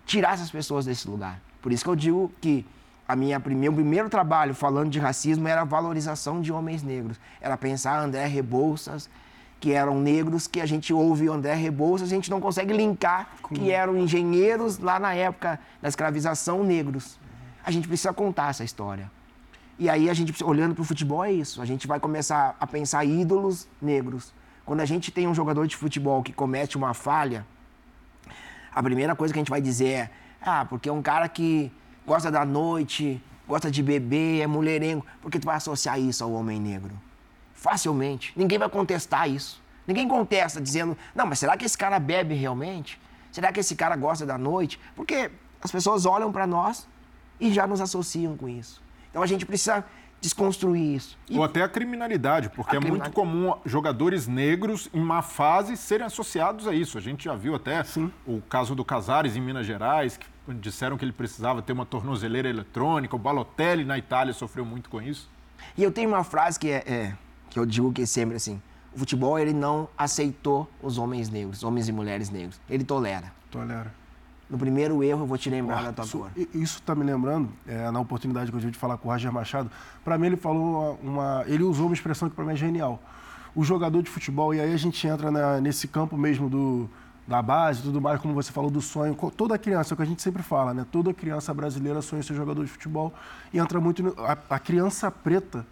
tirar 0.06 0.36
essas 0.36 0.50
pessoas 0.50 0.86
desse 0.86 1.06
lugar. 1.10 1.42
Por 1.62 1.74
isso 1.74 1.84
que 1.84 1.90
eu 1.90 1.98
digo 1.98 2.32
que 2.40 2.66
a 3.06 3.14
minha 3.14 3.38
meu 3.40 3.74
primeiro 3.74 4.10
trabalho 4.10 4.56
falando 4.56 4.90
de 4.90 5.00
racismo 5.00 5.50
era 5.50 5.62
a 5.62 5.66
valorização 5.66 6.40
de 6.40 6.50
homens 6.54 6.82
negros. 6.82 7.20
Era 7.42 7.58
pensar 7.58 8.00
André 8.00 8.26
Rebouças, 8.26 9.10
que 9.60 9.74
eram 9.74 10.00
negros, 10.00 10.48
que 10.48 10.62
a 10.62 10.66
gente 10.66 10.94
ouve 10.94 11.28
André 11.28 11.54
Rebouças, 11.54 12.08
a 12.08 12.16
gente 12.16 12.30
não 12.30 12.40
consegue 12.40 12.74
linkar 12.74 13.30
que 13.54 13.72
eram 13.72 13.98
engenheiros 13.98 14.80
lá 14.80 15.00
na 15.00 15.14
época 15.14 15.60
da 15.82 15.90
escravização 15.90 16.64
negros. 16.64 17.20
A 17.64 17.72
gente 17.72 17.88
precisa 17.88 18.14
contar 18.14 18.50
essa 18.50 18.64
história. 18.64 19.12
E 19.78 19.90
aí 19.90 20.10
a 20.10 20.14
gente, 20.14 20.44
olhando 20.44 20.76
para 20.76 20.82
o 20.82 20.86
futebol, 20.86 21.24
é 21.24 21.32
isso. 21.32 21.62
A 21.62 21.66
gente 21.66 21.88
vai 21.88 22.00
começar 22.00 22.56
a 22.60 22.66
pensar 22.66 23.04
ídolos 23.06 23.68
negros. 23.82 24.34
Quando 24.66 24.82
a 24.82 24.86
gente 24.86 25.12
tem 25.12 25.28
um 25.28 25.34
jogador 25.34 25.68
de 25.68 25.76
futebol 25.76 26.24
que 26.24 26.32
comete 26.32 26.78
uma 26.78 26.94
falha, 26.94 27.46
a 28.74 28.84
primeira 28.84 29.16
coisa 29.16 29.34
que 29.34 29.40
a 29.40 29.42
gente 29.42 29.50
vai 29.50 29.62
dizer 29.62 29.88
é: 29.88 30.12
ah, 30.42 30.66
porque 30.66 30.88
é 30.88 30.92
um 30.92 31.02
cara 31.02 31.28
que 31.28 31.72
gosta 32.06 32.32
da 32.32 32.46
noite, 32.46 33.22
gosta 33.48 33.70
de 33.70 33.82
beber, 33.82 34.42
é 34.42 34.48
mulherengo. 34.48 35.06
Porque 35.22 35.40
tu 35.40 35.46
vai 35.46 35.56
associar 35.56 36.00
isso 36.00 36.24
ao 36.24 36.32
homem 36.32 36.60
negro? 36.60 36.94
Facilmente. 37.60 38.32
Ninguém 38.38 38.58
vai 38.58 38.70
contestar 38.70 39.30
isso. 39.30 39.62
Ninguém 39.86 40.08
contesta 40.08 40.62
dizendo: 40.62 40.98
não, 41.14 41.26
mas 41.26 41.40
será 41.40 41.58
que 41.58 41.66
esse 41.66 41.78
cara 41.78 42.00
bebe 42.00 42.34
realmente? 42.34 43.00
Será 43.32 43.52
que 43.52 43.60
esse 43.60 43.76
cara 43.76 43.98
gosta 43.98 44.26
da 44.26 44.38
noite? 44.38 44.80
Porque 44.96 45.30
as 45.62 45.70
pessoas 45.70 46.06
olham 46.06 46.32
para 46.32 46.48
nós 46.48 46.88
e 47.38 47.52
já 47.52 47.68
nos 47.68 47.82
associam 47.82 48.38
com 48.38 48.48
isso. 48.48 48.82
Então 49.10 49.22
a 49.22 49.28
gente 49.28 49.46
precisa 49.46 49.84
desconstruir 50.22 50.96
isso. 50.96 51.18
E... 51.30 51.38
Ou 51.38 51.44
até 51.44 51.62
a 51.62 51.68
criminalidade, 51.68 52.50
porque 52.50 52.78
é 52.78 52.80
muito 52.80 53.12
comum 53.12 53.54
jogadores 53.66 54.26
negros 54.26 54.90
em 54.94 55.02
má 55.02 55.22
fase 55.22 55.76
serem 55.76 56.06
associados 56.06 56.66
a 56.66 56.74
isso. 56.74 56.98
A 56.98 57.02
gente 57.02 57.26
já 57.26 57.36
viu 57.36 57.56
até 57.56 57.84
Sim. 57.84 58.10
o 58.26 58.42
caso 58.42 58.74
do 58.74 58.86
Casares 58.86 59.36
em 59.36 59.42
Minas 59.42 59.66
Gerais, 59.66 60.18
que 60.18 60.28
disseram 60.56 60.98
que 60.98 61.04
ele 61.04 61.12
precisava 61.12 61.62
ter 61.62 61.74
uma 61.74 61.86
tornozeleira 61.86 62.48
eletrônica. 62.50 63.16
O 63.16 63.20
Balotelli 63.20 63.84
na 63.84 63.98
Itália 63.98 64.34
sofreu 64.34 64.66
muito 64.66 64.90
com 64.90 65.02
isso. 65.02 65.30
E 65.78 65.84
eu 65.84 65.92
tenho 65.92 66.08
uma 66.08 66.24
frase 66.24 66.58
que 66.58 66.70
é, 66.70 66.84
é 66.88 67.14
que 67.50 67.60
eu 67.60 67.66
digo 67.66 67.92
que 67.92 68.06
sempre 68.06 68.36
assim: 68.36 68.62
o 68.94 69.00
futebol 69.00 69.38
ele 69.38 69.54
não 69.54 69.88
aceitou 69.98 70.70
os 70.82 70.98
homens 70.98 71.30
negros, 71.30 71.64
homens 71.64 71.88
e 71.88 71.92
mulheres 71.92 72.30
negros. 72.30 72.60
Ele 72.70 72.84
tolera. 72.84 73.32
Tolera. 73.52 73.94
No 74.50 74.58
primeiro 74.58 75.04
erro, 75.04 75.22
eu 75.22 75.28
vou 75.28 75.38
te 75.38 75.48
lembrar 75.48 75.84
da 75.84 75.94
tua 75.94 76.06
isso, 76.06 76.18
cor. 76.18 76.32
Isso 76.56 76.80
está 76.80 76.96
me 76.96 77.04
lembrando, 77.04 77.50
é, 77.68 77.92
na 77.92 78.00
oportunidade 78.00 78.50
que 78.50 78.58
eu 78.58 78.60
tive 78.60 78.72
de 78.72 78.80
falar 78.80 78.98
com 78.98 79.08
o 79.08 79.12
Roger 79.12 79.32
Machado, 79.32 79.70
para 80.04 80.18
mim 80.18 80.28
ele 80.28 80.38
falou 80.38 80.98
uma, 81.04 81.12
uma, 81.12 81.44
Ele 81.46 81.64
usou 81.64 81.86
uma 81.86 81.94
expressão 81.94 82.28
que 82.28 82.36
para 82.36 82.44
mim 82.44 82.54
é 82.54 82.56
genial. 82.56 83.00
O 83.56 83.64
jogador 83.64 84.02
de 84.02 84.10
futebol, 84.10 84.54
e 84.54 84.60
aí 84.60 84.74
a 84.74 84.78
gente 84.78 85.06
entra 85.08 85.30
na, 85.30 85.62
nesse 85.62 85.88
campo 85.88 86.18
mesmo 86.18 86.50
do, 86.50 86.90
da 87.28 87.44
base, 87.44 87.84
tudo 87.84 88.02
mais, 88.02 88.20
como 88.20 88.34
você 88.34 88.52
falou, 88.52 88.72
do 88.72 88.82
sonho. 88.82 89.16
Toda 89.38 89.56
criança, 89.56 89.94
é 89.94 89.96
o 89.96 89.98
que 89.98 90.02
a 90.02 90.06
gente 90.06 90.22
sempre 90.22 90.42
fala, 90.42 90.74
né? 90.74 90.84
Toda 90.92 91.14
criança 91.14 91.54
brasileira 91.54 92.02
sonha 92.02 92.24
ser 92.24 92.34
jogador 92.34 92.66
de 92.66 92.72
futebol 92.72 93.14
e 93.54 93.60
entra 93.60 93.80
muito. 93.80 94.02
No, 94.02 94.16
a, 94.26 94.36
a 94.50 94.60
criança 94.60 95.12
preta 95.12 95.66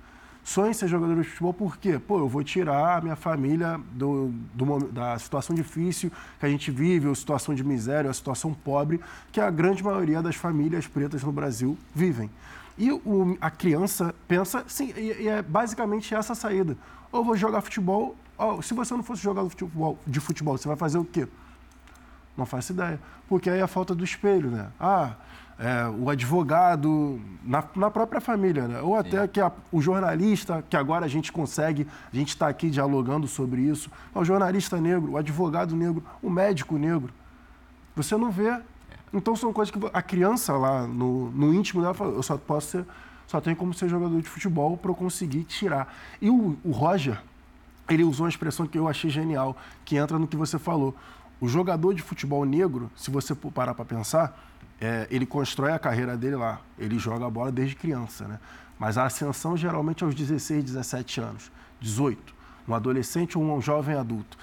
sonha 0.48 0.72
em 0.72 0.74
ser 0.74 0.88
jogador 0.88 1.22
de 1.22 1.28
futebol 1.28 1.54
porque, 1.54 2.00
pô, 2.00 2.20
eu 2.20 2.30
vou 2.30 2.42
tirar 2.42 3.00
a 3.00 3.02
minha 3.02 3.18
família 3.18 3.78
do, 3.92 4.30
do, 4.54 4.80
da 4.88 5.20
situação 5.20 5.54
difícil 5.54 6.10
que 6.40 6.46
a 6.46 6.50
gente 6.50 6.72
vive, 6.72 7.06
ou 7.06 7.14
situação 7.14 7.54
de 7.54 7.66
miséria, 7.66 8.08
ou 8.08 8.14
situação 8.14 8.54
pobre 8.54 9.02
que 9.30 9.42
a 9.42 9.52
grande 9.52 9.84
maioria 9.84 10.22
das 10.22 10.38
famílias 10.38 10.88
pretas 10.88 11.22
no 11.22 11.34
Brasil 11.34 11.78
vivem. 11.94 12.30
E 12.78 12.90
o, 12.94 13.38
a 13.42 13.52
criança 13.52 14.16
pensa, 14.26 14.64
sim, 14.70 14.94
e, 14.96 15.24
e 15.24 15.28
é 15.28 15.42
basicamente 15.42 16.16
essa 16.16 16.32
a 16.32 16.36
saída. 16.36 16.78
Ou 17.12 17.26
vou 17.26 17.36
jogar 17.36 17.60
futebol, 17.60 18.16
ou, 18.38 18.62
se 18.62 18.74
você 18.74 18.94
não 18.94 19.04
fosse 19.04 19.22
jogador 19.22 19.50
de 19.50 19.52
futebol, 19.52 20.00
de 20.08 20.20
futebol, 20.22 20.58
você 20.58 20.68
vai 20.70 20.78
fazer 20.78 20.98
o 20.98 21.04
quê? 21.04 21.28
Não 22.38 22.46
faço 22.46 22.72
ideia. 22.72 22.98
Porque 23.28 23.50
aí 23.50 23.60
é 23.60 23.64
a 23.64 23.68
falta 23.68 23.94
do 23.94 24.04
espelho, 24.06 24.50
né? 24.50 24.70
Ah, 24.80 25.16
é, 25.60 25.88
o 25.88 26.10
advogado 26.10 27.20
na, 27.44 27.64
na, 27.76 27.90
própria 27.90 28.22
família, 28.22 28.68
né? 28.68 28.82
ou 28.82 28.96
até 28.96 29.28
que 29.28 29.42
a, 29.42 29.52
o 29.72 29.82
jornalista, 29.82 30.64
que 30.70 30.78
agora 30.78 31.06
a 31.06 31.10
gente 31.10 31.32
consegue, 31.32 31.88
a 32.12 32.16
gente 32.16 32.30
está 32.30 32.48
aqui 32.48 32.70
dialogando 32.70 33.28
sobre 33.28 33.62
isso, 33.62 33.90
o 34.14 34.24
jornalista 34.24 34.80
negro, 34.80 35.14
o 35.14 35.18
advogado 35.18 35.76
negro, 35.76 36.04
o 36.22 36.30
médico 36.30 36.78
negro. 36.78 37.12
Você 37.96 38.16
não 38.16 38.30
vê. 38.30 38.60
Então 39.12 39.36
são 39.36 39.52
coisas 39.52 39.74
que 39.74 39.80
a 39.92 40.02
criança 40.02 40.54
lá 40.54 40.86
no, 40.86 41.32
no 41.32 41.54
íntimo 41.54 41.82
dela 41.82 41.94
fala, 41.94 42.12
eu 42.12 42.22
só 42.22 42.38
posso 42.38 42.68
ser, 42.68 42.86
só 43.26 43.42
tenho 43.42 43.56
como 43.56 43.74
ser 43.74 43.90
jogador 43.90 44.22
de 44.22 44.30
futebol 44.30 44.78
para 44.78 44.92
eu 44.92 44.96
conseguir 44.96 45.44
tirar. 45.44 45.92
E 46.22 46.30
o, 46.30 46.58
o 46.64 46.72
Roger, 46.72 47.20
ele 47.90 48.04
usou 48.04 48.26
uma 48.26 48.30
expressão 48.30 48.68
que 48.68 48.78
eu 48.78 48.88
achei 48.88 49.10
genial, 49.10 49.58
que 49.84 49.98
entra 49.98 50.20
no 50.20 50.28
que 50.28 50.38
você 50.38 50.60
falou. 50.60 50.96
O 51.40 51.48
jogador 51.48 51.94
de 51.94 52.02
futebol 52.02 52.46
negro, 52.46 52.92
se 52.96 53.10
você 53.10 53.34
parar 53.34 53.74
para 53.74 53.86
pensar, 53.86 54.38
é, 54.80 55.08
ele 55.10 55.26
constrói 55.26 55.72
a 55.72 55.80
carreira 55.80 56.16
dele 56.16 56.36
lá. 56.36 56.62
Ele 56.78 57.00
joga 57.00 57.26
a 57.26 57.30
bola 57.30 57.52
desde 57.52 57.76
criança, 57.76 58.28
né? 58.28 58.40
Mas 58.80 58.98
a 58.98 59.06
ascensão 59.06 59.58
geralmente 59.58 60.04
aos 60.04 60.14
16, 60.14 60.64
17 60.64 61.20
anos, 61.20 61.52
18. 61.80 62.36
Um 62.68 62.76
adolescente 62.76 63.38
ou 63.38 63.44
um 63.44 63.62
jovem 63.62 63.96
adulto. 63.96 64.38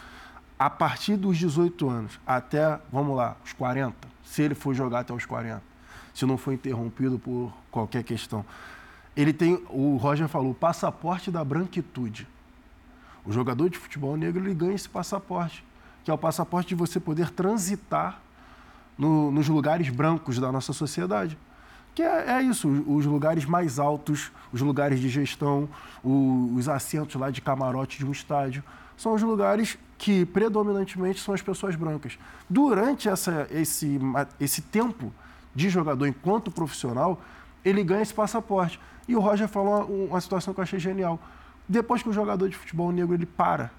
A 0.58 0.68
partir 0.68 1.16
dos 1.16 1.36
18 1.38 1.88
anos 1.88 2.18
até, 2.26 2.80
vamos 2.90 3.16
lá, 3.16 3.36
os 3.44 3.52
40, 3.52 3.94
se 4.24 4.42
ele 4.42 4.54
for 4.54 4.74
jogar 4.74 5.00
até 5.00 5.12
os 5.12 5.26
40, 5.26 5.62
se 6.12 6.24
não 6.24 6.36
for 6.36 6.52
interrompido 6.52 7.18
por 7.18 7.52
qualquer 7.70 8.02
questão. 8.02 8.44
Ele 9.16 9.32
tem, 9.32 9.62
o 9.68 9.96
Roger 9.96 10.26
falou, 10.26 10.50
o 10.50 10.54
passaporte 10.54 11.30
da 11.30 11.44
branquitude. 11.44 12.26
O 13.24 13.32
jogador 13.32 13.70
de 13.70 13.78
futebol 13.78 14.16
negro 14.16 14.44
ele 14.44 14.54
ganha 14.54 14.74
esse 14.74 14.88
passaporte, 14.88 15.64
que 16.02 16.10
é 16.10 16.14
o 16.14 16.18
passaporte 16.18 16.70
de 16.70 16.74
você 16.74 16.98
poder 16.98 17.30
transitar 17.30 18.20
no, 18.98 19.30
nos 19.30 19.48
lugares 19.48 19.88
brancos 19.88 20.38
da 20.38 20.50
nossa 20.50 20.72
sociedade. 20.72 21.38
Que 21.94 22.02
é, 22.02 22.38
é, 22.38 22.42
isso, 22.42 22.68
os 22.68 23.06
lugares 23.06 23.44
mais 23.44 23.78
altos, 23.78 24.32
os 24.52 24.60
lugares 24.60 24.98
de 24.98 25.08
gestão, 25.08 25.68
o, 26.02 26.52
os 26.56 26.68
assentos 26.68 27.14
lá 27.20 27.30
de 27.30 27.40
camarote 27.40 27.98
de 27.98 28.06
um 28.06 28.10
estádio, 28.10 28.64
são 28.96 29.14
os 29.14 29.22
lugares 29.22 29.78
que 29.96 30.24
predominantemente 30.26 31.20
são 31.20 31.34
as 31.34 31.42
pessoas 31.42 31.76
brancas. 31.76 32.18
Durante 32.50 33.08
essa, 33.08 33.46
esse, 33.50 34.00
esse 34.40 34.60
tempo 34.60 35.12
de 35.54 35.68
jogador 35.68 36.06
enquanto 36.06 36.50
profissional, 36.50 37.20
ele 37.64 37.82
ganha 37.84 38.02
esse 38.02 38.14
passaporte. 38.14 38.80
E 39.06 39.14
o 39.14 39.20
Roger 39.20 39.46
falou 39.46 39.84
uma, 39.84 39.84
uma 39.84 40.20
situação 40.20 40.52
que 40.52 40.58
eu 40.58 40.64
achei 40.64 40.80
genial. 40.80 41.20
Depois 41.68 42.02
que 42.02 42.08
o 42.08 42.12
jogador 42.12 42.48
de 42.48 42.56
futebol 42.56 42.90
negro 42.90 43.14
ele 43.14 43.26
para, 43.26 43.70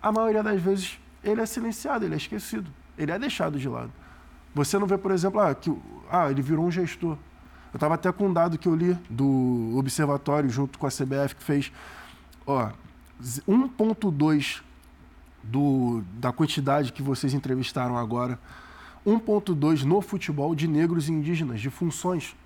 a 0.00 0.12
maioria 0.12 0.42
das 0.42 0.60
vezes 0.60 0.98
ele 1.24 1.40
é 1.40 1.46
silenciado, 1.46 2.04
ele 2.04 2.14
é 2.14 2.16
esquecido 2.16 2.70
ele 3.02 3.12
é 3.12 3.18
deixado 3.18 3.58
de 3.58 3.68
lado. 3.68 3.92
Você 4.54 4.78
não 4.78 4.86
vê, 4.86 4.96
por 4.98 5.10
exemplo, 5.10 5.40
ah, 5.40 5.54
que, 5.54 5.74
ah 6.10 6.30
ele 6.30 6.42
virou 6.42 6.66
um 6.66 6.70
gestor. 6.70 7.16
Eu 7.72 7.76
estava 7.76 7.94
até 7.94 8.12
com 8.12 8.28
um 8.28 8.32
dado 8.32 8.58
que 8.58 8.68
eu 8.68 8.74
li 8.74 8.94
do 9.08 9.74
observatório 9.76 10.48
junto 10.50 10.78
com 10.78 10.86
a 10.86 10.90
CBF 10.90 11.36
que 11.36 11.42
fez, 11.42 11.72
ó, 12.46 12.70
1.2 13.48 14.60
do 15.42 16.02
da 16.14 16.32
quantidade 16.32 16.92
que 16.92 17.02
vocês 17.02 17.34
entrevistaram 17.34 17.96
agora, 17.96 18.38
1.2 19.06 19.82
no 19.82 20.00
futebol 20.00 20.54
de 20.54 20.68
negros 20.68 21.08
e 21.08 21.12
indígenas, 21.12 21.60
de 21.60 21.70
funções, 21.70 22.36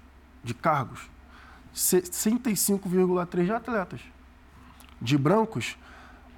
de 0.43 0.55
cargos. 0.55 1.11
65,3 1.75 3.45
de 3.45 3.53
atletas. 3.53 4.01
De 5.03 5.19
brancos, 5.19 5.77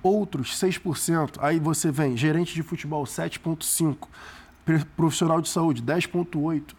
outros 0.03 0.59
6%. 0.59 1.36
Aí 1.40 1.59
você 1.59 1.90
vem 1.90 2.16
gerente 2.16 2.55
de 2.55 2.62
futebol 2.62 3.05
7,5%, 3.05 3.96
profissional 4.96 5.40
de 5.40 5.49
saúde 5.49 5.82
10,8%, 5.82 6.74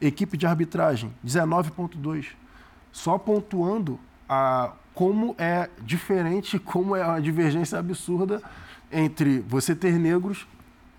equipe 0.00 0.36
de 0.36 0.46
arbitragem 0.46 1.12
19,2%. 1.24 2.26
Só 2.92 3.18
pontuando 3.18 4.00
a, 4.28 4.72
como 4.94 5.34
é 5.38 5.70
diferente, 5.82 6.58
como 6.60 6.96
é 6.96 7.04
uma 7.04 7.20
divergência 7.20 7.78
absurda 7.78 8.42
entre 8.90 9.40
você 9.40 9.74
ter 9.74 9.92
negros 9.98 10.46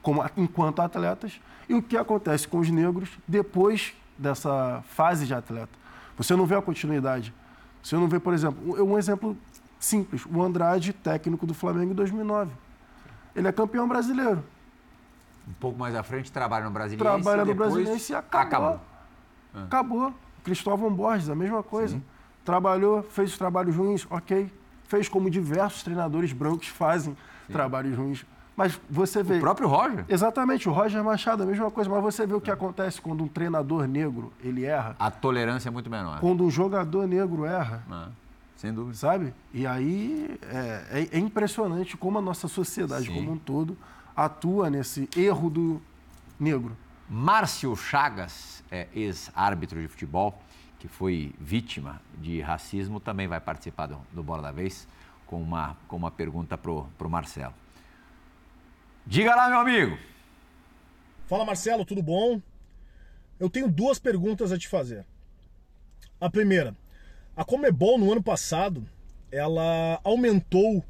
como, 0.01 0.23
enquanto 0.37 0.81
atletas 0.81 1.39
e 1.67 1.73
o 1.73 1.81
que 1.81 1.97
acontece 1.97 2.47
com 2.47 2.59
os 2.59 2.69
negros 2.69 3.09
depois 3.27 3.93
dessa 4.17 4.83
fase 4.87 5.25
de 5.25 5.33
atleta. 5.33 5.81
Você 6.17 6.35
não 6.35 6.45
vê 6.45 6.55
a 6.55 6.61
continuidade. 6.61 7.33
Você 7.81 7.95
não 7.95 8.07
vê, 8.07 8.19
por 8.19 8.33
exemplo, 8.33 8.83
um 8.83 8.97
exemplo 8.97 9.35
Simples. 9.82 10.23
O 10.32 10.43
Andrade, 10.43 10.93
técnico 10.93 11.47
do 11.47 11.55
Flamengo 11.55 11.91
em 11.91 11.95
2009. 11.95 12.51
Ele 13.36 13.47
é 13.47 13.51
campeão 13.51 13.88
brasileiro. 13.88 14.43
Um 15.47 15.53
pouco 15.53 15.77
mais 15.77 15.95
à 15.95 16.03
frente, 16.03 16.32
trabalha 16.32 16.65
no 16.65 16.71
Brasiliense. 16.71 17.03
Trabalha 17.03 17.43
no 17.43 17.55
Brasiliense 17.55 18.11
e 18.11 18.15
acabou. 18.15 18.47
Acabou. 18.47 18.79
Ah. 19.55 19.63
acabou. 19.63 20.13
Cristóvão 20.43 20.93
Borges, 20.93 21.29
a 21.29 21.36
mesma 21.36 21.63
coisa. 21.63 21.95
Sim. 21.95 22.03
Trabalhou, 22.45 23.01
fez 23.01 23.32
os 23.32 23.38
trabalhos 23.39 23.75
ruins, 23.75 24.05
ok. 24.07 24.51
Fez 24.88 25.09
como 25.09 25.32
diversos 25.32 25.82
treinadores 25.82 26.32
brancos 26.32 26.67
fazem 26.67 27.17
Sim. 27.47 27.53
trabalhos 27.53 27.97
ruins. 27.97 28.23
Mas 28.55 28.79
você 28.88 29.23
vê. 29.23 29.38
O 29.38 29.39
próprio 29.39 29.67
Roger? 29.67 30.05
Exatamente, 30.07 30.69
o 30.69 30.71
Roger 30.71 31.03
Machado, 31.03 31.41
a 31.41 31.45
mesma 31.47 31.71
coisa. 31.71 31.89
Mas 31.89 32.03
você 32.03 32.27
vê 32.27 32.36
o 32.36 32.41
que 32.41 32.51
acontece 32.51 33.01
quando 33.01 33.23
um 33.23 33.27
treinador 33.27 33.88
negro 33.88 34.32
ele 34.43 34.63
erra. 34.63 34.95
A 34.99 35.09
tolerância 35.09 35.69
é 35.69 35.71
muito 35.71 35.89
menor. 35.89 36.19
Quando 36.19 36.43
um 36.43 36.51
jogador 36.51 37.07
negro 37.07 37.45
erra. 37.45 37.84
Ah, 37.89 38.09
sem 38.62 38.72
dúvida. 38.72 38.95
Sabe? 38.95 39.34
E 39.51 39.66
aí 39.66 40.39
é, 40.43 40.99
é, 40.99 41.18
é 41.18 41.20
impressionante 41.20 41.97
como 41.97 42.20
a 42.20 42.22
nossa 42.22 42.47
sociedade 42.47 43.07
Sim. 43.07 43.16
como 43.16 43.32
um 43.32 43.38
todo 43.38 43.76
atua 44.16 44.70
nesse 44.70 45.09
erro 45.18 45.49
do 45.49 45.82
negro. 46.39 46.78
Márcio 47.09 47.76
Chagas, 47.76 48.64
é, 48.72 48.88
ex-árbitro 48.93 49.82
de 49.82 49.88
futebol, 49.88 50.39
que 50.80 50.88
foi 50.88 51.34
vítima 51.39 51.99
de 52.20 52.39
racismo, 52.39 52.99
também 52.99 53.28
vai 53.28 53.41
participar 53.41 53.88
do, 53.88 53.99
do 54.14 54.22
Bola 54.22 54.43
da 54.43 54.51
Vez 54.51 54.88
com 55.26 55.41
uma, 55.41 55.76
com 55.88 55.95
uma 55.95 56.12
pergunta 56.12 56.55
pro, 56.55 56.88
pro 56.97 57.09
Marcelo. 57.09 57.53
Diga 59.05 59.36
lá, 59.36 59.49
meu 59.49 59.59
amigo. 59.59 59.97
Fala 61.26 61.43
Marcelo, 61.43 61.84
tudo 61.84 62.03
bom? 62.03 62.39
Eu 63.39 63.49
tenho 63.49 63.68
duas 63.68 63.97
perguntas 63.97 64.51
a 64.51 64.57
te 64.57 64.68
fazer. 64.68 65.05
A 66.20 66.30
primeira, 66.30 66.76
a 67.36 67.43
Comebol 67.45 67.97
no 67.97 68.11
ano 68.11 68.21
passado, 68.21 68.86
ela 69.32 69.99
aumentou 70.03 70.84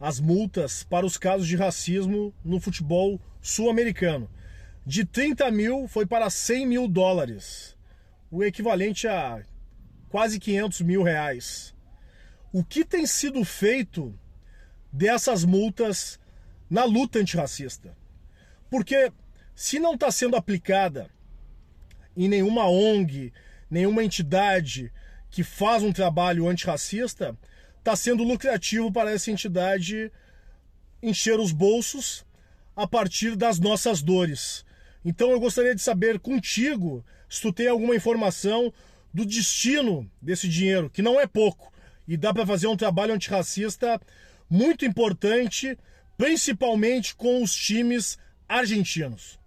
as 0.00 0.20
multas 0.20 0.82
para 0.82 1.06
os 1.06 1.16
casos 1.16 1.46
de 1.46 1.56
racismo 1.56 2.34
no 2.44 2.60
futebol 2.60 3.20
sul-americano. 3.40 4.28
De 4.84 5.04
30 5.04 5.50
mil 5.50 5.88
foi 5.88 6.06
para 6.06 6.30
100 6.30 6.66
mil 6.66 6.88
dólares, 6.88 7.76
o 8.30 8.44
equivalente 8.44 9.06
a 9.06 9.42
quase 10.08 10.38
500 10.38 10.80
mil 10.82 11.02
reais. 11.02 11.74
O 12.52 12.64
que 12.64 12.84
tem 12.84 13.06
sido 13.06 13.44
feito 13.44 14.18
dessas 14.92 15.44
multas 15.44 16.18
na 16.70 16.84
luta 16.84 17.18
antirracista? 17.18 17.96
Porque 18.70 19.12
se 19.54 19.78
não 19.78 19.94
está 19.94 20.10
sendo 20.10 20.36
aplicada 20.36 21.10
em 22.16 22.28
nenhuma 22.28 22.68
ONG, 22.68 23.32
nenhuma 23.70 24.04
entidade 24.04 24.92
que 25.36 25.44
faz 25.44 25.82
um 25.82 25.92
trabalho 25.92 26.48
antirracista, 26.48 27.36
está 27.78 27.94
sendo 27.94 28.24
lucrativo 28.24 28.90
para 28.90 29.10
essa 29.10 29.30
entidade 29.30 30.10
encher 31.02 31.38
os 31.38 31.52
bolsos 31.52 32.24
a 32.74 32.86
partir 32.86 33.36
das 33.36 33.58
nossas 33.58 34.00
dores. 34.00 34.64
Então 35.04 35.30
eu 35.30 35.38
gostaria 35.38 35.74
de 35.74 35.82
saber 35.82 36.18
contigo 36.18 37.04
se 37.28 37.42
tu 37.42 37.52
tem 37.52 37.68
alguma 37.68 37.94
informação 37.94 38.72
do 39.12 39.26
destino 39.26 40.10
desse 40.22 40.48
dinheiro, 40.48 40.88
que 40.88 41.02
não 41.02 41.20
é 41.20 41.26
pouco, 41.26 41.70
e 42.08 42.16
dá 42.16 42.32
para 42.32 42.46
fazer 42.46 42.68
um 42.68 42.76
trabalho 42.76 43.12
antirracista 43.12 44.00
muito 44.48 44.86
importante, 44.86 45.78
principalmente 46.16 47.14
com 47.14 47.42
os 47.42 47.54
times 47.54 48.16
argentinos. 48.48 49.38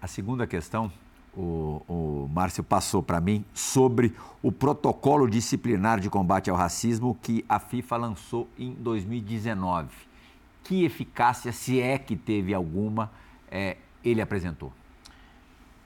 A 0.00 0.06
segunda 0.06 0.46
questão, 0.46 0.92
o, 1.38 1.82
o 1.86 2.30
Márcio 2.32 2.64
passou 2.64 3.00
para 3.00 3.20
mim 3.20 3.44
sobre 3.54 4.12
o 4.42 4.50
protocolo 4.50 5.30
disciplinar 5.30 6.00
de 6.00 6.10
combate 6.10 6.50
ao 6.50 6.56
racismo 6.56 7.16
que 7.22 7.44
a 7.48 7.60
FIFA 7.60 7.96
lançou 7.96 8.48
em 8.58 8.72
2019. 8.72 9.88
Que 10.64 10.84
eficácia, 10.84 11.52
se 11.52 11.80
é 11.80 11.96
que 11.96 12.16
teve 12.16 12.52
alguma, 12.52 13.10
é, 13.48 13.76
ele 14.04 14.20
apresentou? 14.20 14.72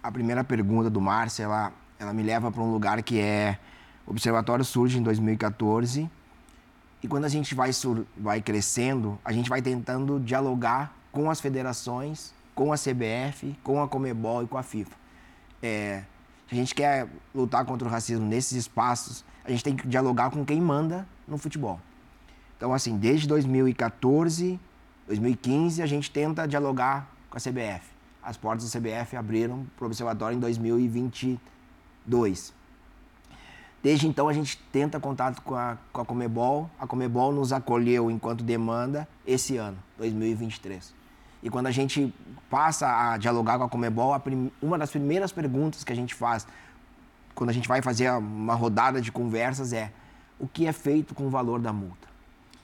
A 0.02 0.10
primeira 0.10 0.42
pergunta 0.42 0.88
do 0.88 1.02
Márcio, 1.02 1.44
ela, 1.44 1.70
ela 1.98 2.14
me 2.14 2.22
leva 2.22 2.50
para 2.50 2.62
um 2.62 2.72
lugar 2.72 3.02
que 3.02 3.20
é... 3.20 3.58
O 4.06 4.10
Observatório 4.10 4.64
surge 4.64 4.98
em 4.98 5.02
2014 5.02 6.10
e 7.02 7.06
quando 7.06 7.26
a 7.26 7.28
gente 7.28 7.54
vai, 7.54 7.72
sur, 7.72 8.06
vai 8.16 8.40
crescendo, 8.40 9.18
a 9.24 9.32
gente 9.32 9.50
vai 9.50 9.60
tentando 9.60 10.18
dialogar 10.18 10.96
com 11.12 11.30
as 11.30 11.40
federações, 11.40 12.34
com 12.54 12.72
a 12.72 12.76
CBF, 12.76 13.56
com 13.62 13.80
a 13.80 13.86
Comebol 13.86 14.42
e 14.42 14.46
com 14.46 14.58
a 14.58 14.62
FIFA. 14.62 15.01
É, 15.62 16.02
a 16.50 16.54
gente 16.54 16.74
quer 16.74 17.08
lutar 17.34 17.64
contra 17.64 17.88
o 17.88 17.90
racismo 17.90 18.26
nesses 18.26 18.52
espaços, 18.52 19.24
a 19.44 19.50
gente 19.50 19.64
tem 19.64 19.76
que 19.76 19.88
dialogar 19.88 20.30
com 20.30 20.44
quem 20.44 20.60
manda 20.60 21.08
no 21.26 21.38
futebol. 21.38 21.80
Então, 22.56 22.74
assim, 22.74 22.96
desde 22.96 23.26
2014, 23.26 24.60
2015, 25.06 25.82
a 25.82 25.86
gente 25.86 26.10
tenta 26.10 26.46
dialogar 26.46 27.10
com 27.30 27.36
a 27.36 27.40
CBF. 27.40 27.90
As 28.22 28.36
portas 28.36 28.70
da 28.70 28.78
CBF 28.78 29.16
abriram 29.16 29.66
para 29.76 29.84
o 29.84 29.86
Observatório 29.86 30.36
em 30.36 30.40
2022. 30.40 32.52
Desde 33.82 34.06
então, 34.06 34.28
a 34.28 34.32
gente 34.32 34.56
tenta 34.70 35.00
contato 35.00 35.42
com 35.42 35.56
a, 35.56 35.76
com 35.92 36.02
a 36.02 36.04
Comebol. 36.04 36.70
A 36.78 36.86
Comebol 36.86 37.32
nos 37.32 37.52
acolheu 37.52 38.08
enquanto 38.10 38.44
demanda 38.44 39.08
esse 39.26 39.56
ano, 39.56 39.76
2023. 39.98 41.01
E 41.42 41.50
quando 41.50 41.66
a 41.66 41.70
gente 41.70 42.14
passa 42.48 43.12
a 43.12 43.16
dialogar 43.16 43.58
com 43.58 43.64
a 43.64 43.68
Comebol, 43.68 44.14
a 44.14 44.20
prim... 44.20 44.50
uma 44.60 44.78
das 44.78 44.90
primeiras 44.90 45.32
perguntas 45.32 45.82
que 45.82 45.92
a 45.92 45.96
gente 45.96 46.14
faz, 46.14 46.46
quando 47.34 47.50
a 47.50 47.52
gente 47.52 47.66
vai 47.66 47.82
fazer 47.82 48.10
uma 48.10 48.54
rodada 48.54 49.00
de 49.00 49.10
conversas, 49.10 49.72
é 49.72 49.90
o 50.38 50.46
que 50.46 50.66
é 50.66 50.72
feito 50.72 51.14
com 51.14 51.26
o 51.26 51.30
valor 51.30 51.60
da 51.60 51.72
multa. 51.72 52.08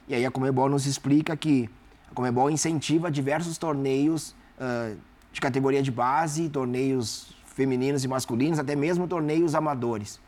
E 0.06 0.14
aí 0.14 0.24
a 0.24 0.30
Comebol 0.30 0.68
nos 0.68 0.86
explica 0.86 1.36
que 1.36 1.68
a 2.10 2.14
Comebol 2.14 2.50
incentiva 2.50 3.10
diversos 3.10 3.58
torneios 3.58 4.34
uh, 4.58 4.96
de 5.32 5.40
categoria 5.40 5.82
de 5.82 5.90
base, 5.90 6.48
torneios 6.48 7.34
femininos 7.44 8.04
e 8.04 8.08
masculinos, 8.08 8.58
até 8.58 8.76
mesmo 8.76 9.08
torneios 9.08 9.54
amadores. 9.54 10.20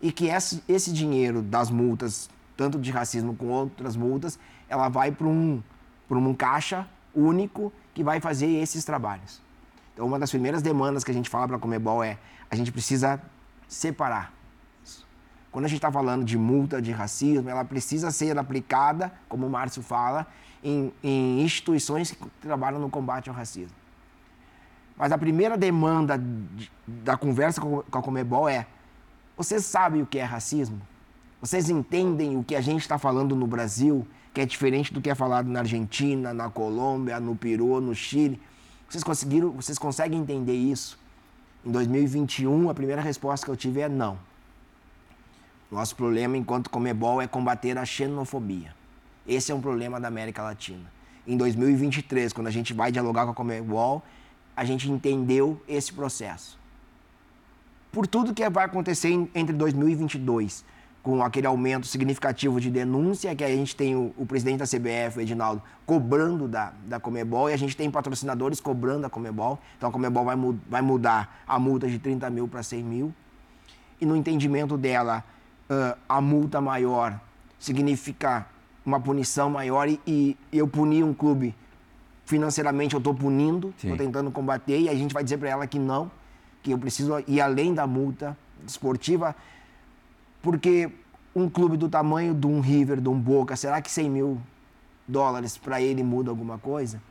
E 0.00 0.12
que 0.12 0.26
esse, 0.26 0.62
esse 0.68 0.92
dinheiro 0.92 1.40
das 1.40 1.70
multas, 1.70 2.28
tanto 2.56 2.78
de 2.78 2.90
racismo 2.90 3.34
com 3.34 3.48
outras 3.48 3.96
multas, 3.96 4.38
ela 4.68 4.88
vai 4.88 5.10
para 5.10 5.26
um, 5.26 5.62
um 6.10 6.34
caixa 6.34 6.86
único 7.14 7.72
que 7.92 8.02
vai 8.02 8.20
fazer 8.20 8.46
esses 8.46 8.84
trabalhos. 8.84 9.40
Então, 9.92 10.06
uma 10.06 10.18
das 10.18 10.30
primeiras 10.30 10.60
demandas 10.60 11.04
que 11.04 11.10
a 11.10 11.14
gente 11.14 11.30
fala 11.30 11.46
para 11.46 11.56
a 11.56 11.60
Comebol 11.60 12.02
é 12.02 12.18
a 12.50 12.56
gente 12.56 12.72
precisa 12.72 13.20
separar. 13.68 14.32
Quando 15.50 15.66
a 15.66 15.68
gente 15.68 15.78
está 15.78 15.92
falando 15.92 16.24
de 16.24 16.36
multa 16.36 16.82
de 16.82 16.90
racismo, 16.90 17.48
ela 17.48 17.64
precisa 17.64 18.10
ser 18.10 18.36
aplicada, 18.36 19.12
como 19.28 19.46
o 19.46 19.50
Márcio 19.50 19.82
fala, 19.82 20.26
em, 20.64 20.92
em 21.02 21.42
instituições 21.42 22.10
que 22.10 22.18
trabalham 22.40 22.80
no 22.80 22.90
combate 22.90 23.28
ao 23.28 23.36
racismo. 23.36 23.76
Mas 24.96 25.12
a 25.12 25.18
primeira 25.18 25.56
demanda 25.56 26.18
de, 26.18 26.70
da 26.86 27.16
conversa 27.16 27.60
com 27.60 27.84
a 27.92 28.02
Comebol 28.02 28.48
é: 28.48 28.66
vocês 29.36 29.64
sabem 29.64 30.02
o 30.02 30.06
que 30.06 30.18
é 30.18 30.24
racismo? 30.24 30.80
Vocês 31.40 31.68
entendem 31.68 32.36
o 32.36 32.42
que 32.42 32.56
a 32.56 32.60
gente 32.60 32.80
está 32.80 32.96
falando 32.98 33.36
no 33.36 33.46
Brasil, 33.46 34.06
que 34.34 34.40
é 34.40 34.46
diferente 34.46 34.92
do 34.92 35.00
que 35.00 35.08
é 35.08 35.14
falado 35.14 35.48
na 35.48 35.60
Argentina, 35.60 36.34
na 36.34 36.50
Colômbia, 36.50 37.20
no 37.20 37.36
Peru, 37.36 37.80
no 37.80 37.94
Chile? 37.94 38.40
Vocês 38.88 39.04
conseguiram, 39.04 39.52
vocês 39.52 39.78
conseguem 39.78 40.20
entender 40.20 40.54
isso? 40.54 40.98
Em 41.64 41.70
2021, 41.70 42.68
a 42.68 42.74
primeira 42.74 43.00
resposta 43.00 43.46
que 43.46 43.50
eu 43.50 43.56
tive 43.56 43.80
é 43.80 43.88
não. 43.88 44.18
Nosso 45.70 45.94
problema 45.94 46.36
enquanto 46.36 46.68
Comebol 46.68 47.22
é 47.22 47.28
combater 47.28 47.78
a 47.78 47.84
xenofobia. 47.84 48.74
Esse 49.26 49.52
é 49.52 49.54
um 49.54 49.60
problema 49.60 50.00
da 50.00 50.08
América 50.08 50.42
Latina. 50.42 50.92
Em 51.26 51.36
2023, 51.36 52.32
quando 52.32 52.48
a 52.48 52.50
gente 52.50 52.74
vai 52.74 52.92
dialogar 52.92 53.24
com 53.24 53.30
a 53.30 53.34
Comebol, 53.34 54.02
a 54.56 54.64
gente 54.64 54.90
entendeu 54.90 55.62
esse 55.66 55.92
processo. 55.92 56.58
Por 57.90 58.06
tudo 58.06 58.34
que 58.34 58.48
vai 58.50 58.64
acontecer 58.64 59.10
entre 59.34 59.54
2022, 59.54 60.64
com 61.04 61.22
aquele 61.22 61.46
aumento 61.46 61.86
significativo 61.86 62.58
de 62.58 62.70
denúncia, 62.70 63.36
que 63.36 63.44
a 63.44 63.48
gente 63.48 63.76
tem 63.76 63.94
o, 63.94 64.14
o 64.16 64.24
presidente 64.24 64.60
da 64.60 64.64
CBF, 64.64 65.18
o 65.18 65.20
Edinaldo, 65.20 65.62
cobrando 65.84 66.48
da, 66.48 66.72
da 66.86 66.98
Comebol, 66.98 67.50
e 67.50 67.52
a 67.52 67.58
gente 67.58 67.76
tem 67.76 67.90
patrocinadores 67.90 68.58
cobrando 68.58 69.02
da 69.02 69.10
Comebol. 69.10 69.58
Então 69.76 69.90
a 69.90 69.92
Comebol 69.92 70.24
vai, 70.24 70.34
vai 70.66 70.80
mudar 70.80 71.42
a 71.46 71.58
multa 71.58 71.86
de 71.86 71.98
30 71.98 72.30
mil 72.30 72.48
para 72.48 72.62
100 72.62 72.82
mil. 72.82 73.14
E 74.00 74.06
no 74.06 74.16
entendimento 74.16 74.78
dela, 74.78 75.22
uh, 75.68 75.94
a 76.08 76.22
multa 76.22 76.58
maior 76.58 77.20
significa 77.58 78.46
uma 78.84 78.98
punição 78.98 79.50
maior 79.50 79.86
e, 79.86 80.00
e 80.06 80.38
eu 80.50 80.66
punir 80.66 81.04
um 81.04 81.12
clube 81.12 81.54
financeiramente 82.24 82.94
eu 82.94 82.98
estou 82.98 83.14
punindo, 83.14 83.74
estou 83.76 83.94
tentando 83.98 84.30
combater, 84.30 84.80
e 84.80 84.88
a 84.88 84.94
gente 84.94 85.12
vai 85.12 85.22
dizer 85.22 85.36
para 85.36 85.50
ela 85.50 85.66
que 85.66 85.78
não, 85.78 86.10
que 86.62 86.70
eu 86.70 86.78
preciso 86.78 87.22
ir 87.26 87.42
além 87.42 87.74
da 87.74 87.86
multa 87.86 88.34
esportiva, 88.66 89.36
porque 90.44 90.90
um 91.34 91.48
clube 91.48 91.78
do 91.78 91.88
tamanho 91.88 92.34
de 92.34 92.46
um 92.46 92.60
River, 92.60 93.00
de 93.00 93.08
um 93.08 93.18
Boca, 93.18 93.56
será 93.56 93.80
que 93.80 93.90
100 93.90 94.10
mil 94.10 94.38
dólares 95.08 95.56
para 95.56 95.80
ele 95.80 96.04
muda 96.04 96.30
alguma 96.30 96.58
coisa? 96.58 97.02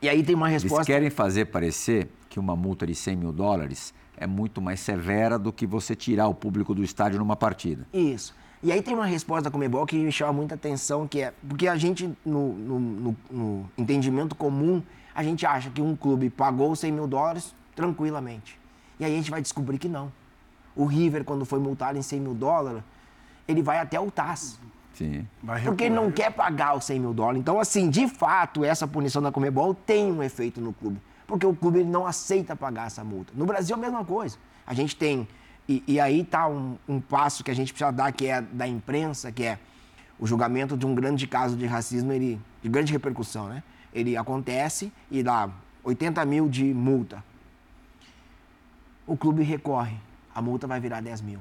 E 0.00 0.08
aí 0.08 0.22
tem 0.22 0.36
uma 0.36 0.46
resposta... 0.46 0.76
Eles 0.76 0.86
querem 0.86 1.10
fazer 1.10 1.46
parecer 1.46 2.08
que 2.28 2.38
uma 2.38 2.54
multa 2.54 2.86
de 2.86 2.94
100 2.94 3.16
mil 3.16 3.32
dólares 3.32 3.94
é 4.16 4.26
muito 4.26 4.60
mais 4.60 4.78
severa 4.78 5.38
do 5.38 5.50
que 5.52 5.66
você 5.66 5.96
tirar 5.96 6.28
o 6.28 6.34
público 6.34 6.74
do 6.74 6.84
estádio 6.84 7.18
numa 7.18 7.34
partida. 7.34 7.86
Isso. 7.92 8.34
E 8.62 8.70
aí 8.70 8.82
tem 8.82 8.94
uma 8.94 9.06
resposta 9.06 9.44
da 9.44 9.50
Comebol 9.50 9.86
que 9.86 9.96
me 9.96 10.12
chama 10.12 10.34
muita 10.34 10.54
atenção, 10.54 11.08
que 11.08 11.22
é... 11.22 11.32
Porque 11.48 11.66
a 11.66 11.76
gente, 11.76 12.12
no, 12.24 12.52
no, 12.52 12.78
no, 12.78 13.16
no 13.30 13.70
entendimento 13.78 14.34
comum, 14.34 14.82
a 15.14 15.22
gente 15.22 15.46
acha 15.46 15.70
que 15.70 15.80
um 15.80 15.96
clube 15.96 16.28
pagou 16.28 16.76
100 16.76 16.92
mil 16.92 17.06
dólares 17.06 17.54
tranquilamente. 17.74 18.58
E 19.00 19.04
aí 19.04 19.12
a 19.12 19.16
gente 19.16 19.30
vai 19.30 19.40
descobrir 19.40 19.78
que 19.78 19.88
não. 19.88 20.12
O 20.76 20.84
River, 20.84 21.24
quando 21.24 21.44
foi 21.44 21.58
multado 21.58 21.98
em 21.98 22.02
100 22.02 22.20
mil 22.20 22.34
dólares, 22.34 22.82
ele 23.46 23.62
vai 23.62 23.78
até 23.78 23.98
o 23.98 24.10
TAS. 24.10 24.58
Sim. 24.94 25.26
Porque 25.64 25.84
ele 25.84 25.94
não 25.94 26.10
quer 26.10 26.30
pagar 26.32 26.76
os 26.76 26.84
100 26.84 27.00
mil 27.00 27.12
dólares. 27.12 27.40
Então, 27.40 27.58
assim, 27.58 27.90
de 27.90 28.08
fato, 28.08 28.64
essa 28.64 28.86
punição 28.86 29.20
da 29.20 29.32
Comebol 29.32 29.74
tem 29.74 30.10
um 30.10 30.22
efeito 30.22 30.60
no 30.60 30.72
clube. 30.72 31.00
Porque 31.26 31.44
o 31.44 31.54
clube 31.54 31.80
ele 31.80 31.88
não 31.88 32.06
aceita 32.06 32.54
pagar 32.54 32.86
essa 32.86 33.02
multa. 33.02 33.32
No 33.34 33.46
Brasil, 33.46 33.74
a 33.74 33.78
mesma 33.78 34.04
coisa. 34.04 34.36
A 34.66 34.74
gente 34.74 34.94
tem. 34.94 35.26
E, 35.68 35.82
e 35.86 35.98
aí 35.98 36.20
está 36.20 36.46
um, 36.46 36.76
um 36.88 37.00
passo 37.00 37.42
que 37.42 37.50
a 37.50 37.54
gente 37.54 37.72
precisa 37.72 37.90
dar, 37.90 38.12
que 38.12 38.26
é 38.26 38.40
da 38.40 38.68
imprensa, 38.68 39.32
que 39.32 39.44
é 39.44 39.58
o 40.18 40.26
julgamento 40.26 40.76
de 40.76 40.86
um 40.86 40.94
grande 40.94 41.26
caso 41.26 41.56
de 41.56 41.66
racismo, 41.66 42.12
ele, 42.12 42.40
de 42.62 42.68
grande 42.68 42.92
repercussão, 42.92 43.48
né? 43.48 43.62
Ele 43.92 44.16
acontece 44.16 44.92
e 45.10 45.22
dá 45.22 45.48
80 45.82 46.24
mil 46.24 46.48
de 46.48 46.64
multa. 46.74 47.22
O 49.06 49.16
clube 49.16 49.42
recorre, 49.42 49.96
a 50.34 50.42
multa 50.42 50.66
vai 50.66 50.80
virar 50.80 51.00
10 51.00 51.20
mil. 51.22 51.38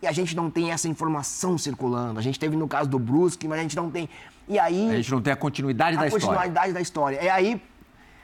E 0.00 0.06
a 0.06 0.12
gente 0.12 0.36
não 0.36 0.48
tem 0.48 0.70
essa 0.70 0.88
informação 0.88 1.58
circulando. 1.58 2.18
A 2.20 2.22
gente 2.22 2.38
teve 2.38 2.56
no 2.56 2.68
caso 2.68 2.88
do 2.88 2.98
Brusque, 2.98 3.48
mas 3.48 3.58
a 3.58 3.62
gente 3.62 3.74
não 3.74 3.90
tem. 3.90 4.08
E 4.46 4.58
aí. 4.58 4.90
A 4.90 4.96
gente 4.96 5.10
não 5.10 5.20
tem 5.20 5.32
a 5.32 5.36
continuidade 5.36 5.96
a 5.96 6.00
da 6.00 6.06
história. 6.06 6.24
A 6.24 6.28
continuidade 6.28 6.72
da 6.72 6.80
história. 6.80 7.16
É 7.16 7.30
aí, 7.30 7.60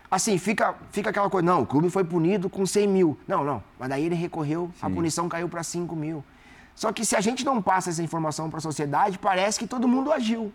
assim, 0.09 0.39
fica, 0.39 0.75
fica 0.93 1.11
aquela 1.11 1.29
coisa. 1.29 1.45
Não, 1.45 1.63
o 1.63 1.67
clube 1.67 1.91
foi 1.91 2.05
punido 2.05 2.49
com 2.49 2.65
100 2.65 2.87
mil. 2.87 3.19
Não, 3.27 3.43
não. 3.43 3.63
Mas 3.79 3.89
daí 3.89 4.05
ele 4.05 4.15
recorreu, 4.15 4.71
Sim. 4.79 4.87
a 4.87 4.91
punição 4.91 5.29
caiu 5.29 5.49
para 5.49 5.65
5 5.65 5.97
mil. 5.97 6.25
Só 6.77 6.93
que 6.93 7.05
se 7.05 7.17
a 7.17 7.21
gente 7.21 7.45
não 7.45 7.61
passa 7.61 7.91
essa 7.91 8.03
informação 8.03 8.49
para 8.49 8.59
a 8.59 8.63
sociedade, 8.63 9.19
parece 9.19 9.59
que 9.59 9.67
todo 9.67 9.89
mundo 9.89 10.13
agiu. 10.13 10.53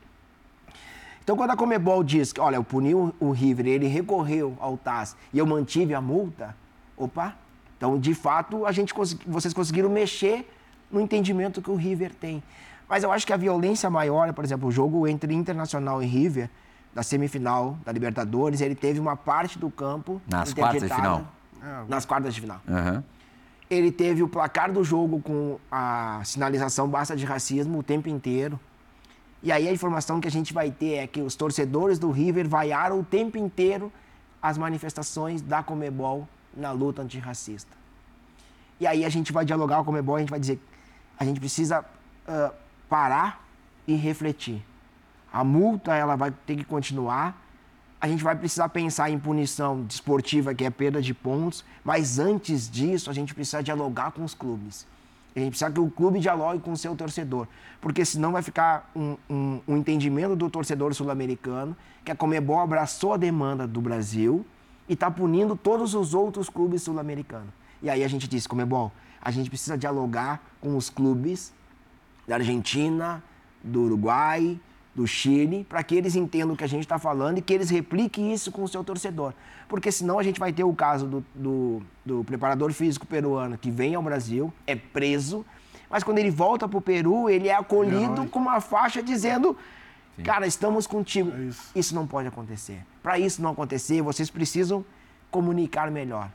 Então, 1.21 1.37
quando 1.37 1.51
a 1.51 1.55
Comebol 1.55 2.03
diz 2.03 2.33
que, 2.33 2.41
olha, 2.41 2.55
eu 2.55 2.63
puni 2.63 2.93
o 2.95 3.31
River, 3.31 3.67
ele 3.67 3.87
recorreu 3.87 4.57
ao 4.59 4.77
TAS 4.77 5.15
e 5.31 5.37
eu 5.37 5.45
mantive 5.45 5.93
a 5.93 6.01
multa, 6.01 6.55
opa, 6.97 7.35
então, 7.79 7.97
de 7.97 8.13
fato, 8.13 8.65
a 8.65 8.73
gente 8.73 8.93
vocês 9.25 9.53
conseguiram 9.53 9.89
mexer 9.89 10.45
no 10.91 10.99
entendimento 10.99 11.61
que 11.61 11.71
o 11.71 11.75
River 11.75 12.13
tem. 12.13 12.43
Mas 12.89 13.03
eu 13.03 13.11
acho 13.11 13.25
que 13.25 13.31
a 13.31 13.37
violência 13.37 13.89
maior, 13.89 14.33
por 14.33 14.43
exemplo, 14.43 14.67
o 14.67 14.71
jogo 14.71 15.07
entre 15.07 15.33
Internacional 15.33 16.03
e 16.03 16.05
River, 16.05 16.49
da 16.93 17.01
semifinal 17.01 17.77
da 17.85 17.93
Libertadores, 17.93 18.59
ele 18.59 18.75
teve 18.75 18.99
uma 18.99 19.15
parte 19.15 19.57
do 19.57 19.71
campo. 19.71 20.21
Nas 20.27 20.53
quartas 20.53 20.81
de 20.81 20.93
final? 20.93 21.25
Nas 21.87 22.05
quartas 22.05 22.35
de 22.35 22.41
final. 22.41 22.59
Uhum. 22.67 23.01
Ele 23.69 23.93
teve 23.93 24.23
o 24.23 24.27
placar 24.27 24.73
do 24.73 24.83
jogo 24.83 25.21
com 25.21 25.57
a 25.71 26.19
sinalização 26.25 26.85
basta 26.85 27.15
de 27.15 27.23
racismo 27.23 27.79
o 27.79 27.83
tempo 27.83 28.09
inteiro. 28.09 28.59
E 29.41 29.53
aí 29.53 29.69
a 29.69 29.71
informação 29.71 30.19
que 30.19 30.27
a 30.27 30.31
gente 30.31 30.53
vai 30.53 30.69
ter 30.69 30.95
é 30.95 31.07
que 31.07 31.21
os 31.21 31.33
torcedores 31.33 31.97
do 31.97 32.11
River 32.11 32.49
vaiaram 32.49 32.99
o 32.99 33.05
tempo 33.05 33.37
inteiro 33.37 33.89
as 34.41 34.57
manifestações 34.57 35.41
da 35.41 35.63
Comebol 35.63 36.27
na 36.55 36.71
luta 36.71 37.01
antirracista. 37.01 37.77
E 38.79 38.87
aí 38.87 39.03
a 39.03 39.09
gente 39.09 39.31
vai 39.31 39.45
dialogar 39.45 39.75
com 39.77 39.81
a 39.81 39.85
Comebol, 39.85 40.15
a 40.15 40.19
gente 40.19 40.29
vai 40.29 40.39
dizer 40.39 40.59
a 41.19 41.25
gente 41.25 41.39
precisa 41.39 41.81
uh, 41.81 42.53
parar 42.87 43.45
e 43.85 43.93
refletir. 43.93 44.65
A 45.31 45.43
multa 45.43 45.93
ela 45.93 46.15
vai 46.15 46.31
ter 46.31 46.55
que 46.55 46.63
continuar. 46.63 47.45
A 47.99 48.07
gente 48.07 48.23
vai 48.23 48.33
precisar 48.35 48.69
pensar 48.69 49.09
em 49.09 49.19
punição 49.19 49.83
desportiva, 49.83 50.55
que 50.55 50.63
é 50.63 50.69
perda 50.69 51.01
de 51.01 51.13
pontos, 51.13 51.65
mas 51.83 52.17
antes 52.17 52.69
disso, 52.69 53.09
a 53.09 53.13
gente 53.13 53.35
precisa 53.35 53.61
dialogar 53.61 54.11
com 54.11 54.23
os 54.23 54.33
clubes. 54.33 54.87
A 55.35 55.39
gente 55.39 55.49
precisa 55.49 55.69
que 55.69 55.79
o 55.79 55.91
clube 55.91 56.19
dialogue 56.19 56.61
com 56.61 56.71
o 56.71 56.77
seu 56.77 56.95
torcedor, 56.95 57.45
porque 57.81 58.05
senão 58.05 58.31
vai 58.31 58.41
ficar 58.41 58.89
um, 58.95 59.17
um, 59.29 59.61
um 59.67 59.77
entendimento 59.77 60.37
do 60.37 60.49
torcedor 60.49 60.93
sul-americano 60.93 61.75
que 62.05 62.11
a 62.11 62.15
Comebol 62.15 62.59
abraçou 62.59 63.13
a 63.13 63.17
demanda 63.17 63.67
do 63.67 63.81
Brasil 63.81 64.45
e 64.89 64.93
está 64.93 65.09
punindo 65.09 65.55
todos 65.55 65.93
os 65.93 66.13
outros 66.13 66.49
clubes 66.49 66.81
sul-americanos. 66.81 67.53
E 67.81 67.89
aí 67.89 68.03
a 68.03 68.07
gente 68.07 68.27
disse, 68.27 68.49
Comebol, 68.49 68.91
a 69.21 69.29
gente 69.29 69.49
precisa 69.49 69.77
dialogar 69.77 70.43
com 70.59 70.75
os 70.75 70.89
clubes 70.89 71.53
da 72.27 72.35
Argentina, 72.35 73.23
do 73.63 73.83
Uruguai, 73.83 74.59
do 74.95 75.05
Chile, 75.05 75.65
para 75.69 75.83
que 75.83 75.95
eles 75.95 76.15
entendam 76.15 76.53
o 76.53 76.57
que 76.57 76.63
a 76.63 76.67
gente 76.67 76.81
está 76.81 76.97
falando 76.97 77.37
e 77.37 77.41
que 77.41 77.53
eles 77.53 77.69
repliquem 77.69 78.33
isso 78.33 78.51
com 78.51 78.63
o 78.63 78.67
seu 78.67 78.83
torcedor. 78.83 79.33
Porque 79.67 79.91
senão 79.91 80.19
a 80.19 80.23
gente 80.23 80.39
vai 80.39 80.51
ter 80.51 80.63
o 80.63 80.73
caso 80.73 81.05
do, 81.05 81.25
do, 81.33 81.81
do 82.03 82.23
preparador 82.23 82.73
físico 82.73 83.05
peruano 83.05 83.57
que 83.57 83.69
vem 83.69 83.95
ao 83.95 84.01
Brasil, 84.01 84.51
é 84.65 84.75
preso, 84.75 85.45
mas 85.89 86.03
quando 86.03 86.19
ele 86.19 86.29
volta 86.29 86.67
para 86.67 86.77
o 86.77 86.81
Peru, 86.81 87.29
ele 87.29 87.47
é 87.47 87.55
acolhido 87.55 88.25
com 88.27 88.39
uma 88.39 88.59
faixa 88.61 89.01
dizendo: 89.01 89.55
Sim. 90.19 90.23
Cara, 90.23 90.45
estamos 90.45 90.85
contigo. 90.85 91.31
É 91.31 91.43
isso. 91.43 91.71
isso 91.73 91.95
não 91.95 92.05
pode 92.05 92.27
acontecer. 92.27 92.85
Para 93.01 93.17
isso 93.17 93.41
não 93.41 93.51
acontecer, 93.51 94.01
vocês 94.01 94.29
precisam 94.29 94.85
comunicar 95.31 95.89
melhor. 95.89 96.29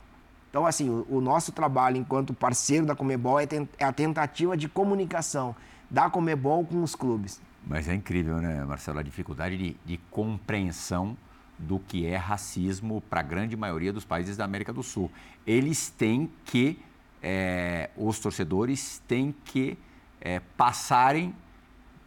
Então, 0.49 0.65
assim, 0.65 0.89
o, 0.89 1.05
o 1.09 1.21
nosso 1.21 1.51
trabalho 1.51 1.97
enquanto 1.97 2.33
parceiro 2.33 2.85
da 2.85 2.95
Comebol 2.95 3.39
é, 3.39 3.47
é 3.77 3.85
a 3.85 3.91
tentativa 3.91 4.57
de 4.57 4.67
comunicação 4.67 5.55
da 5.89 6.09
Comebol 6.09 6.65
com 6.65 6.81
os 6.81 6.95
clubes. 6.95 7.39
Mas 7.65 7.87
é 7.87 7.93
incrível, 7.93 8.37
né, 8.37 8.63
Marcelo, 8.65 8.99
a 8.99 9.03
dificuldade 9.03 9.57
de, 9.57 9.77
de 9.85 9.97
compreensão 10.09 11.15
do 11.59 11.79
que 11.79 12.05
é 12.05 12.15
racismo 12.15 13.01
para 13.01 13.19
a 13.19 13.23
grande 13.23 13.55
maioria 13.55 13.93
dos 13.93 14.03
países 14.03 14.35
da 14.35 14.45
América 14.45 14.73
do 14.73 14.81
Sul. 14.81 15.11
Eles 15.45 15.89
têm 15.89 16.31
que, 16.43 16.79
é, 17.21 17.89
os 17.95 18.19
torcedores 18.19 19.01
têm 19.07 19.33
que 19.45 19.77
é, 20.19 20.39
passarem 20.57 21.35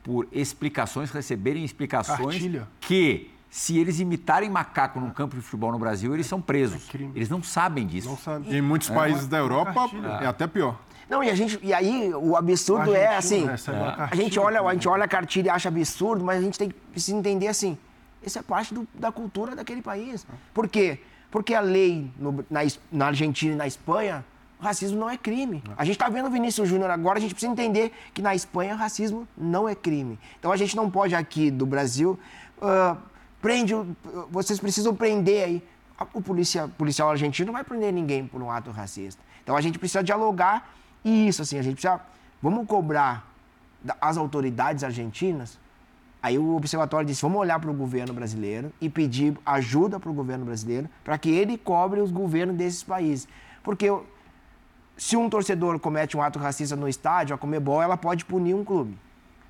por 0.03 0.27
explicações, 0.33 1.11
receberem 1.11 1.65
explicações 1.65 2.19
Cartilha. 2.19 2.69
que 2.81 3.31
se 3.51 3.79
eles 3.79 3.99
imitarem 4.01 4.51
macaco 4.51 5.01
num 5.01 5.11
campo 5.11 5.37
de 5.37 5.43
futebol 5.43 5.73
no 5.73 5.79
Brasil, 5.79 6.15
eles 6.15 6.27
são 6.27 6.41
presos. 6.41 6.89
É 6.95 7.03
eles 7.15 7.29
não 7.29 7.43
sabem 7.43 7.87
disso. 7.87 8.09
Não 8.09 8.17
sabe. 8.17 8.55
Em 8.55 8.61
muitos 8.61 8.91
é. 8.91 8.95
países 8.95 9.27
da 9.27 9.39
Europa 9.39 9.91
é 10.21 10.27
até 10.27 10.47
pior. 10.47 10.79
Não, 11.09 11.25
e, 11.25 11.31
a 11.31 11.35
gente, 11.35 11.59
e 11.63 11.73
aí 11.73 12.13
o 12.15 12.37
absurdo 12.37 12.95
é 12.95 13.17
assim. 13.17 13.47
Né, 13.47 13.57
a 14.11 14.15
gente, 14.15 14.39
olha, 14.39 14.61
a 14.61 14.73
gente 14.75 14.87
olha 14.87 15.05
a 15.05 15.09
cartilha 15.09 15.47
e 15.47 15.51
acha 15.51 15.69
absurdo, 15.69 16.23
mas 16.23 16.39
a 16.39 16.43
gente 16.43 16.59
tem 16.59 16.69
que 16.69 17.13
entender 17.13 17.49
assim. 17.49 17.79
Isso 18.23 18.39
é 18.39 18.43
parte 18.43 18.75
do, 18.75 18.87
da 18.93 19.11
cultura 19.11 19.57
daquele 19.57 19.81
país. 19.81 20.27
Por 20.53 20.69
quê? 20.69 21.01
Porque 21.31 21.55
a 21.55 21.61
lei 21.61 22.11
no, 22.19 22.45
na, 22.51 22.61
na 22.93 23.07
Argentina 23.07 23.55
e 23.55 23.57
na 23.57 23.67
Espanha, 23.67 24.25
racismo 24.65 24.99
não 24.99 25.09
é 25.09 25.17
crime. 25.17 25.63
A 25.77 25.85
gente 25.85 25.97
está 25.97 26.09
vendo 26.09 26.27
o 26.27 26.31
Vinícius 26.31 26.69
Júnior 26.69 26.91
agora, 26.91 27.19
a 27.19 27.21
gente 27.21 27.35
precisa 27.35 27.53
entender 27.53 27.93
que 28.13 28.21
na 28.21 28.35
Espanha 28.35 28.75
o 28.75 28.79
racismo 28.79 29.27
não 29.37 29.69
é 29.69 29.75
crime. 29.75 30.19
Então 30.39 30.51
a 30.51 30.57
gente 30.57 30.75
não 30.77 30.91
pode 30.91 31.15
aqui 31.15 31.51
do 31.51 31.67
Brasil. 31.67 32.19
Uh, 32.59 32.97
Prende, 33.41 33.73
vocês 34.31 34.59
precisam 34.59 34.95
prender 34.95 35.45
aí. 35.45 35.63
O 36.13 36.21
polícia, 36.21 36.69
policial 36.69 37.11
argentino 37.11 37.47
não 37.47 37.53
vai 37.53 37.65
prender 37.65 37.93
ninguém 37.93 38.27
por 38.27 38.41
um 38.43 38.51
ato 38.51 38.71
racista. 38.71 39.23
Então 39.43 39.57
a 39.57 39.61
gente 39.61 39.79
precisa 39.79 40.03
dialogar 40.03 40.71
e 41.05 41.29
isso, 41.29 41.43
assim, 41.43 41.59
a 41.59 41.63
gente 41.63 41.75
precisa. 41.75 42.01
Vamos 42.43 42.67
cobrar 42.67 43.29
as 44.01 44.17
autoridades 44.17 44.85
argentinas. 44.85 45.59
Aí 46.23 46.39
o 46.39 46.57
observatório 46.57 47.07
disse: 47.07 47.23
vamos 47.23 47.39
olhar 47.39 47.59
para 47.59 47.71
o 47.71 47.75
governo 47.75 48.13
brasileiro 48.13 48.73
e 48.81 48.89
pedir 48.89 49.37
ajuda 49.45 49.99
para 49.99 50.11
o 50.11 50.15
governo 50.15 50.45
brasileiro 50.45 50.89
para 51.03 51.17
que 51.19 51.31
ele 51.31 51.57
cobre 51.57 52.01
os 52.01 52.11
governos 52.11 52.57
desses 52.57 52.83
países. 52.83 53.27
Porque 53.63 53.89
se 54.99 55.17
um 55.17 55.31
torcedor 55.31 55.79
comete 55.79 56.17
um 56.17 56.23
ato 56.23 56.41
racista 56.41 56.75
no 56.75 56.89
estádio, 56.89 57.33
a 57.33 57.39
Comebol 57.39 57.81
ela 57.81 57.97
pode 57.97 58.25
punir 58.25 58.53
um 58.53 58.65
clube. 58.65 58.99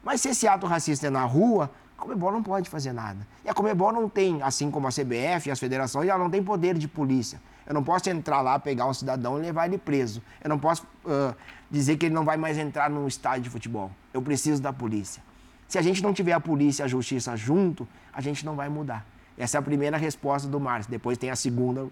Mas 0.05 0.21
se 0.21 0.29
esse 0.29 0.47
ato 0.47 0.67
racista 0.67 1.07
é 1.07 1.11
na 1.11 1.25
rua, 1.25 1.71
a 1.97 2.03
Comebol 2.03 2.31
não 2.31 2.43
pode 2.43 2.69
fazer 2.69 2.93
nada. 2.93 3.27
E 3.43 3.49
a 3.49 3.55
Comebol 3.55 3.91
não 3.91 4.11
tem, 4.11 4.43
assim 4.43 4.71
como 4.71 4.87
a 4.87 4.91
CBF 4.91 5.49
e 5.49 5.51
as 5.51 5.59
federações, 5.59 6.07
ela 6.07 6.19
não 6.19 6.29
tem 6.29 6.45
poder 6.45 6.77
de 6.77 6.87
polícia. 6.87 7.41
Eu 7.67 7.73
não 7.73 7.83
posso 7.83 8.11
entrar 8.11 8.43
lá, 8.43 8.59
pegar 8.59 8.87
um 8.87 8.93
cidadão 8.93 9.39
e 9.39 9.41
levar 9.41 9.67
ele 9.67 9.79
preso. 9.79 10.23
Eu 10.45 10.51
não 10.51 10.59
posso 10.59 10.87
uh, 11.07 11.35
dizer 11.71 11.97
que 11.97 12.07
ele 12.07 12.15
não 12.15 12.27
vai 12.27 12.37
mais 12.37 12.59
entrar 12.59 12.91
num 12.91 13.07
estádio 13.07 13.45
de 13.45 13.51
futebol. 13.51 13.91
Eu 14.13 14.21
preciso 14.21 14.61
da 14.61 14.73
polícia. 14.73 15.23
Se 15.67 15.79
a 15.79 15.83
gente 15.83 16.03
não 16.03 16.13
tiver 16.13 16.33
a 16.33 16.41
polícia 16.41 16.83
e 16.83 16.85
a 16.85 16.89
justiça 16.89 17.35
junto, 17.37 17.89
a 18.13 18.21
gente 18.21 18.45
não 18.45 18.55
vai 18.55 18.69
mudar. 18.69 19.05
Essa 19.37 19.57
é 19.57 19.59
a 19.59 19.63
primeira 19.63 19.97
resposta 19.97 20.47
do 20.47 20.61
Márcio. 20.61 20.91
Depois 20.91 21.17
tem 21.17 21.31
a 21.31 21.37
segunda. 21.37 21.89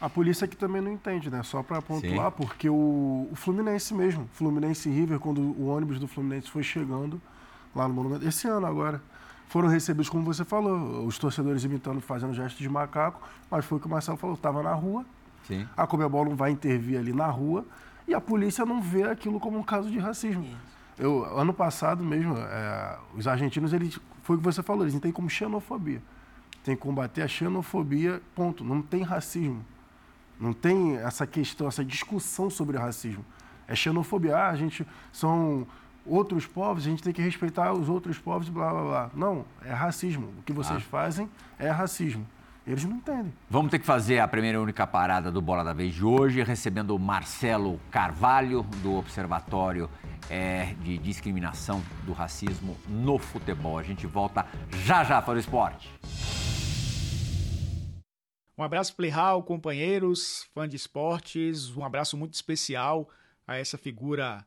A 0.00 0.10
polícia 0.10 0.46
que 0.46 0.56
também 0.56 0.82
não 0.82 0.92
entende, 0.92 1.30
né? 1.30 1.42
Só 1.42 1.62
para 1.62 1.80
pontuar, 1.80 2.30
Sim. 2.30 2.36
porque 2.36 2.68
o, 2.68 3.28
o 3.30 3.34
Fluminense 3.34 3.94
mesmo, 3.94 4.28
Fluminense 4.32 4.90
River, 4.90 5.18
quando 5.18 5.40
o 5.40 5.68
ônibus 5.68 5.98
do 5.98 6.06
Fluminense 6.06 6.50
foi 6.50 6.62
chegando 6.62 7.20
lá 7.74 7.88
no 7.88 7.94
Monumento, 7.94 8.26
esse 8.26 8.46
ano 8.46 8.66
agora, 8.66 9.00
foram 9.48 9.68
recebidos, 9.68 10.08
como 10.08 10.24
você 10.24 10.44
falou, 10.44 11.06
os 11.06 11.18
torcedores 11.18 11.64
imitando, 11.64 12.00
fazendo 12.00 12.34
gestos 12.34 12.58
de 12.58 12.68
macaco, 12.68 13.22
mas 13.50 13.64
foi 13.64 13.78
o 13.78 13.80
que 13.80 13.86
o 13.86 13.90
Marcelo 13.90 14.18
falou, 14.18 14.36
estava 14.36 14.62
na 14.62 14.72
rua, 14.72 15.04
Sim. 15.46 15.66
a 15.76 15.86
Comebol 15.86 16.24
não 16.24 16.36
vai 16.36 16.50
intervir 16.50 16.98
ali 16.98 17.12
na 17.12 17.28
rua 17.28 17.64
e 18.06 18.14
a 18.14 18.20
polícia 18.20 18.66
não 18.66 18.82
vê 18.82 19.04
aquilo 19.04 19.40
como 19.40 19.58
um 19.58 19.62
caso 19.62 19.90
de 19.90 19.98
racismo. 19.98 20.46
Eu, 20.98 21.24
ano 21.38 21.52
passado 21.52 22.02
mesmo, 22.02 22.36
é, 22.36 22.98
os 23.14 23.26
argentinos, 23.26 23.72
eles, 23.72 23.98
foi 24.22 24.36
o 24.36 24.38
que 24.38 24.44
você 24.44 24.62
falou, 24.62 24.82
eles 24.82 24.94
entendem 24.94 25.12
como 25.12 25.28
xenofobia. 25.28 26.02
Tem 26.64 26.74
que 26.74 26.82
combater 26.82 27.22
a 27.22 27.28
xenofobia, 27.28 28.20
ponto. 28.34 28.64
Não 28.64 28.82
tem 28.82 29.02
racismo. 29.02 29.64
Não 30.38 30.52
tem 30.52 30.96
essa 30.96 31.26
questão, 31.26 31.68
essa 31.68 31.84
discussão 31.84 32.50
sobre 32.50 32.76
racismo. 32.76 33.24
É 33.66 33.74
xenofobia. 33.74 34.36
Ah, 34.36 34.50
a 34.50 34.56
gente 34.56 34.86
são 35.12 35.66
outros 36.04 36.46
povos, 36.46 36.86
a 36.86 36.90
gente 36.90 37.02
tem 37.02 37.12
que 37.12 37.22
respeitar 37.22 37.72
os 37.72 37.88
outros 37.88 38.18
povos, 38.18 38.48
blá 38.48 38.70
blá 38.70 38.82
blá. 38.82 39.10
Não, 39.14 39.44
é 39.64 39.72
racismo. 39.72 40.32
O 40.38 40.42
que 40.42 40.52
vocês 40.52 40.78
ah. 40.78 40.88
fazem 40.88 41.28
é 41.58 41.70
racismo. 41.70 42.26
Eles 42.66 42.84
não 42.84 42.96
entendem. 42.96 43.32
Vamos 43.48 43.70
ter 43.70 43.78
que 43.78 43.86
fazer 43.86 44.18
a 44.18 44.26
primeira 44.26 44.58
e 44.58 44.60
única 44.60 44.84
parada 44.86 45.30
do 45.30 45.40
Bola 45.40 45.62
da 45.62 45.72
Vez 45.72 45.94
de 45.94 46.04
hoje, 46.04 46.42
recebendo 46.42 46.96
o 46.96 46.98
Marcelo 46.98 47.80
Carvalho, 47.92 48.64
do 48.82 48.96
Observatório 48.96 49.88
é, 50.28 50.74
de 50.82 50.98
discriminação 50.98 51.80
do 52.04 52.12
racismo 52.12 52.76
no 52.88 53.18
futebol. 53.18 53.78
A 53.78 53.84
gente 53.84 54.04
volta 54.06 54.44
já 54.84 55.04
já 55.04 55.22
para 55.22 55.34
o 55.34 55.38
esporte. 55.38 55.88
Um 58.58 58.62
abraço 58.62 58.96
Playhall, 58.96 59.42
companheiros, 59.42 60.48
fã 60.54 60.66
de 60.66 60.76
esportes, 60.76 61.76
um 61.76 61.84
abraço 61.84 62.16
muito 62.16 62.32
especial 62.32 63.06
a 63.46 63.56
essa 63.56 63.76
figura 63.76 64.46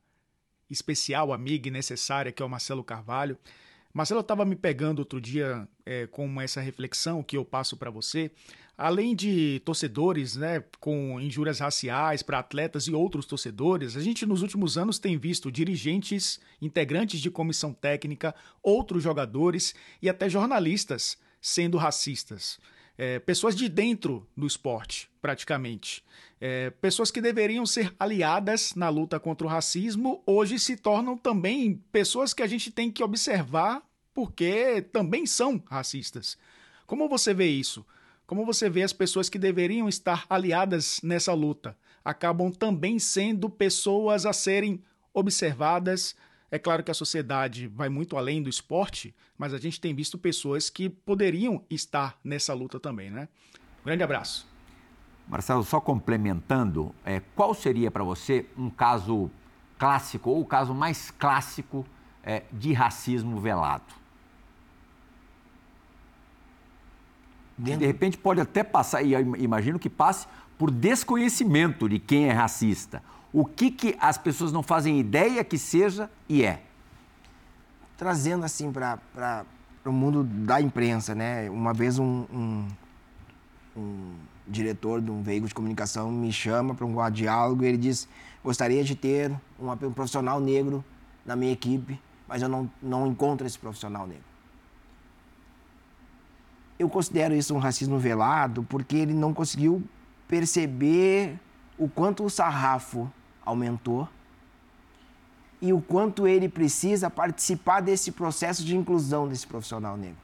especial, 0.68 1.32
amiga 1.32 1.68
e 1.68 1.72
necessária 1.72 2.32
que 2.32 2.41
é 2.41 2.45
o 2.45 2.49
Marcelo 2.49 2.84
Carvalho. 2.84 3.38
Marcelo 3.93 4.22
estava 4.22 4.45
me 4.45 4.55
pegando 4.55 4.99
outro 4.99 5.22
dia 5.22 5.68
é, 5.86 6.07
com 6.07 6.41
essa 6.41 6.60
reflexão 6.60 7.22
que 7.22 7.38
eu 7.38 7.45
passo 7.45 7.78
para 7.78 7.91
você. 7.91 8.32
Além 8.76 9.16
de 9.16 9.62
torcedores 9.64 10.36
né, 10.36 10.64
com 10.80 11.22
injúrias 11.22 11.60
raciais 11.60 12.24
para 12.24 12.39
atletas 12.39 12.88
e 12.88 12.93
outros 12.93 13.28
torcedores, 13.28 13.95
a 13.95 14.01
gente 14.01 14.26
nos 14.26 14.41
últimos 14.41 14.76
anos 14.76 14.97
tem 14.97 15.20
visto 15.20 15.51
dirigentes, 15.51 16.39
integrantes 16.60 17.20
de 17.20 17.30
comissão 17.30 17.74
técnica, 17.74 18.34
outros 18.64 19.03
jogadores 19.03 19.76
e 20.01 20.10
até 20.10 20.28
jornalistas 20.28 21.16
sendo 21.39 21.78
racistas 21.78 22.60
é, 23.00 23.18
pessoas 23.18 23.56
de 23.56 23.70
dentro 23.70 24.28
do 24.36 24.45
esporte, 24.45 25.10
praticamente. 25.22 26.04
É, 26.41 26.70
pessoas 26.70 27.10
que 27.10 27.22
deveriam 27.22 27.66
ser 27.66 27.95
aliadas 27.97 28.76
na 28.76 28.89
luta 28.89 29.18
contra 29.18 29.47
o 29.47 29.50
racismo, 29.50 30.22
hoje 30.26 30.60
se 30.60 30.76
tornam 30.76 31.18
também 31.18 31.82
pessoas 31.93 32.34
que 32.34 32.43
a 32.43 32.47
gente 32.47 32.70
tem 32.70 32.91
que 32.91 33.02
observar 33.02 33.82
porque 34.14 34.82
também 34.91 35.26
são 35.26 35.64
racistas. 35.66 36.38
Como 36.86 37.08
você 37.08 37.34
vê 37.34 37.47
isso? 37.47 37.86
Como 38.28 38.45
você 38.45 38.70
vê 38.70 38.84
as 38.84 38.91
pessoas 38.91 39.30
que 39.30 39.39
deveriam 39.39 39.88
estar 39.88 40.26
aliadas 40.30 41.00
nessa 41.02 41.34
luta? 41.34 41.78
Acabam 42.04 42.52
também 42.52 43.00
sendo 43.00 43.50
pessoas 43.50 44.26
a 44.26 44.34
serem 44.34 44.84
observadas, 45.14 46.18
é 46.52 46.58
claro 46.58 46.84
que 46.84 46.91
a 46.91 46.93
sociedade 46.93 47.68
vai 47.68 47.89
muito 47.89 48.18
além 48.18 48.41
do 48.41 48.50
esporte, 48.50 49.14
mas 49.38 49.54
a 49.54 49.58
gente 49.58 49.80
tem 49.80 49.93
visto 49.93 50.18
pessoas 50.18 50.70
que 50.70 50.89
poderiam 50.89 51.64
estar 51.70 52.18
nessa 52.24 52.54
luta 52.54 52.80
também, 52.80 53.10
né? 53.12 53.28
grande 53.86 54.04
abraço. 54.04 54.47
Marcelo, 55.28 55.64
só 55.64 55.80
complementando, 55.80 56.93
é, 57.06 57.22
qual 57.36 57.54
seria 57.54 57.91
para 57.91 58.04
você 58.04 58.47
um 58.58 58.70
caso 58.70 59.30
clássico 59.78 60.32
ou 60.32 60.41
o 60.41 60.45
caso 60.45 60.74
mais 60.74 61.12
clássico 61.12 61.86
é, 62.24 62.43
de 62.52 62.74
racismo 62.74 63.39
velado? 63.39 64.00
De 67.58 67.76
repente 67.86 68.18
pode 68.18 68.39
até 68.39 68.64
passar, 68.64 69.04
e 69.04 69.14
imagino 69.38 69.78
que 69.78 69.89
passe 69.89 70.28
por 70.58 70.72
desconhecimento 70.72 71.88
de 71.88 72.00
quem 72.00 72.30
é 72.30 72.32
racista 72.32 73.04
o 73.32 73.45
que, 73.45 73.69
que 73.69 73.95
as 73.99 74.17
pessoas 74.17 74.51
não 74.51 74.63
fazem 74.63 74.99
ideia 74.99 75.43
que 75.43 75.57
seja 75.57 76.09
e 76.27 76.43
é? 76.43 76.63
Trazendo 77.95 78.43
assim 78.43 78.71
para 78.71 79.45
o 79.86 79.91
mundo 79.91 80.23
da 80.23 80.59
imprensa, 80.59 81.13
né? 81.13 81.49
Uma 81.49 81.73
vez 81.73 81.99
um, 81.99 82.25
um, 82.34 82.67
um, 83.77 84.15
diretor 84.47 84.99
de 84.99 85.11
um 85.11 85.21
veículo 85.21 85.47
de 85.47 85.53
comunicação 85.53 86.11
me 86.11 86.32
chama 86.34 86.73
para 86.73 86.86
um 86.86 87.11
diálogo 87.11 87.63
e 87.63 87.67
ele 87.67 87.77
diz: 87.77 88.07
gostaria 88.43 88.84
de 88.84 88.95
ter 88.95 89.32
um, 89.59 89.69
um 89.69 89.91
profissional 89.91 90.39
negro 90.39 90.84
na 91.23 91.36
minha 91.36 91.51
equipe, 91.51 92.01
mas 92.27 92.41
eu 92.41 92.49
não, 92.49 92.69
não 92.82 93.05
encontro 93.05 93.45
esse 93.45 93.59
profissional 93.59 94.07
negro. 94.07 94.23
Eu 96.80 96.89
considero 96.89 97.36
isso 97.36 97.53
um 97.53 97.59
racismo 97.59 97.99
velado 97.99 98.63
porque 98.63 98.95
ele 98.95 99.13
não 99.13 99.34
conseguiu 99.34 99.84
perceber 100.27 101.38
o 101.77 101.88
quanto 101.89 102.23
o 102.23 102.30
sarrafo 102.30 103.11
aumentou 103.50 104.08
e 105.62 105.74
o 105.74 105.82
quanto 105.82 106.28
ele 106.28 106.47
precisa 106.47 107.10
participar 107.10 107.82
desse 107.82 108.12
processo 108.12 108.64
de 108.64 108.78
inclusão 108.78 109.28
desse 109.28 109.45
profissional 109.45 109.97
negro. 109.97 110.18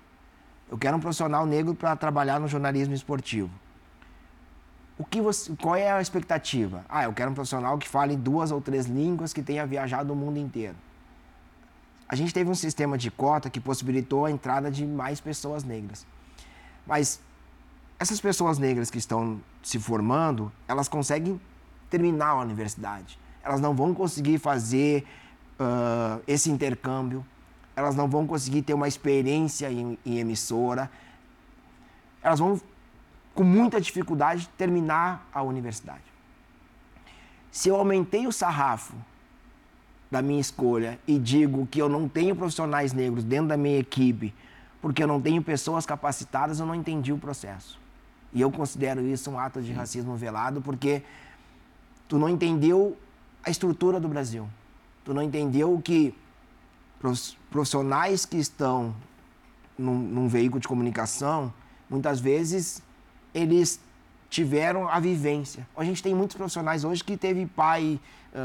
Eu 0.70 0.78
quero 0.78 0.96
um 0.98 1.00
profissional 1.00 1.46
negro 1.46 1.76
para 1.76 1.96
trabalhar 1.96 2.40
no 2.40 2.48
jornalismo 2.48 2.94
esportivo. 2.94 3.52
O 4.98 5.04
que 5.04 5.20
você, 5.20 5.54
qual 5.62 5.76
é 5.76 5.92
a 5.92 6.02
expectativa? 6.02 6.86
Ah, 6.88 7.04
eu 7.04 7.14
quero 7.14 7.32
um 7.32 7.34
profissional 7.34 7.78
que 7.78 7.88
fale 7.88 8.16
duas 8.16 8.50
ou 8.50 8.62
três 8.62 8.86
línguas, 8.86 9.34
que 9.34 9.44
tenha 9.44 9.66
viajado 9.66 10.14
o 10.14 10.16
mundo 10.16 10.40
inteiro. 10.40 10.76
A 12.08 12.16
gente 12.16 12.34
teve 12.34 12.50
um 12.50 12.56
sistema 12.56 12.98
de 12.98 13.12
cota 13.12 13.50
que 13.50 13.60
possibilitou 13.60 14.26
a 14.26 14.32
entrada 14.32 14.72
de 14.72 14.86
mais 14.86 15.20
pessoas 15.20 15.64
negras. 15.64 16.06
Mas 16.88 17.20
essas 18.00 18.22
pessoas 18.22 18.58
negras 18.58 18.90
que 18.90 18.98
estão 18.98 19.42
se 19.62 19.80
formando, 19.80 20.52
elas 20.68 20.88
conseguem 20.88 21.42
terminar 21.90 22.30
a 22.30 22.36
universidade. 22.36 23.20
Elas 23.44 23.62
não 23.62 23.76
vão 23.76 23.94
conseguir 23.94 24.38
fazer 24.38 25.06
uh, 25.60 26.22
esse 26.28 26.50
intercâmbio, 26.50 27.26
elas 27.76 27.96
não 27.96 28.08
vão 28.08 28.26
conseguir 28.26 28.62
ter 28.62 28.74
uma 28.74 28.88
experiência 28.88 29.72
em, 29.72 29.98
em 30.06 30.18
emissora, 30.18 30.90
elas 32.24 32.40
vão, 32.40 32.60
com 33.34 33.44
muita 33.44 33.80
dificuldade, 33.80 34.50
terminar 34.58 35.28
a 35.34 35.44
universidade. 35.44 36.04
Se 37.52 37.70
eu 37.70 37.76
aumentei 37.76 38.28
o 38.28 38.32
sarrafo 38.32 38.94
da 40.10 40.22
minha 40.22 40.42
escolha 40.42 41.00
e 41.08 41.18
digo 41.20 41.68
que 41.68 41.82
eu 41.82 41.90
não 41.90 42.08
tenho 42.08 42.36
profissionais 42.36 42.94
negros 42.94 43.24
dentro 43.24 43.48
da 43.48 43.58
minha 43.58 43.78
equipe 43.78 44.34
porque 44.86 45.02
eu 45.02 45.08
não 45.08 45.20
tenho 45.20 45.42
pessoas 45.42 45.84
capacitadas, 45.84 46.60
eu 46.60 46.66
não 46.68 46.76
entendi 46.76 47.12
o 47.12 47.18
processo. 47.18 47.80
E 48.32 48.40
eu 48.40 48.52
considero 48.52 49.02
isso 49.02 49.32
um 49.32 49.40
ato 49.40 49.60
de 49.60 49.74
racismo 49.74 50.16
velado 50.16 50.62
porque 50.62 51.02
Tu 52.08 52.18
não 52.18 52.30
entendeu 52.30 52.98
a 53.44 53.50
estrutura 53.50 54.00
do 54.00 54.08
Brasil. 54.08 54.48
Tu 55.04 55.14
não 55.14 55.22
entendeu 55.22 55.80
que 55.84 56.16
profissionais 57.50 58.26
que 58.26 58.38
estão 58.38 58.96
num, 59.78 59.98
num 59.98 60.28
veículo 60.28 60.60
de 60.60 60.68
comunicação, 60.68 61.54
muitas 61.90 62.20
vezes 62.20 62.82
eles 63.34 63.80
tiveram 64.30 64.90
a 64.90 65.00
vivência. 65.00 65.68
A 65.78 65.84
gente 65.84 66.02
tem 66.02 66.16
muitos 66.16 66.36
profissionais 66.36 66.84
hoje 66.84 67.04
que 67.04 67.16
teve 67.16 67.46
pai, 67.46 68.00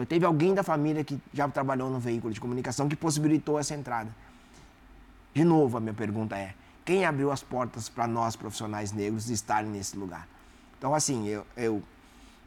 teve 0.09 0.25
alguém 0.25 0.55
da 0.55 0.63
família 0.63 1.03
que 1.03 1.19
já 1.33 1.49
trabalhou 1.49 1.91
no 1.91 1.99
veículo 1.99 2.33
de 2.33 2.41
comunicação 2.41 2.89
que 2.89 2.97
possibilitou 2.97 3.59
essa 3.59 3.75
entrada. 3.75 4.15
De 5.33 5.45
novo, 5.45 5.77
a 5.77 5.81
minha 5.81 5.95
pergunta 5.95 6.37
é: 6.37 6.55
quem 6.85 7.05
abriu 7.05 7.31
as 7.33 7.43
portas 7.43 7.89
para 7.89 8.07
nós 8.07 8.37
profissionais 8.37 8.93
negros 8.93 9.31
estarem 9.31 9.71
nesse 9.71 9.97
lugar? 9.97 10.29
Então, 10.79 10.95
assim, 10.95 11.27
eu, 11.29 11.47
eu 11.57 11.83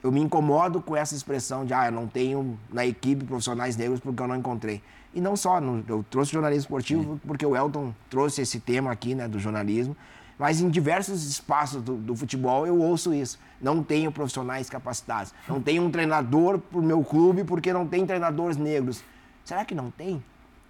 eu 0.03 0.11
me 0.11 0.19
incomodo 0.19 0.81
com 0.81 0.95
essa 0.95 1.15
expressão 1.15 1.65
de, 1.65 1.73
ah, 1.73 1.85
eu 1.85 1.91
não 1.91 2.07
tenho 2.07 2.59
na 2.71 2.85
equipe 2.85 3.23
profissionais 3.23 3.77
negros 3.77 4.01
porque 4.01 4.21
eu 4.21 4.27
não 4.27 4.35
encontrei. 4.35 4.83
E 5.13 5.21
não 5.21 5.35
só, 5.37 5.59
eu 5.87 6.03
trouxe 6.09 6.33
jornalismo 6.33 6.63
esportivo 6.63 7.21
porque 7.25 7.45
o 7.45 7.55
Elton 7.55 7.93
trouxe 8.09 8.41
esse 8.41 8.59
tema 8.59 8.91
aqui, 8.91 9.15
né, 9.15 9.27
do 9.27 9.39
jornalismo, 9.39 9.95
mas 10.37 10.59
em 10.59 10.69
diversos 10.69 11.23
espaços 11.25 11.81
do, 11.81 11.95
do, 11.95 12.15
futebol 12.15 12.67
eu 12.67 12.77
ouço 12.79 13.13
isso. 13.13 13.39
Não 13.61 13.81
tenho 13.81 14.11
profissionais 14.11 14.69
capacitados. 14.69 15.33
Não 15.47 15.61
tenho 15.61 15.83
um 15.83 15.91
treinador 15.91 16.59
para 16.59 16.79
o 16.79 16.83
meu 16.83 17.03
clube 17.03 17.43
porque 17.43 17.71
não 17.71 17.87
tem 17.87 18.05
treinadores 18.05 18.57
negros. 18.57 19.03
Será 19.45 19.63
que 19.63 19.75
não 19.75 19.89
tem? 19.89 20.21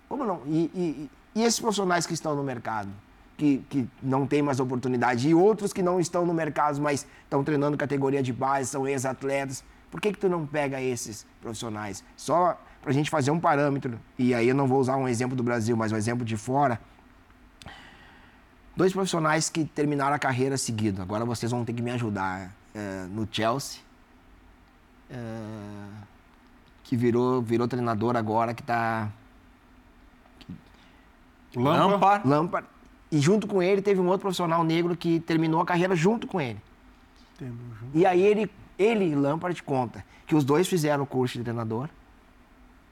Como 0.08 0.26
não? 0.26 0.42
E, 0.46 0.70
e, 0.76 1.10
e 1.34 1.44
esses 1.44 1.60
profissionais 1.60 2.06
que 2.06 2.14
estão 2.14 2.36
no 2.36 2.44
mercado? 2.44 2.90
Que, 3.38 3.64
que 3.70 3.88
não 4.02 4.26
tem 4.28 4.42
mais 4.42 4.60
oportunidade 4.60 5.28
e 5.28 5.34
outros 5.34 5.74
que 5.74 5.82
não 5.82 6.00
estão 6.00 6.26
no 6.26 6.34
mercado, 6.34 6.82
mas 6.82 7.08
estão 7.24 7.44
treinando 7.44 7.78
categoria 7.78 8.22
de 8.22 8.32
base, 8.32 8.70
são 8.70 8.88
ex-atletas. 8.88 9.64
Por 9.90 10.02
que, 10.02 10.12
que 10.12 10.20
tu 10.20 10.30
não 10.30 10.46
pega 10.46 10.82
esses 10.82 11.26
profissionais? 11.42 12.04
Só 12.16 12.60
para 12.82 12.92
a 12.92 12.94
gente 12.94 13.10
fazer 13.10 13.32
um 13.32 13.40
parâmetro, 13.40 14.00
e 14.18 14.34
aí 14.34 14.50
eu 14.50 14.56
não 14.56 14.68
vou 14.68 14.80
usar 14.80 14.98
um 14.98 15.08
exemplo 15.08 15.36
do 15.36 15.44
Brasil, 15.44 15.76
mas 15.78 15.92
um 15.92 15.98
exemplo 15.98 16.26
de 16.26 16.36
fora. 16.36 16.80
Dois 18.76 18.92
profissionais 18.92 19.50
que 19.50 19.66
terminaram 19.66 20.16
a 20.16 20.20
carreira 20.20 20.58
seguido, 20.58 21.02
agora 21.02 21.24
vocês 21.24 21.52
vão 21.52 21.64
ter 21.64 21.74
que 21.74 21.82
me 21.82 21.92
ajudar. 21.92 22.52
É, 22.76 23.06
no 23.12 23.28
Chelsea, 23.32 23.82
é, 25.12 25.16
que 26.84 26.98
virou, 26.98 27.40
virou 27.40 27.68
treinador 27.68 28.18
agora, 28.18 28.52
que 28.52 28.62
está 28.64 29.12
Lampard. 31.56 32.28
Lampard. 32.28 32.68
E 33.14 33.20
junto 33.20 33.46
com 33.46 33.62
ele 33.62 33.80
teve 33.80 34.02
um 34.02 34.08
outro 34.08 34.22
profissional 34.22 34.64
negro 34.64 34.98
que 34.98 35.20
terminou 35.20 35.62
a 35.62 35.66
carreira 35.66 35.96
junto 35.96 36.26
com 36.26 36.42
ele. 36.42 36.60
E 37.94 38.08
aí 38.08 38.20
ele, 38.20 38.50
ele 38.78 39.06
e 39.06 39.14
Lampard 39.14 39.62
conta 39.62 40.04
que 40.26 40.34
os 40.34 40.44
dois 40.44 40.68
fizeram 40.68 41.04
o 41.04 41.06
curso 41.06 41.38
de 41.38 41.44
treinador. 41.44 41.90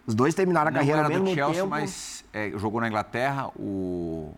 Os 0.06 0.14
dois 0.14 0.36
terminaram 0.36 0.68
a 0.68 0.72
não 0.72 0.78
carreira 0.78 1.00
era 1.00 1.08
ao 1.08 1.12
mesmo 1.12 1.26
do 1.26 1.34
Chelsea, 1.34 1.56
tempo. 1.56 1.70
mas 1.70 2.24
é, 2.32 2.52
jogou 2.56 2.80
na 2.80 2.88
Inglaterra 2.88 3.50
o 3.56 4.32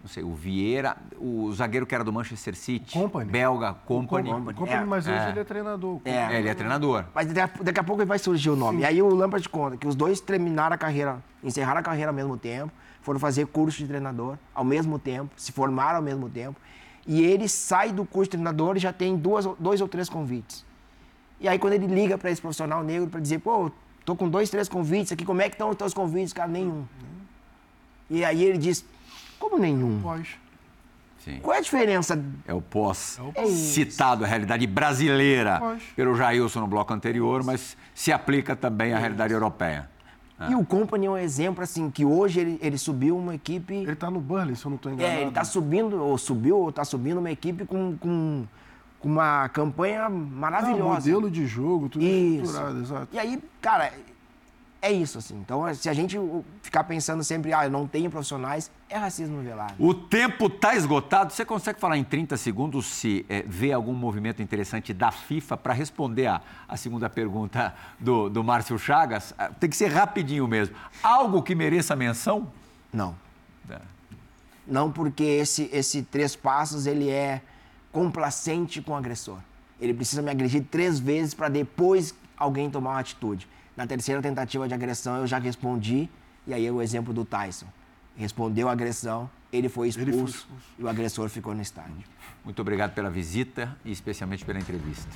não 0.00 0.08
sei, 0.08 0.22
o 0.22 0.32
Vieira, 0.32 0.96
o 1.18 1.52
zagueiro 1.52 1.84
que 1.84 1.92
era 1.92 2.04
do 2.04 2.12
Manchester 2.12 2.54
City, 2.54 2.92
Company. 2.92 3.28
belga, 3.28 3.74
Company. 3.84 4.30
Company, 4.30 4.54
Company 4.56 4.80
É, 4.80 4.84
mas 4.84 5.08
hoje 5.08 5.16
é. 5.16 5.30
ele 5.30 5.40
é 5.40 5.44
treinador. 5.44 6.00
É. 6.04 6.10
É, 6.10 6.38
ele 6.38 6.48
é 6.48 6.54
treinador. 6.54 7.04
Mas 7.12 7.26
daqui 7.26 7.40
a, 7.40 7.64
daqui 7.64 7.80
a 7.80 7.82
pouco 7.82 8.06
vai 8.06 8.18
surgir 8.20 8.50
o 8.50 8.54
nome. 8.54 8.82
E 8.82 8.84
aí 8.84 9.02
o 9.02 9.12
Lampard 9.12 9.48
conta 9.48 9.76
que 9.76 9.88
os 9.88 9.96
dois 9.96 10.20
terminaram 10.20 10.76
a 10.76 10.78
carreira, 10.78 11.18
encerraram 11.42 11.80
a 11.80 11.82
carreira 11.82 12.10
ao 12.10 12.14
mesmo 12.14 12.36
tempo, 12.36 12.70
foram 13.06 13.20
fazer 13.20 13.46
curso 13.46 13.78
de 13.78 13.86
treinador 13.86 14.36
ao 14.52 14.64
mesmo 14.64 14.98
tempo, 14.98 15.30
se 15.36 15.52
formaram 15.52 15.98
ao 15.98 16.02
mesmo 16.02 16.28
tempo. 16.28 16.60
E 17.06 17.22
ele 17.22 17.48
sai 17.48 17.92
do 17.92 18.04
curso 18.04 18.24
de 18.24 18.30
treinador 18.30 18.76
e 18.76 18.80
já 18.80 18.92
tem 18.92 19.16
duas, 19.16 19.46
dois 19.60 19.80
ou 19.80 19.86
três 19.86 20.08
convites. 20.08 20.66
E 21.40 21.46
aí 21.48 21.56
quando 21.56 21.74
ele 21.74 21.86
liga 21.86 22.18
para 22.18 22.32
esse 22.32 22.40
profissional 22.40 22.82
negro 22.82 23.08
para 23.08 23.20
dizer, 23.20 23.38
pô, 23.38 23.70
tô 24.04 24.16
com 24.16 24.28
dois, 24.28 24.50
três 24.50 24.68
convites 24.68 25.12
aqui, 25.12 25.24
como 25.24 25.40
é 25.40 25.48
que 25.48 25.54
estão 25.54 25.70
os 25.70 25.76
teus 25.76 25.94
convites? 25.94 26.32
Cara, 26.32 26.48
nenhum. 26.48 26.84
E 28.10 28.24
aí 28.24 28.42
ele 28.42 28.58
diz, 28.58 28.84
como 29.38 29.56
nenhum? 29.56 30.00
Pós. 30.02 30.26
Sim. 31.24 31.38
Qual 31.40 31.54
é 31.54 31.58
a 31.58 31.60
diferença? 31.60 32.20
É 32.46 32.54
o 32.54 32.60
pós 32.60 33.20
É 33.36 33.44
isso. 33.44 33.74
citado, 33.74 34.24
a 34.24 34.26
realidade 34.26 34.66
brasileira 34.66 35.60
pelo 35.94 36.16
Jailson 36.16 36.60
no 36.60 36.66
bloco 36.66 36.92
anterior, 36.92 37.44
mas 37.44 37.76
se 37.94 38.12
aplica 38.12 38.56
também 38.56 38.92
à 38.92 38.98
realidade 38.98 39.32
europeia. 39.32 39.88
E 40.50 40.54
o 40.54 40.64
Company 40.64 41.06
é 41.06 41.10
um 41.10 41.16
exemplo, 41.16 41.62
assim, 41.64 41.90
que 41.90 42.04
hoje 42.04 42.40
ele, 42.40 42.58
ele 42.60 42.76
subiu 42.76 43.16
uma 43.16 43.34
equipe... 43.34 43.74
Ele 43.74 43.96
tá 43.96 44.10
no 44.10 44.20
Burnley, 44.20 44.54
se 44.54 44.66
eu 44.66 44.70
não 44.70 44.76
tô 44.76 44.90
enganado. 44.90 45.16
É, 45.16 45.22
ele 45.22 45.30
tá 45.30 45.44
subindo, 45.44 45.96
ou 46.02 46.18
subiu, 46.18 46.58
ou 46.58 46.70
tá 46.70 46.84
subindo 46.84 47.18
uma 47.18 47.30
equipe 47.30 47.64
com, 47.64 47.96
com, 47.96 48.44
com 49.00 49.08
uma 49.08 49.48
campanha 49.48 50.04
Ah, 50.04 50.10
maravilhosa. 50.10 50.84
modelo 50.84 51.30
de 51.30 51.46
jogo, 51.46 51.88
tudo 51.88 52.04
Isso. 52.04 52.44
estruturado, 52.44 52.80
exato. 52.80 53.08
E 53.12 53.18
aí, 53.18 53.42
cara, 53.62 53.90
é 54.86 54.92
isso, 54.92 55.18
assim. 55.18 55.36
Então, 55.36 55.72
se 55.74 55.88
a 55.88 55.92
gente 55.92 56.16
ficar 56.62 56.84
pensando 56.84 57.24
sempre, 57.24 57.52
ah, 57.52 57.64
eu 57.64 57.70
não 57.70 57.88
tenho 57.88 58.08
profissionais, 58.08 58.70
é 58.88 58.96
racismo 58.96 59.42
velado. 59.42 59.74
O 59.78 59.92
tempo 59.92 60.46
está 60.46 60.76
esgotado. 60.76 61.32
Você 61.32 61.44
consegue 61.44 61.80
falar 61.80 61.98
em 61.98 62.04
30 62.04 62.36
segundos 62.36 62.86
se 62.86 63.26
eh, 63.28 63.44
vê 63.48 63.72
algum 63.72 63.92
movimento 63.92 64.40
interessante 64.40 64.94
da 64.94 65.10
FIFA 65.10 65.56
para 65.56 65.74
responder 65.74 66.26
a, 66.26 66.40
a 66.68 66.76
segunda 66.76 67.10
pergunta 67.10 67.74
do, 67.98 68.30
do 68.30 68.44
Márcio 68.44 68.78
Chagas? 68.78 69.34
Ah, 69.36 69.48
Tem 69.48 69.68
que 69.68 69.76
ser 69.76 69.88
rapidinho 69.88 70.46
mesmo. 70.46 70.76
Algo 71.02 71.42
que 71.42 71.54
mereça 71.56 71.96
menção? 71.96 72.52
Não. 72.92 73.16
É. 73.68 73.80
Não 74.68 74.92
porque 74.92 75.24
esse, 75.24 75.68
esse 75.72 76.02
três 76.02 76.36
passos, 76.36 76.86
ele 76.86 77.10
é 77.10 77.42
complacente 77.90 78.80
com 78.80 78.92
o 78.92 78.94
agressor. 78.94 79.38
Ele 79.80 79.92
precisa 79.92 80.22
me 80.22 80.30
agredir 80.30 80.64
três 80.70 81.00
vezes 81.00 81.34
para 81.34 81.48
depois 81.48 82.14
alguém 82.36 82.70
tomar 82.70 82.90
uma 82.90 83.00
atitude. 83.00 83.48
Na 83.76 83.86
terceira 83.86 84.22
tentativa 84.22 84.66
de 84.66 84.74
agressão, 84.74 85.16
eu 85.16 85.26
já 85.26 85.38
respondi, 85.38 86.08
e 86.46 86.54
aí 86.54 86.66
é 86.66 86.70
o 86.72 86.80
exemplo 86.80 87.12
do 87.12 87.24
Tyson. 87.24 87.66
Respondeu 88.16 88.68
a 88.68 88.72
agressão, 88.72 89.28
ele 89.52 89.68
foi 89.68 89.88
expulso, 89.88 90.12
foi 90.12 90.24
expulso. 90.28 90.64
e 90.78 90.82
o 90.84 90.88
agressor 90.88 91.28
ficou 91.28 91.54
no 91.54 91.60
estádio. 91.60 92.04
Muito 92.44 92.60
obrigado 92.62 92.94
pela 92.94 93.10
visita 93.10 93.76
e 93.84 93.92
especialmente 93.92 94.44
pela 94.44 94.58
entrevista. 94.58 95.10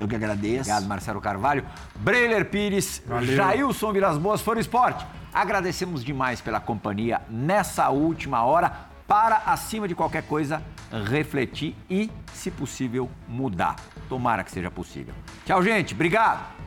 Eu 0.00 0.08
que 0.08 0.16
agradeço. 0.16 0.70
Obrigado, 0.70 0.86
Marcelo 0.86 1.20
Carvalho. 1.20 1.64
Breiler 1.96 2.48
Pires, 2.48 3.02
Jailson 3.22 3.92
Vilas 3.92 4.16
Boas, 4.16 4.40
Foro 4.40 4.58
Esporte. 4.58 5.06
Agradecemos 5.32 6.02
demais 6.02 6.40
pela 6.40 6.60
companhia 6.60 7.20
nessa 7.28 7.90
última 7.90 8.42
hora 8.42 8.90
para, 9.06 9.36
acima 9.46 9.86
de 9.86 9.94
qualquer 9.94 10.22
coisa, 10.22 10.62
refletir 11.10 11.76
e, 11.88 12.10
se 12.32 12.50
possível, 12.50 13.10
mudar. 13.28 13.76
Tomara 14.08 14.42
que 14.42 14.50
seja 14.50 14.70
possível. 14.70 15.14
Tchau, 15.44 15.62
gente. 15.62 15.94
Obrigado. 15.94 16.61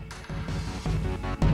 Bye. 1.06 1.45